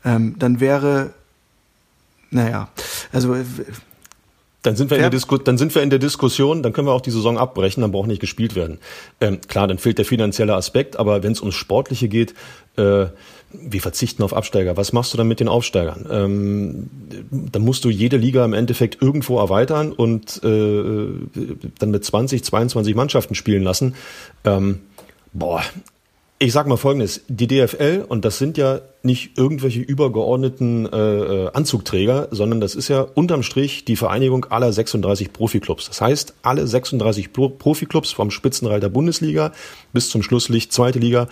Ähm, 0.05 0.35
dann 0.39 0.61
wäre, 0.61 1.15
naja, 2.31 2.69
also 3.13 3.35
dann 4.63 4.75
sind, 4.75 4.91
wir 4.91 4.97
in 4.97 5.03
der 5.03 5.11
Disku 5.11 5.39
dann 5.39 5.57
sind 5.57 5.75
wir 5.75 5.83
in 5.83 5.91
der 5.91 6.01
Diskussion, 6.01 6.63
dann 6.63 6.73
können 6.73 6.89
wir 6.89 6.93
auch 6.93 7.01
die 7.01 7.13
Saison 7.13 7.39
abbrechen, 7.39 7.81
dann 7.81 7.93
braucht 7.93 8.09
nicht 8.09 8.21
gespielt 8.21 8.57
werden. 8.57 8.79
Ähm, 9.21 9.41
klar, 9.47 9.69
dann 9.69 9.79
fehlt 9.79 9.99
der 9.99 10.05
finanzielle 10.05 10.55
Aspekt, 10.55 10.99
aber 10.99 11.23
wenn 11.23 11.33
es 11.33 11.41
ums 11.41 11.55
Sportliche 11.55 12.09
geht, 12.09 12.35
äh, 12.77 13.07
wir 13.51 13.81
verzichten 13.81 14.23
auf 14.23 14.35
Absteiger. 14.35 14.77
Was 14.77 14.93
machst 14.93 15.13
du 15.13 15.17
dann 15.17 15.29
mit 15.29 15.41
den 15.41 15.49
Aufsteigern? 15.49 16.07
Ähm, 16.11 16.91
dann 17.31 17.63
musst 17.63 17.85
du 17.85 17.89
jede 17.89 18.17
Liga 18.17 18.45
im 18.45 18.53
Endeffekt 18.53 19.01
irgendwo 19.01 19.39
erweitern 19.39 19.93
und 19.93 20.43
äh, 20.45 21.07
dann 21.79 21.91
mit 21.91 22.05
20, 22.05 22.45
22 22.45 22.95
Mannschaften 22.95 23.35
spielen 23.35 23.63
lassen. 23.63 23.95
Ähm, 24.45 24.81
boah, 25.33 25.63
ich 26.39 26.53
sag 26.53 26.67
mal 26.67 26.77
Folgendes: 26.77 27.23
Die 27.29 27.47
DFL 27.47 28.05
und 28.09 28.25
das 28.25 28.39
sind 28.39 28.59
ja 28.59 28.81
nicht 29.03 29.37
irgendwelche 29.37 29.81
übergeordneten 29.81 30.87
äh, 30.87 30.97
äh, 30.97 31.51
Anzugträger, 31.53 32.29
sondern 32.31 32.61
das 32.61 32.75
ist 32.75 32.89
ja 32.89 33.01
unterm 33.01 33.43
Strich 33.43 33.85
die 33.85 33.97
Vereinigung 33.97 34.45
aller 34.47 34.73
36 34.73 35.33
Profiklubs. 35.33 35.87
Das 35.87 36.01
heißt, 36.01 36.35
alle 36.43 36.67
36 36.67 37.33
Pro 37.33 37.49
Profiklubs 37.49 38.13
vom 38.13 38.31
Spitzenreiter 38.31 38.89
Bundesliga 38.89 39.53
bis 39.93 40.11
zum 40.11 40.23
Schlusslicht 40.23 40.73
zweite 40.73 40.99
Liga 40.99 41.29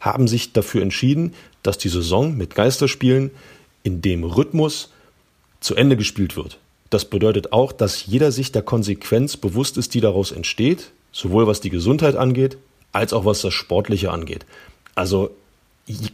haben 0.00 0.28
sich 0.28 0.52
dafür 0.52 0.82
entschieden, 0.82 1.34
dass 1.62 1.78
die 1.78 1.88
Saison 1.88 2.36
mit 2.36 2.54
Geisterspielen 2.54 3.30
in 3.82 4.02
dem 4.02 4.24
Rhythmus 4.24 4.90
zu 5.60 5.74
Ende 5.74 5.96
gespielt 5.96 6.36
wird. 6.36 6.58
Das 6.90 7.06
bedeutet 7.06 7.52
auch, 7.52 7.72
dass 7.72 8.06
jeder 8.06 8.30
sich 8.30 8.52
der 8.52 8.62
Konsequenz 8.62 9.36
bewusst 9.36 9.76
ist, 9.76 9.94
die 9.94 10.00
daraus 10.00 10.32
entsteht, 10.32 10.92
sowohl 11.12 11.46
was 11.46 11.60
die 11.60 11.70
Gesundheit 11.70 12.14
angeht, 12.14 12.58
als 12.96 13.12
auch 13.12 13.24
was 13.24 13.42
das 13.42 13.54
Sportliche 13.54 14.10
angeht. 14.10 14.46
Also 14.94 15.30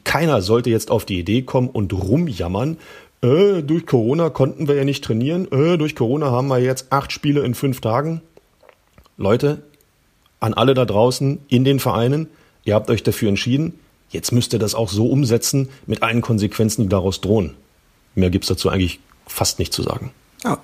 keiner 0.04 0.42
sollte 0.42 0.70
jetzt 0.70 0.90
auf 0.90 1.04
die 1.04 1.18
Idee 1.18 1.42
kommen 1.42 1.68
und 1.68 1.92
rumjammern, 1.92 2.76
äh, 3.22 3.62
durch 3.62 3.86
Corona 3.86 4.28
konnten 4.28 4.68
wir 4.68 4.74
ja 4.74 4.84
nicht 4.84 5.04
trainieren, 5.04 5.50
äh, 5.50 5.78
durch 5.78 5.94
Corona 5.94 6.30
haben 6.30 6.48
wir 6.48 6.58
jetzt 6.58 6.92
acht 6.92 7.12
Spiele 7.12 7.42
in 7.42 7.54
fünf 7.54 7.80
Tagen. 7.80 8.20
Leute, 9.16 9.62
an 10.40 10.54
alle 10.54 10.74
da 10.74 10.84
draußen 10.84 11.38
in 11.48 11.64
den 11.64 11.78
Vereinen, 11.78 12.28
ihr 12.64 12.74
habt 12.74 12.90
euch 12.90 13.02
dafür 13.02 13.28
entschieden, 13.28 13.78
jetzt 14.10 14.32
müsst 14.32 14.52
ihr 14.52 14.58
das 14.58 14.74
auch 14.74 14.88
so 14.88 15.06
umsetzen 15.06 15.68
mit 15.86 16.02
allen 16.02 16.20
Konsequenzen, 16.20 16.82
die 16.82 16.88
daraus 16.88 17.20
drohen. 17.20 17.54
Mehr 18.14 18.30
gibt 18.30 18.44
es 18.44 18.48
dazu 18.48 18.68
eigentlich 18.68 19.00
fast 19.26 19.58
nicht 19.58 19.72
zu 19.72 19.82
sagen. 19.82 20.10
Ja, 20.44 20.58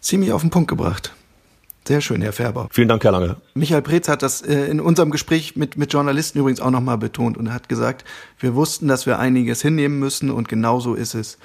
Ziemlich 0.00 0.32
auf 0.32 0.40
den 0.40 0.50
Punkt 0.50 0.68
gebracht. 0.68 1.12
Sehr 1.86 2.00
schön, 2.00 2.20
Herr 2.22 2.32
Färber. 2.32 2.68
Vielen 2.70 2.88
Dank, 2.88 3.02
Herr 3.04 3.12
Lange. 3.12 3.36
Michael 3.54 3.82
Preetz 3.82 4.08
hat 4.08 4.22
das 4.22 4.42
äh, 4.42 4.66
in 4.66 4.80
unserem 4.80 5.10
Gespräch 5.10 5.56
mit, 5.56 5.76
mit 5.76 5.92
Journalisten 5.92 6.38
übrigens 6.38 6.60
auch 6.60 6.70
nochmal 6.70 6.98
betont 6.98 7.38
und 7.38 7.52
hat 7.52 7.68
gesagt, 7.68 8.04
wir 8.40 8.54
wussten, 8.54 8.88
dass 8.88 9.06
wir 9.06 9.18
einiges 9.18 9.62
hinnehmen 9.62 9.98
müssen 9.98 10.30
und 10.30 10.48
genau 10.48 10.80
so 10.80 10.94
ist 10.94 11.14
es. 11.14 11.38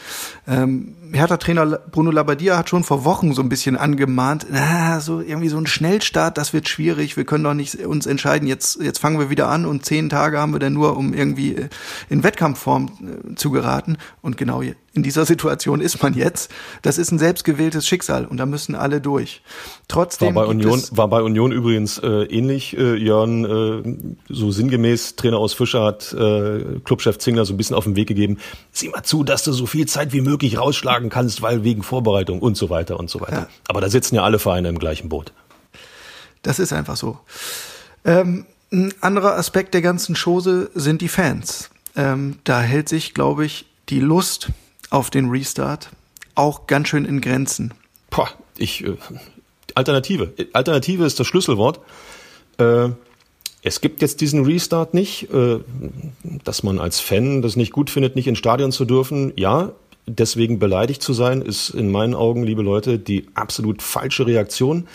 Ähm, 0.47 0.95
Hertha-Trainer 1.11 1.79
Bruno 1.91 2.11
Labbadia 2.11 2.57
hat 2.57 2.69
schon 2.69 2.83
vor 2.83 3.05
Wochen 3.05 3.33
so 3.33 3.41
ein 3.41 3.49
bisschen 3.49 3.77
angemahnt, 3.77 4.47
na, 4.49 4.99
so 4.99 5.21
irgendwie 5.21 5.49
so 5.49 5.57
ein 5.57 5.67
Schnellstart, 5.67 6.37
das 6.37 6.53
wird 6.53 6.67
schwierig, 6.69 7.17
wir 7.17 7.25
können 7.25 7.43
doch 7.43 7.53
nicht 7.53 7.85
uns 7.85 8.05
entscheiden, 8.05 8.47
jetzt, 8.47 8.81
jetzt 8.81 8.99
fangen 8.99 9.19
wir 9.19 9.29
wieder 9.29 9.49
an 9.49 9.65
und 9.65 9.85
zehn 9.85 10.09
Tage 10.09 10.39
haben 10.39 10.53
wir 10.53 10.59
dann 10.59 10.73
nur, 10.73 10.97
um 10.97 11.13
irgendwie 11.13 11.55
äh, 11.55 11.69
in 12.09 12.23
Wettkampfform 12.23 13.31
äh, 13.31 13.35
zu 13.35 13.51
geraten 13.51 13.97
und 14.21 14.37
genau 14.37 14.61
in 14.95 15.03
dieser 15.03 15.25
Situation 15.25 15.81
ist 15.81 16.01
man 16.01 16.13
jetzt. 16.13 16.49
Das 16.81 16.97
ist 16.97 17.11
ein 17.11 17.19
selbstgewähltes 17.19 17.87
Schicksal 17.87 18.25
und 18.25 18.37
da 18.37 18.45
müssen 18.45 18.75
alle 18.75 19.01
durch. 19.01 19.41
Trotzdem 19.87 20.35
war 20.35 20.45
bei 20.45 20.49
Union 20.49 20.81
war 20.91 21.07
bei 21.07 21.21
Union 21.21 21.51
übrigens 21.51 21.99
äh, 21.99 22.23
ähnlich. 22.23 22.77
Äh, 22.77 22.95
Jörn 22.95 23.45
äh, 23.45 24.33
so 24.33 24.51
sinngemäß 24.51 25.15
Trainer 25.15 25.37
aus 25.37 25.53
Fischer 25.53 25.83
hat 25.83 26.13
äh, 26.13 26.79
Clubchef 26.86 27.17
Zingler 27.17 27.45
so 27.45 27.53
ein 27.53 27.57
bisschen 27.57 27.75
auf 27.75 27.83
den 27.83 27.95
Weg 27.95 28.07
gegeben. 28.07 28.38
Sieh 28.71 28.89
mal 28.89 29.03
zu, 29.03 29.23
dass 29.23 29.43
du 29.43 29.51
so 29.51 29.65
viel 29.65 29.88
Zeit 29.88 30.13
wie 30.13 30.21
möglich 30.21 30.57
rausschlagen 30.57 31.09
kannst, 31.09 31.41
weil 31.41 31.63
wegen 31.63 31.83
Vorbereitung 31.83 32.39
und 32.39 32.55
so 32.55 32.69
weiter 32.69 32.99
und 32.99 33.09
so 33.09 33.21
weiter. 33.21 33.33
Ja. 33.33 33.47
Aber 33.67 33.81
da 33.81 33.89
sitzen 33.89 34.15
ja 34.15 34.23
alle 34.23 34.39
Vereine 34.39 34.69
im 34.69 34.79
gleichen 34.79 35.09
Boot. 35.09 35.33
Das 36.41 36.59
ist 36.59 36.73
einfach 36.73 36.95
so. 36.95 37.19
Ähm, 38.05 38.45
ein 38.71 38.93
anderer 39.01 39.36
Aspekt 39.36 39.73
der 39.73 39.81
ganzen 39.81 40.15
Chose 40.15 40.69
sind 40.75 41.01
die 41.01 41.07
Fans. 41.07 41.69
Ähm, 41.95 42.39
da 42.43 42.61
hält 42.61 42.89
sich, 42.89 43.13
glaube 43.13 43.45
ich, 43.45 43.65
die 43.89 43.99
Lust 43.99 44.49
auf 44.89 45.09
den 45.09 45.29
Restart 45.29 45.89
auch 46.36 46.67
ganz 46.67 46.89
schön 46.89 47.05
in 47.05 47.21
Grenzen. 47.21 47.73
Boah, 48.09 48.29
ich 48.57 48.83
äh, 48.83 48.97
Alternative. 49.73 50.33
Alternative 50.53 51.05
ist 51.05 51.19
das 51.19 51.27
Schlüsselwort. 51.27 51.79
Äh, 52.57 52.89
es 53.66 53.82
gibt 53.82 54.01
jetzt 54.03 54.22
diesen 54.22 54.45
Restart 54.45 54.93
nicht, 54.93 55.34
äh, 55.34 55.57
dass 56.43 56.61
man 56.61 56.80
als 56.80 56.99
Fan 56.99 57.41
das 57.41 57.55
nicht 57.55 57.74
gut 57.74 57.89
findet, 57.89 58.16
nicht 58.16 58.28
ins 58.28 58.38
Stadion 58.38 58.72
zu 58.72 58.86
dürfen. 58.86 59.34
Ja, 59.36 59.72
deswegen 60.05 60.59
beleidigt 60.59 61.01
zu 61.01 61.13
sein, 61.13 61.41
ist 61.41 61.72
in 61.72 61.91
meinen 61.91 62.13
Augen, 62.13 62.43
liebe 62.43 62.61
Leute, 62.61 62.99
die 62.99 63.26
absolut 63.34 63.82
falsche 63.82 64.28
Reaktion. 64.28 64.88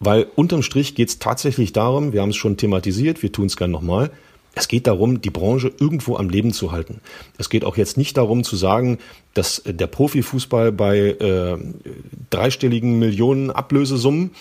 Weil 0.00 0.26
unterm 0.34 0.62
Strich 0.62 0.96
geht 0.96 1.08
es 1.10 1.18
tatsächlich 1.20 1.72
darum, 1.72 2.12
wir 2.12 2.20
haben 2.20 2.30
es 2.30 2.36
schon 2.36 2.56
thematisiert, 2.56 3.22
wir 3.22 3.30
tun 3.30 3.46
es 3.46 3.56
gerne 3.56 3.72
nochmal, 3.72 4.10
es 4.54 4.66
geht 4.66 4.88
darum, 4.88 5.20
die 5.20 5.30
Branche 5.30 5.70
irgendwo 5.78 6.16
am 6.16 6.28
Leben 6.28 6.52
zu 6.52 6.72
halten. 6.72 7.00
Es 7.36 7.48
geht 7.48 7.64
auch 7.64 7.76
jetzt 7.76 7.96
nicht 7.96 8.16
darum 8.16 8.42
zu 8.42 8.56
sagen, 8.56 8.98
dass 9.34 9.62
der 9.64 9.86
Profifußball 9.86 10.72
bei 10.72 10.98
äh, 10.98 11.56
dreistelligen 12.30 12.98
Millionen 12.98 13.52
Ablösesummen, 13.52 14.32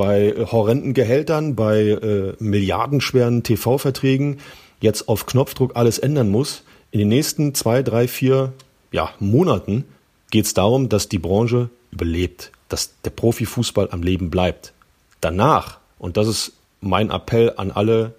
bei 0.00 0.34
horrenden 0.50 0.94
Gehältern, 0.94 1.56
bei 1.56 1.80
äh, 1.82 2.32
milliardenschweren 2.38 3.42
TV-Verträgen 3.42 4.38
jetzt 4.80 5.10
auf 5.10 5.26
Knopfdruck 5.26 5.76
alles 5.76 5.98
ändern 5.98 6.30
muss. 6.30 6.62
In 6.90 7.00
den 7.00 7.08
nächsten 7.08 7.54
zwei, 7.54 7.82
drei, 7.82 8.08
vier 8.08 8.54
ja, 8.92 9.10
Monaten 9.18 9.84
geht 10.30 10.46
es 10.46 10.54
darum, 10.54 10.88
dass 10.88 11.10
die 11.10 11.18
Branche 11.18 11.68
überlebt, 11.90 12.50
dass 12.70 12.94
der 13.04 13.10
Profifußball 13.10 13.90
am 13.90 14.02
Leben 14.02 14.30
bleibt. 14.30 14.72
Danach, 15.20 15.80
und 15.98 16.16
das 16.16 16.28
ist 16.28 16.52
mein 16.80 17.10
Appell 17.10 17.52
an 17.58 17.70
alle 17.70 18.14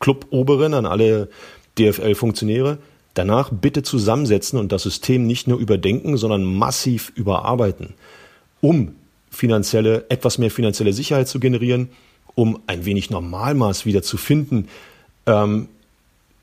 Club-Oberen, 0.00 0.74
an 0.74 0.84
alle 0.84 1.30
DFL-Funktionäre, 1.78 2.76
danach 3.14 3.48
bitte 3.50 3.82
zusammensetzen 3.82 4.58
und 4.58 4.70
das 4.70 4.82
System 4.82 5.26
nicht 5.26 5.48
nur 5.48 5.60
überdenken, 5.60 6.18
sondern 6.18 6.44
massiv 6.44 7.10
überarbeiten, 7.14 7.94
um 8.60 8.96
finanzielle, 9.30 10.06
etwas 10.08 10.38
mehr 10.38 10.50
finanzielle 10.50 10.92
Sicherheit 10.92 11.28
zu 11.28 11.40
generieren, 11.40 11.90
um 12.34 12.60
ein 12.66 12.84
wenig 12.84 13.10
Normalmaß 13.10 13.86
wieder 13.86 14.02
zu 14.02 14.16
finden, 14.16 14.68
ähm, 15.26 15.68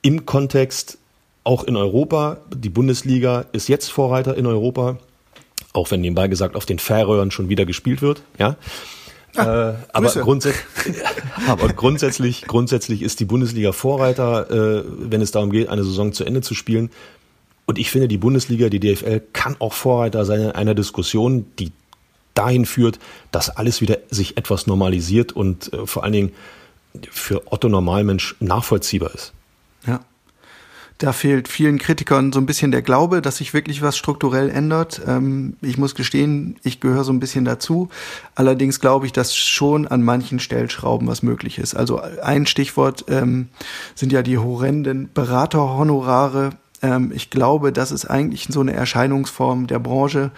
im 0.01 0.25
Kontext 0.25 0.97
auch 1.43 1.63
in 1.63 1.75
Europa. 1.75 2.39
Die 2.53 2.69
Bundesliga 2.69 3.45
ist 3.51 3.67
jetzt 3.67 3.89
Vorreiter 3.89 4.35
in 4.35 4.45
Europa, 4.45 4.97
auch 5.73 5.91
wenn 5.91 6.01
nebenbei 6.01 6.27
gesagt 6.27 6.55
auf 6.55 6.65
den 6.65 6.79
Färöern 6.79 7.31
schon 7.31 7.49
wieder 7.49 7.65
gespielt 7.65 8.01
wird, 8.01 8.21
ja. 8.37 8.55
Ah, 9.35 9.71
äh, 9.71 9.73
aber, 9.93 10.09
grundsätzlich, 10.09 10.65
aber 11.47 11.67
grundsätzlich, 11.69 12.43
grundsätzlich 12.47 13.01
ist 13.03 13.19
die 13.19 13.25
Bundesliga 13.25 13.71
Vorreiter, 13.71 14.49
äh, 14.49 14.83
wenn 14.87 15.21
es 15.21 15.31
darum 15.31 15.51
geht, 15.51 15.69
eine 15.69 15.83
Saison 15.83 16.11
zu 16.13 16.23
Ende 16.23 16.41
zu 16.41 16.55
spielen. 16.55 16.89
Und 17.65 17.77
ich 17.77 17.91
finde, 17.91 18.07
die 18.07 18.17
Bundesliga, 18.17 18.69
die 18.69 18.79
DFL, 18.79 19.21
kann 19.33 19.57
auch 19.59 19.73
Vorreiter 19.73 20.25
sein 20.25 20.41
in 20.41 20.51
einer 20.51 20.73
Diskussion, 20.73 21.45
die 21.59 21.71
dahin 22.37 22.65
führt, 22.65 22.99
dass 23.31 23.49
alles 23.49 23.81
wieder 23.81 23.97
sich 24.09 24.37
etwas 24.37 24.67
normalisiert 24.67 25.31
und 25.31 25.73
äh, 25.73 25.85
vor 25.85 26.03
allen 26.03 26.13
Dingen 26.13 26.31
für 27.11 27.51
Otto 27.51 27.69
Normalmensch 27.69 28.35
nachvollziehbar 28.39 29.13
ist. 29.13 29.33
Ja. 29.85 30.01
Da 30.99 31.13
fehlt 31.13 31.47
vielen 31.47 31.77
Kritikern 31.77 32.33
so 32.33 32.39
ein 32.39 32.47
bisschen 32.47 32.71
der 32.71 32.81
Glaube, 32.81 33.21
dass 33.21 33.37
sich 33.37 33.53
wirklich 33.53 33.83
was 33.83 33.97
strukturell 33.97 34.49
ändert. 34.49 34.99
Ähm, 35.05 35.55
ich 35.61 35.77
muss 35.77 35.93
gestehen, 35.93 36.55
ich 36.63 36.79
gehöre 36.79 37.03
so 37.03 37.13
ein 37.13 37.19
bisschen 37.19 37.45
dazu. 37.45 37.89
Allerdings 38.33 38.79
glaube 38.79 39.05
ich, 39.05 39.13
dass 39.13 39.35
schon 39.35 39.85
an 39.85 40.01
manchen 40.01 40.39
Stellschrauben 40.39 41.07
was 41.07 41.21
möglich 41.21 41.59
ist. 41.59 41.75
Also 41.75 42.01
ein 42.01 42.47
Stichwort 42.47 43.05
ähm, 43.09 43.49
sind 43.93 44.11
ja 44.11 44.23
die 44.23 44.39
horrenden 44.39 45.11
Beraterhonorare. 45.13 46.51
Ähm, 46.81 47.11
ich 47.13 47.29
glaube, 47.29 47.71
das 47.71 47.91
ist 47.91 48.05
eigentlich 48.05 48.47
so 48.49 48.61
eine 48.61 48.73
Erscheinungsform 48.73 49.67
der 49.67 49.79
Branche, 49.79 50.31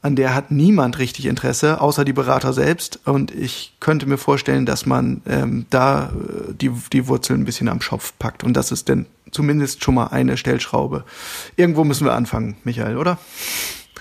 an 0.00 0.16
der 0.16 0.34
hat 0.34 0.50
niemand 0.50 0.98
richtig 0.98 1.26
Interesse, 1.26 1.80
außer 1.80 2.04
die 2.04 2.12
Berater 2.12 2.52
selbst. 2.52 3.00
Und 3.04 3.34
ich 3.34 3.72
könnte 3.80 4.06
mir 4.06 4.18
vorstellen, 4.18 4.66
dass 4.66 4.86
man 4.86 5.22
ähm, 5.26 5.66
da 5.70 6.06
äh, 6.06 6.54
die, 6.54 6.70
die 6.92 7.08
Wurzeln 7.08 7.40
ein 7.40 7.44
bisschen 7.44 7.68
am 7.68 7.80
Schopf 7.80 8.12
packt. 8.18 8.44
Und 8.44 8.54
das 8.54 8.70
ist 8.72 8.88
denn 8.88 9.06
zumindest 9.30 9.82
schon 9.82 9.94
mal 9.94 10.08
eine 10.08 10.36
Stellschraube. 10.36 11.04
Irgendwo 11.56 11.84
müssen 11.84 12.04
wir 12.04 12.14
anfangen, 12.14 12.56
Michael, 12.64 12.96
oder? 12.96 13.18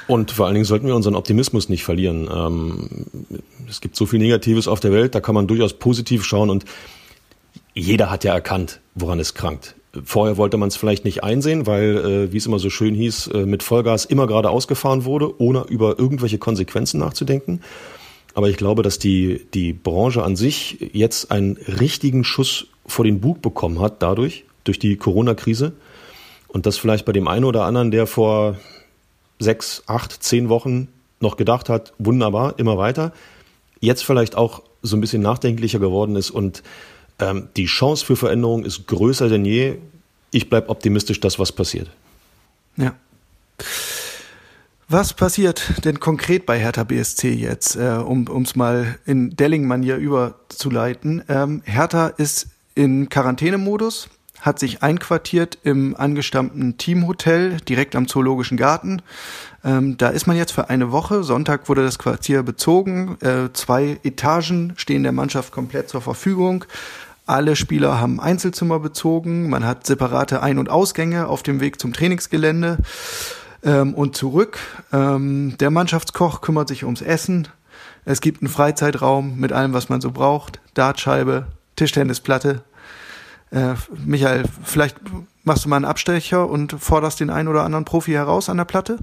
Und 0.08 0.32
vor 0.32 0.46
allen 0.46 0.56
Dingen 0.56 0.66
sollten 0.66 0.88
wir 0.88 0.96
unseren 0.96 1.16
Optimismus 1.16 1.68
nicht 1.68 1.84
verlieren. 1.84 2.30
Ähm, 2.34 3.06
es 3.68 3.82
gibt 3.82 3.96
so 3.96 4.06
viel 4.06 4.20
Negatives 4.20 4.68
auf 4.68 4.80
der 4.80 4.92
Welt, 4.92 5.16
da 5.16 5.20
kann 5.20 5.36
man 5.36 5.48
durchaus 5.48 5.74
positiv 5.74 6.24
schauen 6.24 6.50
und 6.50 6.66
jeder 7.74 8.10
hat 8.10 8.24
ja 8.24 8.34
erkannt, 8.34 8.80
woran 8.96 9.20
es 9.20 9.34
krankt. 9.34 9.76
Vorher 10.04 10.38
wollte 10.38 10.58
man 10.58 10.70
es 10.70 10.76
vielleicht 10.76 11.06
nicht 11.06 11.24
einsehen, 11.24 11.68
weil, 11.68 11.98
äh, 11.98 12.34
wie 12.34 12.38
es 12.38 12.46
immer 12.46 12.60
so 12.60 12.70
schön 12.70 12.96
hieß, 12.96 13.28
äh, 13.28 13.46
mit 13.46 13.64
Vollgas 13.64 14.06
immer 14.06 14.28
gerade 14.28 14.50
ausgefahren 14.50 15.06
wurde, 15.06 15.40
ohne 15.42 15.66
über 15.70 16.00
irgendwelche 16.00 16.38
Konsequenzen 16.38 17.00
nachzudenken. 17.00 17.62
Aber 18.34 18.50
ich 18.50 18.58
glaube, 18.58 18.84
dass 18.84 19.00
die, 19.00 19.48
die 19.54 19.74
Branche 19.74 20.24
an 20.24 20.36
sich 20.36 20.92
jetzt 20.94 21.32
einen 21.32 21.58
richtigen 21.58 22.24
Schuss 22.24 22.68
vor 22.86 23.04
den 23.04 23.20
Bug 23.20 23.42
bekommen 23.42 23.82
hat 23.82 24.02
dadurch, 24.02 24.46
durch 24.64 24.80
die 24.80 24.96
Corona-Krise. 24.96 25.74
Und 26.48 26.66
das 26.66 26.78
vielleicht 26.78 27.06
bei 27.06 27.14
dem 27.14 27.28
einen 27.28 27.46
oder 27.46 27.66
anderen, 27.66 27.92
der 27.92 28.08
vor 28.08 28.58
sechs, 29.40 29.84
acht, 29.88 30.24
zehn 30.24 30.50
Wochen 30.50 30.88
noch 31.20 31.38
gedacht 31.38 31.70
hat, 31.70 31.94
wunderbar, 31.98 32.56
immer 32.58 32.78
weiter, 32.78 33.12
jetzt 33.80 34.04
vielleicht 34.04 34.36
auch 34.36 34.62
so 34.82 34.96
ein 34.96 35.02
bisschen 35.02 35.22
nachdenklicher 35.22 35.80
geworden 35.80 36.16
ist 36.16 36.30
und 36.30 36.64
ähm, 37.20 37.50
die 37.56 37.66
Chance 37.66 38.06
für 38.06 38.16
Veränderung 38.16 38.64
ist 38.64 38.88
größer 38.88 39.30
denn 39.30 39.46
je. 39.46 39.76
Ich 40.32 40.50
bleibe 40.50 40.70
optimistisch, 40.70 41.20
dass 41.20 41.40
was 41.40 41.52
passiert. 41.52 41.90
Ja. 42.76 42.94
Was 44.90 45.14
passiert 45.14 45.84
denn 45.84 46.00
konkret 46.00 46.46
bei 46.46 46.60
Hertha 46.60 46.84
BSC 46.84 47.34
jetzt, 47.34 47.76
äh, 47.76 47.98
um 47.98 48.44
es 48.44 48.56
mal 48.56 48.98
in 49.06 49.36
Delling-Manier 49.36 49.98
überzuleiten? 49.98 51.24
Ähm, 51.28 51.62
Hertha 51.66 52.08
ist 52.08 52.48
in 52.76 53.10
Quarantänemodus 53.10 54.10
hat 54.42 54.60
sich 54.60 54.84
einquartiert 54.84 55.58
im 55.64 55.96
angestammten 55.96 56.78
Teamhotel 56.78 57.58
direkt 57.62 57.96
am 57.96 58.08
Zoologischen 58.08 58.58
Garten. 58.58 59.02
Ähm, 59.64 59.98
da 59.98 60.10
ist 60.10 60.28
man 60.28 60.38
jetzt 60.38 60.52
für 60.52 60.70
eine 60.70 60.92
Woche. 60.92 61.24
Sonntag 61.24 61.68
wurde 61.70 61.84
das 61.84 61.98
Quartier 61.98 62.44
bezogen. 62.44 63.18
Äh, 63.22 63.52
zwei 63.54 64.00
Etagen 64.04 64.74
stehen 64.78 65.04
der 65.04 65.12
Mannschaft 65.12 65.52
komplett 65.52 65.90
zur 65.90 66.02
Verfügung. 66.02 66.66
Alle 67.28 67.56
Spieler 67.58 68.00
haben 68.00 68.20
Einzelzimmer 68.20 68.80
bezogen. 68.80 69.50
Man 69.50 69.66
hat 69.66 69.86
separate 69.86 70.42
Ein- 70.42 70.60
und 70.60 70.70
Ausgänge 70.70 71.28
auf 71.28 71.44
dem 71.44 71.60
Weg 71.60 71.80
zum 71.80 71.94
Trainingsgelände 71.94 72.78
ähm, 73.64 73.94
und 73.94 74.16
zurück. 74.16 74.58
Ähm, 74.94 75.56
der 75.60 75.70
Mannschaftskoch 75.70 76.42
kümmert 76.42 76.70
sich 76.70 76.86
ums 76.86 77.02
Essen. 77.02 77.50
Es 78.06 78.22
gibt 78.22 78.42
einen 78.42 78.50
Freizeitraum 78.50 79.38
mit 79.38 79.52
allem, 79.52 79.74
was 79.74 79.90
man 79.90 80.00
so 80.00 80.12
braucht. 80.12 80.62
Dartscheibe, 80.74 81.48
Tischtennisplatte, 81.76 82.64
äh, 83.52 83.76
Michael, 84.06 84.44
vielleicht 84.64 84.98
machst 85.44 85.66
du 85.66 85.70
mal 85.70 85.78
einen 85.78 85.86
Abstecher 85.86 86.50
und 86.50 86.74
forderst 86.74 87.20
den 87.20 87.30
einen 87.30 87.48
oder 87.48 87.64
anderen 87.64 87.86
Profi 87.86 88.12
heraus 88.12 88.50
an 88.50 88.58
der 88.58 88.66
Platte? 88.66 89.00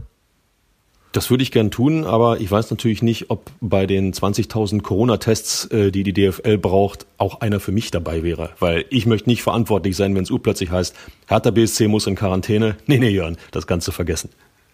Das 1.15 1.31
würde 1.31 1.45
ich 1.45 1.53
gern 1.53 1.71
tun, 1.71 2.05
aber 2.05 2.41
ich 2.41 2.51
weiß 2.51 2.71
natürlich 2.71 3.01
nicht, 3.01 3.31
ob 3.31 3.49
bei 3.61 3.87
den 3.87 4.13
20.000 4.13 4.83
Corona-Tests, 4.83 5.67
äh, 5.67 5.93
die 5.93 6.03
die 6.03 6.13
DFL 6.13 6.59
braucht, 6.59 7.07
auch 7.19 7.41
einer 7.41 7.61
für 7.61 7.71
mich 7.71 7.93
dabei 7.93 8.25
wäre. 8.25 8.51
Weil 8.59 8.85
ich 8.91 9.07
möchte 9.07 9.31
nicht 9.31 9.45
verantwortlich 9.45 9.97
sein, 9.97 10.17
wenn 10.17 10.25
es 10.25 10.33
urplötzlich 10.33 10.73
heißt, 10.73 10.93
Hertha 11.29 11.53
BSC 11.53 11.87
muss 11.87 12.09
in 12.09 12.17
Quarantäne. 12.17 12.77
Nee, 12.87 12.99
nee, 12.99 13.11
Jörn, 13.11 13.37
das 13.53 13.69
Ganze 13.69 13.93
vergessen. 13.93 14.31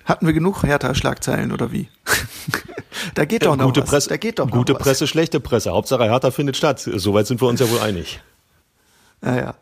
Hatten 0.07 0.24
wir 0.24 0.32
genug 0.32 0.62
Hertha-Schlagzeilen 0.62 1.53
oder 1.53 1.72
wie? 1.72 1.88
da 3.14 3.26
geht 3.26 3.45
doch 3.45 3.57
noch 3.57 3.66
gute 3.66 3.82
was. 3.82 3.91
Presse, 3.91 4.09
da 4.09 4.16
geht 4.16 4.38
doch 4.38 4.47
noch 4.47 4.53
gute 4.57 4.74
was. 4.74 4.82
Presse, 4.82 5.07
schlechte 5.07 5.41
Presse. 5.41 5.72
Hauptsache 5.72 6.05
Hertha 6.05 6.30
findet 6.30 6.57
statt. 6.57 6.80
Soweit 6.80 7.26
sind 7.26 7.43
wir 7.43 7.49
uns 7.49 7.61
ja 7.61 7.70
wohl 7.70 7.80
einig. 7.80 8.20
Naja. 9.20 9.57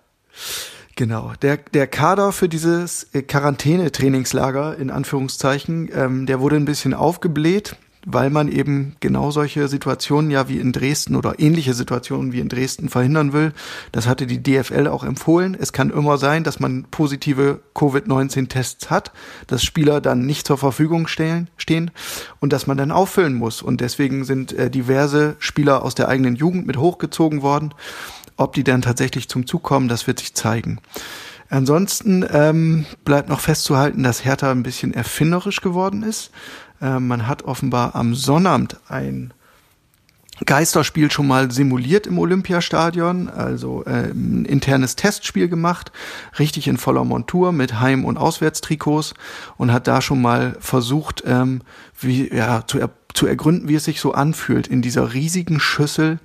Genau. 0.98 1.32
Der, 1.42 1.58
der 1.58 1.86
Kader 1.86 2.32
für 2.32 2.48
dieses 2.48 3.06
äh, 3.12 3.22
Quarantäne-Trainingslager, 3.22 4.76
in 4.78 4.90
Anführungszeichen, 4.90 5.88
ähm, 5.94 6.26
der 6.26 6.40
wurde 6.40 6.56
ein 6.56 6.64
bisschen 6.64 6.92
aufgebläht, 6.92 7.76
weil 8.04 8.30
man 8.30 8.48
eben 8.48 8.96
genau 8.98 9.30
solche 9.30 9.68
Situationen 9.68 10.32
ja 10.32 10.48
wie 10.48 10.58
in 10.58 10.72
Dresden 10.72 11.14
oder 11.14 11.38
ähnliche 11.38 11.72
Situationen 11.74 12.32
wie 12.32 12.40
in 12.40 12.48
Dresden 12.48 12.88
verhindern 12.88 13.32
will. 13.32 13.52
Das 13.92 14.08
hatte 14.08 14.26
die 14.26 14.42
DFL 14.42 14.88
auch 14.88 15.04
empfohlen. 15.04 15.56
Es 15.60 15.72
kann 15.72 15.90
immer 15.90 16.18
sein, 16.18 16.42
dass 16.42 16.58
man 16.58 16.86
positive 16.90 17.60
Covid-19-Tests 17.74 18.90
hat, 18.90 19.12
dass 19.46 19.62
Spieler 19.62 20.00
dann 20.00 20.26
nicht 20.26 20.48
zur 20.48 20.58
Verfügung 20.58 21.06
stellen, 21.06 21.48
stehen 21.56 21.92
und 22.40 22.52
dass 22.52 22.66
man 22.66 22.76
dann 22.76 22.90
auffüllen 22.90 23.34
muss. 23.34 23.62
Und 23.62 23.80
deswegen 23.80 24.24
sind 24.24 24.52
äh, 24.52 24.68
diverse 24.68 25.36
Spieler 25.38 25.84
aus 25.84 25.94
der 25.94 26.08
eigenen 26.08 26.34
Jugend 26.34 26.66
mit 26.66 26.76
hochgezogen 26.76 27.42
worden. 27.42 27.72
Ob 28.38 28.54
die 28.54 28.64
dann 28.64 28.82
tatsächlich 28.82 29.28
zum 29.28 29.46
Zug 29.46 29.64
kommen, 29.64 29.88
das 29.88 30.06
wird 30.06 30.20
sich 30.20 30.32
zeigen. 30.32 30.80
Ansonsten 31.50 32.24
ähm, 32.30 32.86
bleibt 33.04 33.28
noch 33.28 33.40
festzuhalten, 33.40 34.04
dass 34.04 34.24
Hertha 34.24 34.50
ein 34.50 34.62
bisschen 34.62 34.94
erfinderisch 34.94 35.60
geworden 35.60 36.02
ist. 36.02 36.30
Ähm, 36.80 37.08
man 37.08 37.26
hat 37.26 37.42
offenbar 37.42 37.96
am 37.96 38.14
Sonnabend 38.14 38.76
ein 38.88 39.34
Geisterspiel 40.46 41.10
schon 41.10 41.26
mal 41.26 41.50
simuliert 41.50 42.06
im 42.06 42.18
Olympiastadion, 42.18 43.28
also 43.28 43.84
äh, 43.86 44.12
ein 44.12 44.44
internes 44.44 44.94
Testspiel 44.94 45.48
gemacht, 45.48 45.90
richtig 46.38 46.68
in 46.68 46.76
voller 46.76 47.04
Montur 47.04 47.50
mit 47.50 47.80
Heim- 47.80 48.04
und 48.04 48.18
Auswärtstrikots 48.18 49.14
und 49.56 49.72
hat 49.72 49.88
da 49.88 50.00
schon 50.00 50.22
mal 50.22 50.56
versucht, 50.60 51.24
ähm, 51.26 51.62
wie, 51.98 52.32
ja, 52.32 52.64
zu, 52.68 52.78
er, 52.78 52.90
zu 53.14 53.26
ergründen, 53.26 53.68
wie 53.68 53.74
es 53.74 53.84
sich 53.84 54.00
so 54.00 54.12
anfühlt, 54.12 54.68
in 54.68 54.80
dieser 54.80 55.12
riesigen 55.12 55.58
Schüssel, 55.58 56.20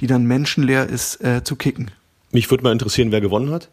die 0.00 0.06
dann 0.06 0.24
menschenleer 0.24 0.88
ist, 0.88 1.22
äh, 1.24 1.42
zu 1.44 1.56
kicken. 1.56 1.90
Mich 2.32 2.50
würde 2.50 2.64
mal 2.64 2.72
interessieren, 2.72 3.12
wer 3.12 3.20
gewonnen 3.20 3.50
hat. 3.50 3.68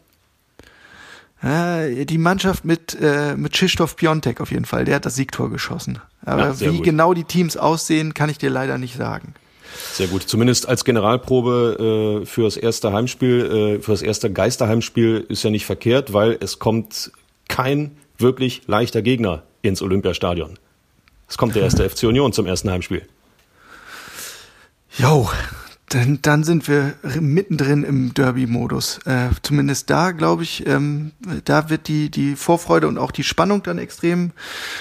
Äh, 1.42 2.06
die 2.06 2.18
Mannschaft 2.18 2.64
mit, 2.64 2.96
äh, 3.00 3.36
mit 3.36 3.52
Krzysztof 3.52 3.96
Piontek 3.96 4.40
auf 4.40 4.50
jeden 4.50 4.64
Fall, 4.64 4.84
der 4.84 4.96
hat 4.96 5.06
das 5.06 5.16
Siegtor 5.16 5.50
geschossen. 5.50 5.98
Aber 6.24 6.48
Ja, 6.48 6.60
wie 6.60 6.76
gut. 6.76 6.84
genau 6.84 7.12
die 7.12 7.24
Teams 7.24 7.56
aussehen, 7.56 8.14
kann 8.14 8.30
ich 8.30 8.38
dir 8.38 8.48
leider 8.50 8.78
nicht 8.78 8.96
sagen. 8.96 9.34
Sehr 9.92 10.06
gut. 10.06 10.22
Zumindest 10.22 10.68
als 10.68 10.84
Generalprobe 10.84 12.20
äh, 12.22 12.26
für 12.26 12.44
das 12.44 12.56
erste 12.56 12.92
Heimspiel, 12.92 13.76
äh, 13.78 13.82
für 13.82 13.90
das 13.90 14.02
erste 14.02 14.32
Geisterheimspiel 14.32 15.26
ist 15.28 15.42
ja 15.42 15.50
nicht 15.50 15.66
verkehrt, 15.66 16.12
weil 16.12 16.38
es 16.40 16.58
kommt 16.60 17.10
kein 17.48 17.96
wirklich 18.16 18.62
leichter 18.66 19.02
Gegner 19.02 19.42
ins 19.62 19.82
Olympiastadion. 19.82 20.58
Es 21.28 21.36
kommt 21.36 21.56
der 21.56 21.62
erste 21.62 21.88
FC 21.90 22.04
Union 22.04 22.32
zum 22.32 22.46
ersten 22.46 22.70
Heimspiel. 22.70 23.02
Jo, 24.96 25.28
dann, 25.88 26.20
dann 26.22 26.44
sind 26.44 26.66
wir 26.66 26.94
mittendrin 27.20 27.84
im 27.84 28.14
Derby-Modus. 28.14 28.98
Äh, 29.04 29.28
zumindest 29.42 29.90
da, 29.90 30.12
glaube 30.12 30.42
ich, 30.42 30.66
ähm, 30.66 31.12
da 31.44 31.70
wird 31.70 31.88
die, 31.88 32.10
die 32.10 32.36
Vorfreude 32.36 32.88
und 32.88 32.98
auch 32.98 33.10
die 33.10 33.24
Spannung 33.24 33.62
dann 33.62 33.78
extrem 33.78 34.32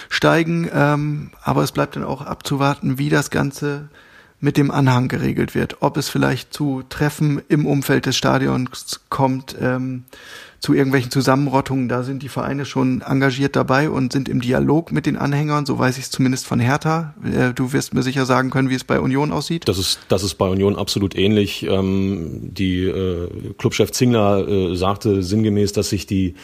steigen. 0.09 0.69
Ähm, 0.73 1.31
aber 1.41 1.63
es 1.63 1.71
bleibt 1.71 1.95
dann 1.95 2.03
auch 2.03 2.21
abzuwarten, 2.21 2.97
wie 2.97 3.09
das 3.09 3.29
Ganze 3.29 3.89
mit 4.43 4.57
dem 4.57 4.71
Anhang 4.71 5.07
geregelt 5.07 5.55
wird. 5.55 5.77
Ob 5.79 5.95
es 5.95 6.09
vielleicht 6.09 6.53
zu 6.53 6.83
Treffen 6.89 7.41
im 7.47 7.65
Umfeld 7.65 8.05
des 8.05 8.17
Stadions 8.17 8.99
kommt, 9.07 9.55
ähm, 9.59 10.03
zu 10.59 10.73
irgendwelchen 10.73 11.11
Zusammenrottungen. 11.11 11.87
Da 11.87 12.03
sind 12.03 12.23
die 12.23 12.29
Vereine 12.29 12.65
schon 12.65 13.01
engagiert 13.01 13.55
dabei 13.55 13.89
und 13.89 14.11
sind 14.11 14.27
im 14.27 14.41
Dialog 14.41 14.91
mit 14.91 15.05
den 15.05 15.15
Anhängern. 15.15 15.65
So 15.65 15.79
weiß 15.79 15.97
ich 15.97 16.05
es 16.05 16.09
zumindest 16.11 16.45
von 16.45 16.59
Hertha. 16.59 17.13
Äh, 17.23 17.53
du 17.53 17.71
wirst 17.71 17.93
mir 17.93 18.03
sicher 18.03 18.25
sagen 18.25 18.49
können, 18.49 18.69
wie 18.69 18.75
es 18.75 18.83
bei 18.83 18.99
Union 18.99 19.31
aussieht. 19.31 19.67
Das 19.67 19.77
ist, 19.77 19.99
das 20.09 20.23
ist 20.23 20.35
bei 20.35 20.47
Union 20.47 20.75
absolut 20.75 21.15
ähnlich. 21.15 21.63
Ähm, 21.63 22.49
die 22.53 22.83
äh, 22.83 23.29
Clubchef 23.57 23.91
Zingler 23.91 24.45
äh, 24.45 24.75
sagte 24.75 25.23
sinngemäß, 25.23 25.71
dass 25.71 25.89
sich 25.89 26.05
die 26.05 26.35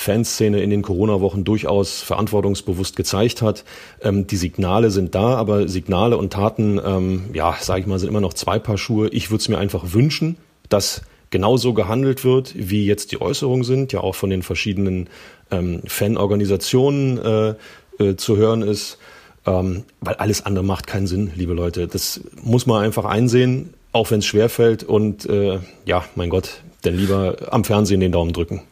Fanszene 0.00 0.60
in 0.62 0.70
den 0.70 0.82
Corona-Wochen 0.82 1.44
durchaus 1.44 2.00
verantwortungsbewusst 2.02 2.96
gezeigt 2.96 3.42
hat. 3.42 3.64
Ähm, 4.02 4.26
die 4.26 4.36
Signale 4.36 4.90
sind 4.90 5.14
da, 5.14 5.34
aber 5.36 5.68
Signale 5.68 6.16
und 6.16 6.32
Taten, 6.32 6.80
ähm, 6.84 7.24
ja, 7.34 7.56
sage 7.60 7.80
ich 7.80 7.86
mal, 7.86 7.98
sind 7.98 8.08
immer 8.08 8.20
noch 8.20 8.34
zwei 8.34 8.58
Paar 8.58 8.78
Schuhe. 8.78 9.08
Ich 9.10 9.30
würde 9.30 9.42
es 9.42 9.48
mir 9.48 9.58
einfach 9.58 9.92
wünschen, 9.92 10.36
dass 10.68 11.02
genauso 11.30 11.74
gehandelt 11.74 12.24
wird, 12.24 12.54
wie 12.56 12.86
jetzt 12.86 13.12
die 13.12 13.20
Äußerungen 13.20 13.62
sind, 13.64 13.92
ja 13.92 14.00
auch 14.00 14.14
von 14.14 14.30
den 14.30 14.42
verschiedenen 14.42 15.08
ähm, 15.50 15.82
Fanorganisationen 15.86 17.18
äh, 17.18 17.54
äh, 18.02 18.16
zu 18.16 18.36
hören 18.36 18.62
ist, 18.62 18.98
ähm, 19.46 19.84
weil 20.00 20.14
alles 20.14 20.44
andere 20.46 20.64
macht 20.64 20.86
keinen 20.86 21.06
Sinn, 21.06 21.30
liebe 21.36 21.52
Leute. 21.52 21.86
Das 21.88 22.20
muss 22.42 22.66
man 22.66 22.82
einfach 22.82 23.04
einsehen, 23.04 23.74
auch 23.92 24.10
wenn 24.10 24.20
es 24.20 24.26
schwerfällt 24.26 24.82
und 24.82 25.26
äh, 25.28 25.58
ja, 25.84 26.04
mein 26.14 26.30
Gott, 26.30 26.62
denn 26.84 26.96
lieber 26.96 27.36
am 27.50 27.64
Fernsehen 27.64 28.00
den 28.00 28.12
Daumen 28.12 28.32
drücken. 28.32 28.62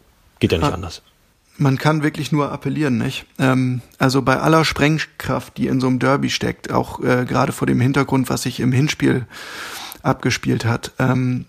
Geht 0.40 0.52
ja 0.52 0.58
nicht 0.58 0.68
Ah. 0.68 0.74
anders. 0.74 1.02
Man 1.60 1.76
kann 1.76 2.04
wirklich 2.04 2.30
nur 2.30 2.52
appellieren, 2.52 2.98
nicht? 2.98 3.26
Ähm, 3.38 3.82
also 3.98 4.22
bei 4.22 4.38
aller 4.38 4.64
Sprengkraft, 4.64 5.56
die 5.56 5.66
in 5.66 5.80
so 5.80 5.88
einem 5.88 5.98
Derby 5.98 6.30
steckt, 6.30 6.70
auch 6.72 7.02
äh, 7.02 7.24
gerade 7.26 7.52
vor 7.52 7.66
dem 7.66 7.80
Hintergrund, 7.80 8.30
was 8.30 8.42
sich 8.42 8.60
im 8.60 8.72
Hinspiel 8.72 9.26
abgespielt 10.02 10.64
hat, 10.64 10.92
ähm, 11.00 11.46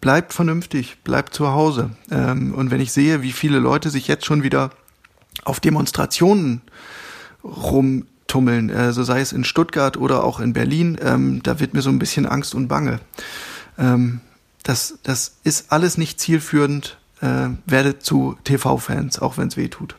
bleibt 0.00 0.32
vernünftig, 0.32 0.98
bleibt 1.04 1.34
zu 1.34 1.52
Hause. 1.52 1.90
Ähm, 2.10 2.52
und 2.52 2.70
wenn 2.70 2.80
ich 2.80 2.92
sehe, 2.92 3.22
wie 3.22 3.32
viele 3.32 3.60
Leute 3.60 3.90
sich 3.90 4.08
jetzt 4.08 4.26
schon 4.26 4.42
wieder 4.42 4.70
auf 5.44 5.60
Demonstrationen 5.60 6.62
rumtummeln, 7.44 8.70
also 8.70 9.02
sei 9.02 9.20
es 9.20 9.32
in 9.32 9.44
Stuttgart 9.44 9.96
oder 9.96 10.24
auch 10.24 10.40
in 10.40 10.52
Berlin, 10.52 10.98
ähm, 11.00 11.42
da 11.42 11.60
wird 11.60 11.74
mir 11.74 11.82
so 11.82 11.90
ein 11.90 11.98
bisschen 11.98 12.26
Angst 12.26 12.54
und 12.54 12.68
Bange. 12.68 13.00
Ähm, 13.78 14.20
das, 14.62 14.98
das 15.02 15.36
ist 15.44 15.72
alles 15.72 15.98
nicht 15.98 16.20
zielführend. 16.20 16.98
Äh, 17.22 17.50
werdet 17.66 18.02
zu 18.02 18.36
TV-Fans, 18.44 19.20
auch 19.20 19.38
wenn 19.38 19.48
es 19.48 19.56
weh 19.56 19.68
tut. 19.68 19.94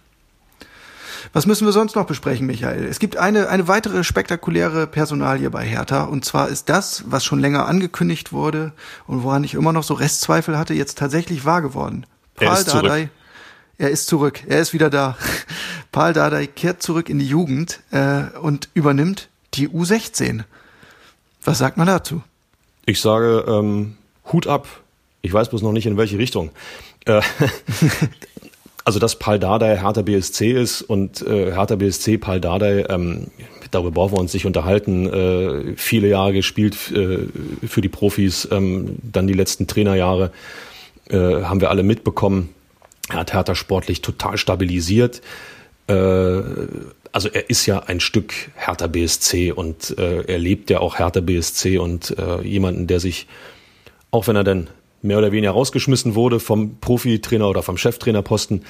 Was 1.32 1.46
müssen 1.46 1.66
wir 1.66 1.72
sonst 1.72 1.96
noch 1.96 2.06
besprechen, 2.06 2.46
Michael? 2.46 2.84
Es 2.84 3.00
gibt 3.00 3.16
eine, 3.16 3.48
eine 3.48 3.70
weitere 3.70 4.04
spektakuläre 4.04 4.88
Personalie 4.88 5.50
bei 5.50 5.66
Hertha. 5.66 6.04
Und 6.04 6.26
zwar 6.26 6.50
ist 6.50 6.68
das, 6.68 7.06
was 7.08 7.24
schon 7.24 7.40
länger 7.40 7.66
angekündigt 7.66 8.34
wurde 8.34 8.74
und 9.08 9.24
woran 9.24 9.46
ich 9.46 9.54
immer 9.54 9.72
noch 9.72 9.84
so 9.84 9.94
Restzweifel 9.94 10.58
hatte, 10.58 10.74
jetzt 10.74 10.98
tatsächlich 10.98 11.46
wahr 11.46 11.62
geworden. 11.62 12.06
Er 12.40 12.54
ist 12.54 12.70
zurück. 12.70 12.84
Dardai, 12.84 13.10
er 13.78 13.90
ist 13.90 14.08
zurück. 14.08 14.42
Er 14.48 14.60
ist 14.60 14.74
wieder 14.74 14.90
da. 14.90 15.16
Paul 15.94 16.12
Dardai 16.14 16.48
kehrt 16.48 16.84
zurück 16.84 17.08
in 17.08 17.20
die 17.20 17.28
Jugend 17.28 17.80
äh, 17.92 18.24
und 18.42 18.68
übernimmt 18.74 19.30
die 19.54 19.70
U16. 19.70 20.44
Was 21.44 21.58
sagt 21.58 21.78
man 21.78 21.88
dazu? 21.88 22.22
Ich 22.86 23.00
sage 23.00 23.46
ähm, 23.48 23.96
Hut 24.32 24.48
ab. 24.48 24.68
Ich 25.22 25.32
weiß 25.32 25.50
bloß 25.50 25.62
noch 25.62 25.72
nicht 25.72 25.86
in 25.86 25.96
welche 25.96 26.18
Richtung. 26.18 26.52
Äh, 27.06 27.22
also 28.86 29.00
dass 29.00 29.18
Paul 29.18 29.40
Dardai 29.40 29.78
Hertha 29.78 30.02
BSC 30.02 30.52
ist 30.52 30.82
und 30.82 31.22
äh, 31.22 31.52
Hertha 31.52 31.76
BSC 31.76 32.18
Paul 32.18 32.40
Dardai, 32.40 32.86
ähm, 32.90 33.28
darüber 33.72 33.92
brauchen 33.92 34.14
wir 34.14 34.20
uns 34.20 34.34
nicht 34.34 34.46
unterhalten, 34.46 35.08
äh, 35.08 35.76
viele 35.76 36.08
Jahre 36.08 36.34
gespielt 36.34 36.76
äh, 36.92 37.28
für 37.66 37.82
die 37.82 37.90
Profis, 37.90 38.48
ähm, 38.52 38.98
dann 39.02 39.28
die 39.28 39.34
letzten 39.34 39.68
Trainerjahre 39.68 40.32
äh, 41.10 41.18
haben 41.18 41.62
wir 41.62 41.70
alle 41.70 41.84
mitbekommen. 41.84 42.50
Er 43.10 43.18
hat 43.18 43.34
Hertha 43.34 43.56
sportlich 43.56 44.02
total 44.02 44.38
stabilisiert. 44.38 45.22
Äh, 45.88 46.42
also 47.12 47.30
er 47.30 47.50
ist 47.50 47.66
ja 47.68 47.80
ein 47.80 48.00
Stück 48.00 48.34
Hertha 48.56 48.88
BSC 48.88 49.52
und 49.52 49.98
äh, 49.98 50.24
er 50.24 50.40
lebt 50.40 50.70
ja 50.70 50.80
auch 50.80 50.98
Hertha 50.98 51.20
BSC 51.20 51.78
und 51.78 52.16
jemanden, 52.44 52.88
der 52.88 53.00
sich, 53.00 53.28
auch 54.10 54.28
wenn 54.28 54.36
er 54.36 54.44
dann 54.44 54.68
mehr 55.04 55.20
oder 55.20 55.32
weniger 55.32 55.52
rausgeschmissen 55.52 56.16
wurde 56.16 56.40
vom 56.40 56.80
Profitrainer 56.80 57.48
oder 57.48 57.62
vom 57.62 57.78
Cheftrainerposten, 57.78 58.64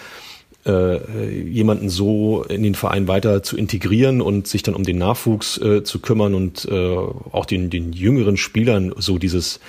äh, 0.65 1.39
jemanden 1.41 1.89
so 1.89 2.43
in 2.43 2.63
den 2.63 2.75
Verein 2.75 3.07
weiter 3.07 3.43
zu 3.43 3.57
integrieren 3.57 4.21
und 4.21 4.47
sich 4.47 4.63
dann 4.63 4.75
um 4.75 4.84
den 4.84 4.97
Nachwuchs 4.97 5.57
äh, 5.59 5.84
zu 5.84 5.99
kümmern 5.99 6.34
und 6.34 6.65
äh, 6.65 6.97
auch 6.97 7.45
den, 7.45 7.69
den 7.69 7.93
jüngeren 7.93 8.38
Spielern 8.38 8.93
so 8.97 9.17
dieses, 9.17 9.59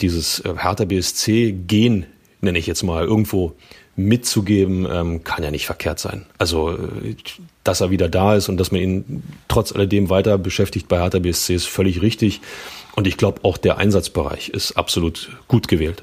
dieses 0.00 0.40
äh, 0.40 0.54
Hertha 0.56 0.84
BSC-Gen, 0.84 2.06
nenne 2.40 2.58
ich 2.58 2.66
jetzt 2.66 2.82
mal, 2.82 3.04
irgendwo 3.04 3.54
mitzugeben, 3.94 4.86
ähm, 4.90 5.22
kann 5.22 5.44
ja 5.44 5.50
nicht 5.50 5.66
verkehrt 5.66 5.98
sein. 5.98 6.24
Also, 6.38 6.72
äh, 6.72 7.14
dass 7.62 7.80
er 7.80 7.90
wieder 7.90 8.08
da 8.08 8.34
ist 8.34 8.48
und 8.48 8.56
dass 8.56 8.72
man 8.72 8.80
ihn 8.80 9.22
trotz 9.48 9.72
alledem 9.72 10.08
weiter 10.08 10.38
beschäftigt 10.38 10.88
bei 10.88 10.98
Hertha 10.98 11.18
BSC 11.18 11.54
ist 11.54 11.66
völlig 11.66 12.02
richtig. 12.02 12.40
Und 12.94 13.06
ich 13.06 13.16
glaube, 13.16 13.44
auch 13.44 13.56
der 13.56 13.78
Einsatzbereich 13.78 14.50
ist 14.50 14.72
absolut 14.72 15.30
gut 15.48 15.68
gewählt. 15.68 16.02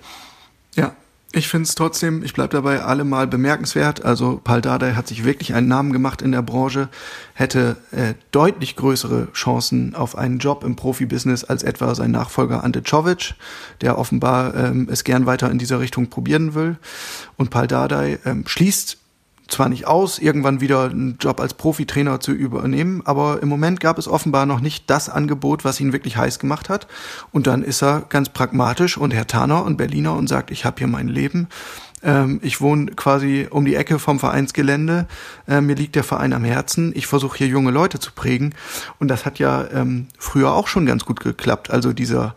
Ja, 0.76 0.96
ich 1.32 1.48
finde 1.48 1.68
es 1.68 1.76
trotzdem, 1.76 2.24
ich 2.24 2.34
bleib 2.34 2.50
dabei, 2.50 2.82
allemal 2.82 3.28
bemerkenswert. 3.28 4.04
Also 4.04 4.42
Paul 4.44 4.62
Dardai 4.62 4.94
hat 4.94 5.08
sich 5.08 5.24
wirklich 5.24 5.54
einen 5.54 5.68
Namen 5.68 5.94
gemacht 5.94 6.24
in 6.24 6.32
der 6.32 6.42
Branche, 6.42 6.90
hätte 7.36 7.78
äh, 7.92 8.16
deutlich 8.32 8.76
größere 8.76 9.28
Chancen 9.34 9.94
auf 9.94 10.18
einen 10.18 10.40
Job 10.40 10.64
im 10.64 10.76
Profibusiness 10.76 11.44
als 11.44 11.62
etwa 11.62 11.94
sein 11.94 12.10
Nachfolger 12.10 12.64
Ante 12.64 12.82
Czovic, 12.82 13.36
der 13.82 14.00
offenbar 14.00 14.56
ähm, 14.56 14.88
es 14.90 15.04
gern 15.04 15.28
weiter 15.28 15.52
in 15.52 15.60
dieser 15.60 15.80
Richtung 15.80 16.10
probieren 16.10 16.56
will. 16.56 16.78
Und 17.38 17.52
Paul 17.52 17.68
Dardai 17.68 18.18
ähm, 18.26 18.46
schließt 18.48 18.98
zwar 19.50 19.70
nicht 19.70 19.88
aus, 19.88 20.20
irgendwann 20.20 20.62
wieder 20.62 20.84
einen 20.86 21.18
Job 21.20 21.40
als 21.40 21.54
Profitrainer 21.54 22.20
zu 22.20 22.32
übernehmen, 22.32 23.02
aber 23.06 23.42
im 23.42 23.50
Moment 23.50 23.80
gab 23.80 23.98
es 23.98 24.08
offenbar 24.08 24.46
noch 24.46 24.60
nicht 24.60 24.90
das 24.90 25.10
Angebot, 25.10 25.66
was 25.66 25.80
ihn 25.80 25.94
wirklich 25.94 26.18
heiß 26.18 26.40
gemacht 26.40 26.70
hat. 26.70 26.88
Und 27.32 27.48
dann 27.48 27.64
ist 27.64 27.82
er 27.84 28.02
ganz 28.10 28.30
pragmatisch 28.30 28.98
und 28.98 29.14
Herr 29.14 29.28
Tanner 29.28 29.64
und 29.66 29.78
Berliner 29.78 30.14
und 30.14 30.28
sagt, 30.28 30.52
ich 30.52 30.66
habe 30.66 30.78
hier 30.80 30.88
mein 30.88 31.08
Leben. 31.08 31.48
Ähm, 32.02 32.40
ich 32.44 32.62
wohne 32.62 32.88
quasi 32.92 33.48
um 33.50 33.66
die 33.66 33.76
Ecke 33.76 34.00
vom 34.00 34.20
Vereinsgelände. 34.20 35.08
Äh, 35.48 35.62
mir 35.62 35.76
liegt 35.76 35.96
der 35.96 36.04
Verein 36.04 36.34
am 36.34 36.44
Herzen. 36.44 36.92
Ich 36.96 37.08
versuche 37.08 37.38
hier 37.38 37.48
junge 37.48 37.72
Leute 37.72 38.00
zu 38.00 38.12
prägen. 38.14 38.56
Und 39.00 39.10
das 39.10 39.26
hat 39.26 39.40
ja 39.40 39.66
ähm, 39.74 40.08
früher 40.18 40.54
auch 40.54 40.68
schon 40.68 40.86
ganz 40.86 41.06
gut 41.06 41.20
geklappt. 41.20 41.70
Also 41.70 41.94
dieser, 41.94 42.36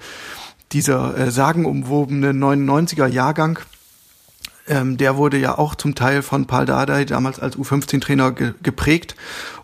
dieser 0.73 1.17
äh, 1.17 1.31
sagenumwobene 1.31 2.31
99er 2.31 3.07
Jahrgang, 3.07 3.59
ähm, 4.69 4.97
der 4.97 5.17
wurde 5.17 5.39
ja 5.39 5.59
auch 5.59 5.75
zum 5.75 5.95
Teil 5.95 6.23
von 6.23 6.47
Paul 6.47 6.67
Dardai 6.67 7.05
damals 7.05 7.41
als 7.41 7.57
U15-Trainer 7.57 8.33
ge 8.33 8.55
geprägt. 8.63 9.17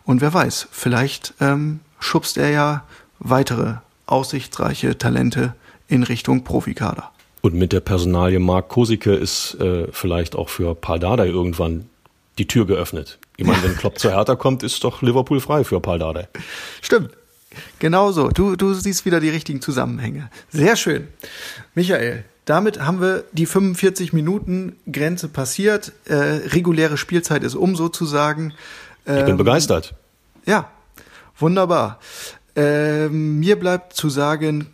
Und 0.05 0.20
wer 0.20 0.32
weiß, 0.32 0.68
vielleicht 0.70 1.34
ähm, 1.40 1.80
schubst 2.01 2.36
er 2.36 2.51
ja 2.51 2.84
weitere 3.18 3.74
aussichtsreiche 4.07 4.96
Talente 4.99 5.55
in 5.86 6.03
Richtung 6.03 6.44
Profikader. 6.44 7.12
Und 7.40 7.55
mit 7.55 7.72
der 7.72 7.80
Personalie 7.80 8.40
Mark 8.40 8.68
Kosicke 8.68 9.14
ist 9.14 9.55
äh, 9.61 9.86
vielleicht 9.92 10.34
auch 10.34 10.49
für 10.49 10.74
Paul 10.74 10.99
Dardai 10.99 11.28
irgendwann 11.28 11.88
die 12.38 12.49
Tür 12.49 12.66
geöffnet. 12.66 13.18
Ich 13.36 13.46
meine, 13.46 13.62
wenn 13.62 13.76
Klopp 13.76 13.99
zu 13.99 14.11
Hertha 14.11 14.34
kommt, 14.34 14.62
ist 14.62 14.82
doch 14.84 15.03
Liverpool 15.03 15.40
frei 15.40 15.64
für 15.64 15.80
Paul 15.80 15.99
Dardai. 15.99 16.28
Stimmt. 16.80 17.11
Genau 17.78 18.12
so. 18.12 18.28
Du, 18.28 18.57
du 18.57 18.74
siehst 18.74 19.05
wieder 19.05 19.20
die 19.20 19.30
richtigen 19.30 19.61
Zusammenhänge. 19.61 20.30
Sehr 20.51 20.76
schön. 20.76 21.09
Michael, 21.74 22.24
damit 22.49 22.80
haben 22.80 23.01
wir 23.01 23.24
die 23.32 23.46
45 23.46 24.12
Minuten 24.12 24.76
Grenze 24.90 25.28
passiert. 25.28 25.92
Äh, 26.07 26.14
reguläre 26.14 26.96
Spielzeit 26.96 27.44
ist 27.44 27.55
um 27.55 27.76
sozusagen. 27.76 28.55
Ähm, 29.07 29.18
ich 29.18 29.24
bin 29.24 29.30
ähm, 29.32 29.36
begeistert. 29.36 29.94
Ja, 30.46 30.70
wunderbar. 31.38 31.99
Ähm, 32.57 33.38
mir 33.38 33.59
bleibt 33.59 33.92
zu 33.92 34.09
sagen, 34.09 34.68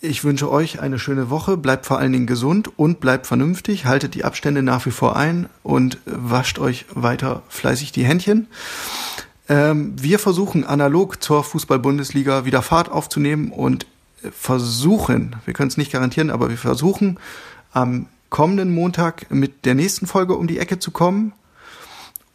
ich 0.00 0.24
wünsche 0.24 0.50
euch 0.50 0.80
eine 0.80 0.98
schöne 0.98 1.30
Woche, 1.30 1.56
bleibt 1.56 1.86
vor 1.86 1.98
allen 1.98 2.12
Dingen 2.12 2.26
gesund 2.26 2.70
und 2.78 3.00
bleibt 3.00 3.26
vernünftig, 3.26 3.84
haltet 3.84 4.14
die 4.14 4.24
Abstände 4.24 4.62
nach 4.62 4.86
wie 4.86 4.90
vor 4.90 5.14
ein 5.14 5.48
und 5.62 5.98
wascht 6.06 6.58
euch 6.58 6.86
weiter 6.94 7.42
fleißig 7.48 7.92
die 7.92 8.04
Händchen. 8.04 8.48
Ähm, 9.48 9.92
wir 10.00 10.18
versuchen 10.18 10.64
analog 10.64 11.22
zur 11.22 11.44
Fußball-Bundesliga 11.44 12.44
wieder 12.44 12.62
Fahrt 12.62 12.90
aufzunehmen 12.90 13.52
und 13.52 13.86
versuchen, 14.32 15.36
wir 15.44 15.54
können 15.54 15.68
es 15.68 15.76
nicht 15.76 15.92
garantieren, 15.92 16.30
aber 16.30 16.50
wir 16.50 16.58
versuchen 16.58 17.18
am 17.72 18.06
kommenden 18.28 18.72
Montag 18.72 19.30
mit 19.30 19.64
der 19.64 19.74
nächsten 19.74 20.06
Folge 20.06 20.36
um 20.36 20.46
die 20.46 20.58
Ecke 20.58 20.78
zu 20.78 20.90
kommen. 20.90 21.32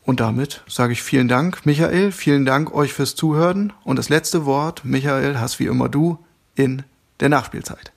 Und 0.04 0.20
damit 0.20 0.62
sage 0.68 0.94
ich 0.94 1.02
vielen 1.02 1.28
Dank, 1.28 1.66
Michael, 1.66 2.12
vielen 2.12 2.46
Dank 2.46 2.74
euch 2.74 2.94
fürs 2.94 3.16
Zuhören. 3.16 3.74
Und 3.84 3.98
das 3.98 4.10
letzte 4.10 4.46
Wort, 4.46 4.86
Michael, 4.86 5.40
hast 5.40 5.60
wie 5.60 5.66
immer 5.66 5.90
du 5.90 6.20
in 6.54 6.84
der 7.20 7.30
Nachspielzeit. 7.30 7.92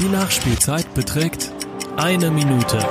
Die 0.00 0.08
Nachspielzeit 0.08 0.92
beträgt 0.94 1.52
eine 1.96 2.30
Minute. 2.30 2.84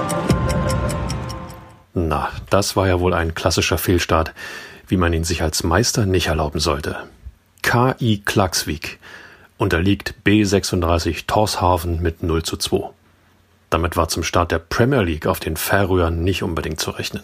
Na, 1.93 2.29
das 2.49 2.77
war 2.77 2.87
ja 2.87 3.01
wohl 3.01 3.13
ein 3.13 3.35
klassischer 3.35 3.77
Fehlstart, 3.77 4.33
wie 4.87 4.95
man 4.95 5.11
ihn 5.11 5.25
sich 5.25 5.41
als 5.41 5.63
Meister 5.63 6.05
nicht 6.05 6.27
erlauben 6.27 6.61
sollte. 6.61 6.97
KI 7.63 8.21
Klaxvik 8.23 8.99
unterliegt 9.61 10.15
B36 10.25 11.27
Torshaven 11.27 12.01
mit 12.01 12.23
0 12.23 12.41
zu 12.41 12.57
2. 12.57 12.89
Damit 13.69 13.95
war 13.95 14.07
zum 14.07 14.23
Start 14.23 14.51
der 14.51 14.57
Premier 14.57 15.01
League 15.01 15.27
auf 15.27 15.39
den 15.39 15.55
Färöern 15.55 16.23
nicht 16.23 16.41
unbedingt 16.41 16.79
zu 16.79 16.89
rechnen. 16.89 17.21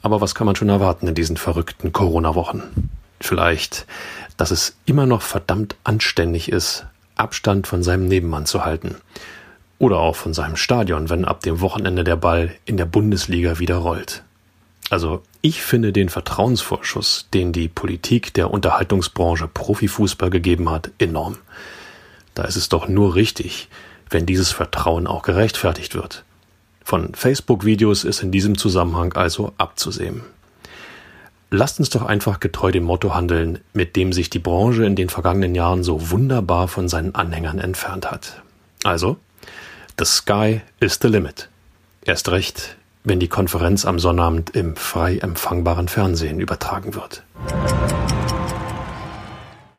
Aber 0.00 0.22
was 0.22 0.34
kann 0.34 0.46
man 0.46 0.56
schon 0.56 0.70
erwarten 0.70 1.06
in 1.06 1.14
diesen 1.14 1.36
verrückten 1.36 1.92
Corona-Wochen? 1.92 2.88
Vielleicht, 3.20 3.86
dass 4.38 4.52
es 4.52 4.76
immer 4.86 5.04
noch 5.04 5.20
verdammt 5.20 5.76
anständig 5.84 6.50
ist, 6.50 6.86
Abstand 7.14 7.66
von 7.66 7.82
seinem 7.82 8.08
Nebenmann 8.08 8.46
zu 8.46 8.64
halten. 8.64 8.96
Oder 9.78 9.98
auch 9.98 10.16
von 10.16 10.32
seinem 10.32 10.56
Stadion, 10.56 11.10
wenn 11.10 11.26
ab 11.26 11.40
dem 11.40 11.60
Wochenende 11.60 12.04
der 12.04 12.16
Ball 12.16 12.54
in 12.64 12.78
der 12.78 12.86
Bundesliga 12.86 13.58
wieder 13.58 13.76
rollt. 13.76 14.23
Also 14.90 15.22
ich 15.40 15.62
finde 15.62 15.92
den 15.92 16.08
Vertrauensvorschuss, 16.08 17.28
den 17.32 17.52
die 17.52 17.68
Politik 17.68 18.34
der 18.34 18.50
Unterhaltungsbranche 18.50 19.48
Profifußball 19.48 20.30
gegeben 20.30 20.70
hat, 20.70 20.90
enorm. 20.98 21.38
Da 22.34 22.44
ist 22.44 22.56
es 22.56 22.68
doch 22.68 22.88
nur 22.88 23.14
richtig, 23.14 23.68
wenn 24.10 24.26
dieses 24.26 24.52
Vertrauen 24.52 25.06
auch 25.06 25.22
gerechtfertigt 25.22 25.94
wird. 25.94 26.24
Von 26.82 27.14
Facebook-Videos 27.14 28.04
ist 28.04 28.22
in 28.22 28.30
diesem 28.30 28.58
Zusammenhang 28.58 29.14
also 29.14 29.52
abzusehen. 29.56 30.22
Lasst 31.50 31.78
uns 31.78 31.88
doch 31.88 32.02
einfach 32.02 32.40
getreu 32.40 32.72
dem 32.72 32.84
Motto 32.84 33.14
handeln, 33.14 33.60
mit 33.72 33.96
dem 33.96 34.12
sich 34.12 34.28
die 34.28 34.38
Branche 34.38 34.84
in 34.84 34.96
den 34.96 35.08
vergangenen 35.08 35.54
Jahren 35.54 35.84
so 35.84 36.10
wunderbar 36.10 36.68
von 36.68 36.88
seinen 36.88 37.14
Anhängern 37.14 37.58
entfernt 37.58 38.10
hat. 38.10 38.42
Also, 38.82 39.16
the 39.98 40.04
sky 40.04 40.62
is 40.80 40.98
the 41.00 41.08
limit. 41.08 41.48
Erst 42.04 42.28
recht, 42.30 42.76
wenn 43.04 43.20
die 43.20 43.28
Konferenz 43.28 43.84
am 43.84 43.98
Sonnabend 43.98 44.50
im 44.50 44.76
frei 44.76 45.18
empfangbaren 45.18 45.88
Fernsehen 45.88 46.40
übertragen 46.40 46.94
wird. 46.94 47.22